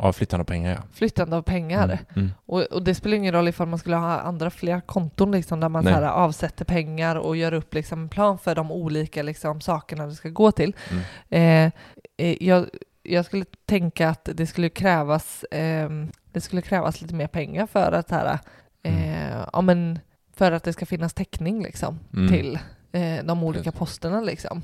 Mm. 0.01 0.07
Ja, 0.07 0.13
flyttande 0.13 0.43
av 0.43 0.47
pengar 0.47 0.73
ja. 0.75 0.83
Flyttande 0.93 1.37
av 1.37 1.43
pengar. 1.43 1.85
Mm. 1.85 1.99
Mm. 2.17 2.31
Och, 2.47 2.63
och 2.63 2.83
det 2.83 2.95
spelar 2.95 3.17
ingen 3.17 3.35
roll 3.35 3.49
ifall 3.49 3.69
man 3.69 3.79
skulle 3.79 3.97
ha 3.97 4.21
andra 4.21 4.51
fler 4.51 4.81
konton 4.81 5.33
liksom, 5.33 5.61
där 5.61 5.69
man 5.69 5.83
så 5.83 5.89
här, 5.91 6.03
avsätter 6.03 6.65
pengar 6.65 7.17
och 7.17 7.37
gör 7.37 7.53
upp 7.55 7.75
liksom, 7.75 8.01
en 8.03 8.09
plan 8.09 8.39
för 8.39 8.55
de 8.55 8.73
olika 8.73 9.23
liksom, 9.23 9.61
sakerna 9.61 10.07
det 10.07 10.15
ska 10.15 10.29
gå 10.29 10.53
till. 10.53 10.77
Mm. 10.91 11.03
Eh, 11.29 11.73
eh, 12.17 12.37
jag, 12.41 12.67
jag 13.03 13.25
skulle 13.25 13.45
tänka 13.67 14.09
att 14.09 14.29
det 14.35 14.47
skulle 14.47 14.69
krävas, 14.69 15.45
ehm, 15.51 16.11
det 16.33 16.41
skulle 16.41 16.63
krävas 16.63 17.03
lite 17.03 17.15
mer 17.15 17.27
pengar 17.27 17.67
för 17.67 17.93
att, 17.93 18.11
här, 18.11 18.39
eh, 18.83 19.45
ja, 19.53 19.61
men, 19.61 19.99
för 20.37 20.53
att 20.53 20.65
det 20.65 20.73
ska 20.73 20.87
finnas 20.87 21.15
täckning 21.15 21.63
liksom, 21.63 21.99
Mm. 22.13 22.29
till 22.33 22.59
eh, 22.93 23.25
de 23.25 23.45
olika 23.45 23.73
posterna. 23.73 24.21
Liksom. 24.21 24.63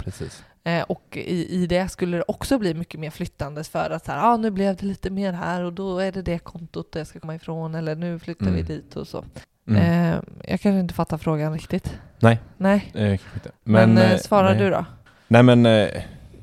Eh, 0.65 0.83
och 0.83 1.17
i, 1.17 1.63
i 1.63 1.67
det 1.67 1.89
skulle 1.89 2.17
det 2.17 2.25
också 2.29 2.59
bli 2.59 2.75
mycket 2.75 3.01
mer 3.01 3.11
flyttande 3.11 3.65
för 3.65 3.91
att 3.91 4.05
så 4.05 4.13
här, 4.13 4.33
ah, 4.33 4.37
nu 4.37 4.51
blev 4.51 4.77
det 4.77 4.87
lite 4.87 5.11
mer 5.11 5.33
här 5.33 5.63
och 5.65 5.73
då 5.73 5.99
är 5.99 6.13
det 6.13 6.23
det 6.23 6.39
kontot 6.39 6.93
det 6.93 7.05
ska 7.05 7.21
komma 7.21 7.35
ifrån 7.35 7.75
eller 7.75 7.95
nu 7.95 8.19
flyttar 8.19 8.47
vi 8.47 8.51
Mm. 8.61 8.67
dit 8.67 8.97
och 8.97 9.09
så. 9.09 9.25
Mm. 9.69 9.83
Eh, 9.83 10.21
jag 10.49 10.61
kanske 10.61 10.81
inte 10.81 10.95
fattar 10.95 11.19
frågan 11.19 11.53
riktigt. 11.53 11.99
Nej. 12.19 12.41
Nej, 12.57 12.93
Eh, 12.95 13.13
inte. 13.13 13.51
men, 13.65 13.99
eh, 13.99 14.13
eh, 14.13 14.19
svarar 14.19 14.51
nej. 14.55 14.59
du 14.59 14.71
då? 14.71 14.85
Nej 15.29 15.43
men, 15.43 15.67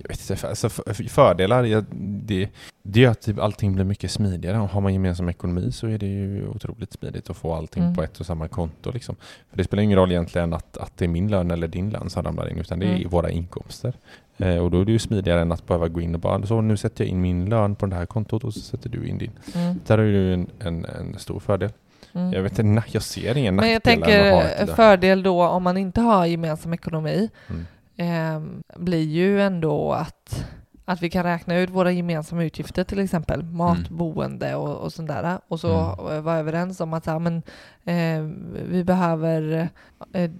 jag 0.03 0.09
vet 0.09 0.29
inte, 0.29 0.47
alltså, 0.47 0.69
för- 0.69 1.09
fördelar, 1.09 1.63
ja, 1.63 1.81
det, 2.25 2.49
det 2.83 2.99
gör 2.99 3.11
att 3.11 3.21
typ 3.21 3.39
allting 3.39 3.73
blir 3.75 3.85
mycket 3.85 4.11
smidigare. 4.11 4.57
Har 4.57 4.81
man 4.81 4.93
gemensam 4.93 5.29
ekonomi 5.29 5.71
så 5.71 5.87
är 5.87 5.97
det 5.97 6.05
ju 6.05 6.47
otroligt 6.47 6.93
smidigt 6.93 7.29
att 7.29 7.37
få 7.37 7.53
allting 7.53 7.83
Mm. 7.83 7.95
på 7.95 8.03
ett 8.03 8.19
och 8.19 8.25
samma 8.25 8.47
konto. 8.47 8.91
Liksom. 8.91 9.15
För 9.49 9.57
det 9.57 9.63
spelar 9.63 9.83
ingen 9.83 9.97
roll 9.97 10.11
egentligen 10.11 10.53
att, 10.53 10.77
att 10.77 10.97
det 10.97 11.05
är 11.05 11.09
min 11.09 11.27
lön 11.31 11.51
eller 11.51 11.67
din 11.67 11.89
lön 11.89 12.09
som 12.09 12.23
ramlar 12.23 12.49
in, 12.51 12.57
utan 12.59 12.79
det 12.79 12.85
är 12.85 12.95
Mm. 12.95 13.09
våra 13.09 13.29
inkomster. 13.29 13.93
Eh, 14.37 14.57
och 14.57 14.71
då 14.71 14.81
är 14.81 14.85
det 14.85 14.91
ju 14.91 14.99
smidigare 14.99 15.41
än 15.41 15.51
att 15.51 15.67
behöva 15.67 15.87
gå 15.87 16.01
in 16.01 16.15
och 16.15 16.21
bara, 16.21 16.45
så 16.45 16.61
nu 16.61 16.77
sätter 16.77 17.03
jag 17.03 17.09
in 17.11 17.21
min 17.21 17.45
lön 17.49 17.75
på 17.75 17.85
det 17.85 17.95
här 17.95 18.05
kontot 18.05 18.43
och 18.43 18.53
så 18.53 18.59
sätter 18.59 18.89
du 18.89 19.07
in 19.07 19.17
din. 19.17 19.31
Mm. 19.55 19.79
Där 19.87 19.97
är 19.97 20.03
det 20.11 20.17
ju 20.19 20.33
en, 20.33 20.47
en, 20.59 20.85
en 20.85 21.19
stor 21.19 21.39
fördel. 21.39 21.69
Mm. 22.15 22.33
Jag 22.33 22.41
vet 22.43 22.59
inte, 22.59 22.83
jag 22.91 23.03
ser 23.03 23.37
ingen 23.37 23.55
Men 23.55 23.65
jag 23.71 23.73
nackdel 23.75 23.93
tänker 24.03 24.61
eh, 24.69 24.75
fördel 24.75 25.23
då 25.23 25.43
om 25.43 25.63
man 25.63 25.77
inte 25.77 26.01
har 26.01 26.25
gemensam 26.25 26.73
ekonomi 26.73 27.29
Mm. 27.49 27.65
Eh, 27.97 28.41
blir 28.75 29.03
ju 29.03 29.41
ändå 29.41 29.93
att, 29.93 30.45
att 30.85 31.01
vi 31.01 31.09
kan 31.09 31.23
räkna 31.23 31.57
ut 31.57 31.69
våra 31.69 31.91
gemensamma 31.91 32.43
utgifter 32.43 32.83
till 32.83 32.99
exempel 32.99 33.43
mat, 33.43 33.77
Mm. 33.77 33.97
boende 33.97 34.55
och, 34.55 34.77
och 34.77 34.93
sånt 34.93 35.07
där 35.07 35.39
och 35.47 35.59
så 35.59 35.73
Mm. 35.77 36.15
eh, 36.15 36.21
vara 36.21 36.37
överens 36.37 36.79
om 36.81 36.93
att 36.93 37.05
ja, 37.05 37.19
men, 37.19 37.35
eh, 37.83 38.21
vi 38.69 38.83
behöver 38.83 39.69
eh, 40.13 40.31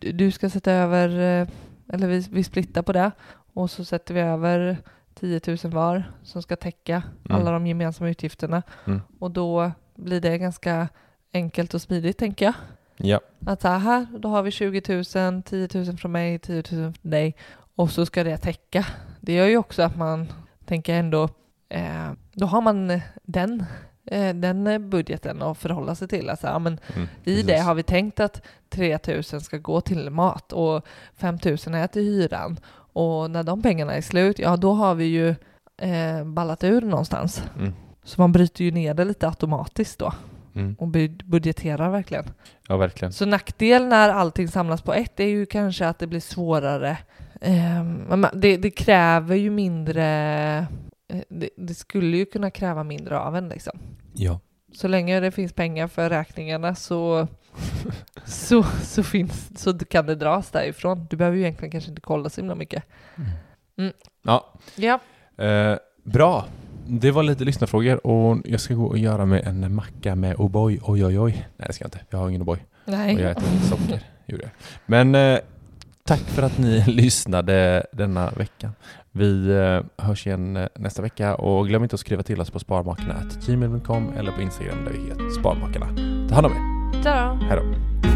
du 0.00 0.30
ska 0.30 0.50
sätta 0.50 0.72
över 0.72 1.08
eh, 1.08 1.48
eller 1.92 2.06
vi, 2.08 2.18
vi 2.30 2.44
splittar 2.44 2.82
på 2.82 2.92
det 2.92 3.10
och 3.54 3.70
så 3.70 3.84
sätter 3.84 4.14
vi 4.14 4.20
över 4.20 4.78
10 5.14 5.40
000 5.46 5.56
var 5.72 6.12
som 6.22 6.42
ska 6.42 6.56
täcka 6.56 7.02
Mm. 7.28 7.40
alla 7.40 7.50
de 7.50 7.66
gemensamma 7.66 8.10
utgifterna 8.10 8.62
Mm. 8.86 9.00
och 9.18 9.30
då 9.30 9.70
blir 9.94 10.20
det 10.20 10.38
ganska 10.38 10.88
enkelt 11.32 11.74
och 11.74 11.82
smidigt 11.82 12.18
tänker 12.18 12.44
jag. 12.44 12.54
Ja. 12.96 13.20
Att 13.46 13.62
så 13.62 13.68
här, 13.68 14.06
då 14.18 14.28
har 14.28 14.42
vi 14.42 14.50
20 14.50 14.82
000, 14.88 15.42
10 15.42 15.68
000 15.74 15.96
från 15.96 16.12
mig, 16.12 16.38
10 16.38 16.54
000 16.56 16.62
från 16.64 17.10
dig 17.10 17.34
och 17.76 17.90
så 17.90 18.06
ska 18.06 18.24
det 18.24 18.36
täcka. 18.38 18.86
Det 19.20 19.32
gör 19.32 19.46
ju 19.46 19.56
också 19.56 19.82
att 19.82 19.96
man 19.96 20.32
tänker 20.64 20.94
ändå, 20.94 21.28
eh, 21.68 22.10
då 22.32 22.46
har 22.46 22.60
man 22.60 23.00
den, 23.22 23.64
eh, 24.06 24.34
den 24.34 24.90
budgeten 24.90 25.42
att 25.42 25.58
förhålla 25.58 25.94
sig 25.94 26.08
till. 26.08 26.30
Alltså, 26.30 26.46
ja, 26.46 26.58
men 26.58 26.78
Mm. 26.94 27.08
I 27.24 27.24
Precis. 27.24 27.46
det 27.46 27.58
har 27.58 27.74
vi 27.74 27.82
tänkt 27.82 28.20
att 28.20 28.42
3 28.68 28.98
000 29.06 29.22
ska 29.22 29.58
gå 29.58 29.80
till 29.80 30.10
mat 30.10 30.52
och 30.52 30.86
5 31.16 31.38
000 31.44 31.54
är 31.54 31.86
till 31.86 32.02
hyran. 32.02 32.60
Och 32.92 33.30
när 33.30 33.42
de 33.42 33.62
pengarna 33.62 33.94
är 33.94 34.00
slut, 34.00 34.38
ja 34.38 34.56
då 34.56 34.72
har 34.72 34.94
vi 34.94 35.04
ju 35.04 35.34
eh, 35.76 36.24
ballat 36.24 36.64
ur 36.64 36.80
någonstans. 36.80 37.42
Mm. 37.58 37.72
Så 38.04 38.20
man 38.20 38.32
bryter 38.32 38.64
ju 38.64 38.70
ner 38.70 38.94
det 38.94 39.04
lite 39.04 39.28
automatiskt 39.28 39.98
då 39.98 40.12
Mm. 40.56 40.74
och 40.78 40.88
bud- 40.88 41.24
budgeterar 41.24 41.90
verkligen. 41.90 42.24
Ja, 42.68 42.76
verkligen. 42.76 43.12
Så 43.12 43.26
nackdel 43.26 43.86
när 43.86 44.08
allting 44.08 44.48
samlas 44.48 44.82
på 44.82 44.94
ett 44.94 45.20
är 45.20 45.24
ju 45.26 45.46
kanske 45.46 45.86
att 45.88 45.98
det 45.98 46.06
blir 46.06 46.20
svårare. 46.20 46.98
Man- 48.08 48.26
det, 48.34 48.56
det 48.56 48.70
kräver 48.70 49.36
ju 49.36 49.50
mindre, 49.50 50.04
eh, 51.08 51.18
det, 51.28 51.50
det 51.56 51.74
skulle 51.74 52.16
ju 52.16 52.24
kunna 52.26 52.50
kräva 52.50 52.84
mindre 52.84 53.18
av 53.18 53.36
en 53.36 53.48
liksom. 53.48 53.78
Ja. 54.12 54.40
Så 54.72 54.88
länge 54.88 55.20
det 55.20 55.30
finns 55.30 55.52
pengar 55.52 55.88
för 55.88 56.10
räkningarna 56.10 56.74
så, 56.74 57.28
så, 58.24 58.62
så, 58.82 59.02
finns, 59.02 59.62
så 59.62 59.78
kan 59.78 60.06
det 60.06 60.14
dras 60.14 60.50
därifrån. 60.50 61.06
Du 61.10 61.16
behöver 61.16 61.36
ju 61.36 61.42
egentligen 61.42 61.70
kanske 61.70 61.90
inte 61.90 62.00
kolla 62.02 62.28
så 62.28 62.40
himla 62.40 62.54
mycket. 62.54 62.84
Ja, 64.22 64.52
Ja, 64.76 65.00
Eh, 65.44 65.76
bra. 66.04 66.44
Det 66.88 67.10
var 67.10 67.22
lite 67.22 67.44
lyssnarfrågor 67.44 68.06
och 68.06 68.38
jag 68.44 68.60
ska 68.60 68.74
gå 68.74 68.86
och 68.86 68.98
göra 68.98 69.26
mig 69.26 69.42
en 69.44 69.74
macka 69.74 70.14
med 70.14 70.36
O'boy. 70.36 70.80
Oj, 70.82 71.04
oj, 71.04 71.20
oj. 71.20 71.48
Nej, 71.56 71.66
det 71.66 71.72
ska 71.72 71.84
jag 71.84 71.86
inte. 71.88 72.00
Jag 72.10 72.18
har 72.18 72.28
ingen 72.28 72.42
O'boy. 72.42 72.58
Och 72.84 72.92
jag 72.92 72.98
Nej. 72.98 73.22
äter 73.22 73.42
socker. 73.68 74.00
Gjorde 74.26 74.42
jag. 74.42 74.50
Men 74.86 75.14
eh, 75.14 75.38
tack 76.04 76.20
för 76.20 76.42
att 76.42 76.58
ni 76.58 76.84
lyssnade 76.86 77.86
denna 77.92 78.30
vecka. 78.30 78.70
Vi 79.12 79.48
eh, 79.50 80.04
hörs 80.06 80.26
igen 80.26 80.56
eh, 80.56 80.66
nästa 80.74 81.02
vecka 81.02 81.34
och 81.34 81.68
glöm 81.68 81.82
inte 81.82 81.94
att 81.94 82.00
skriva 82.00 82.22
till 82.22 82.40
oss 82.40 82.50
på 82.50 82.58
sparmakarna.gmail.com 82.58 84.12
eller 84.16 84.32
på 84.32 84.42
Instagram 84.42 84.84
där 84.84 84.92
vi 84.92 85.08
heter 85.08 85.40
Sparmakarna. 85.40 85.86
Ta 86.28 86.34
hand 86.34 86.46
om 86.46 86.52
er. 86.52 87.46
Hej 87.48 87.56
då. 87.56 88.15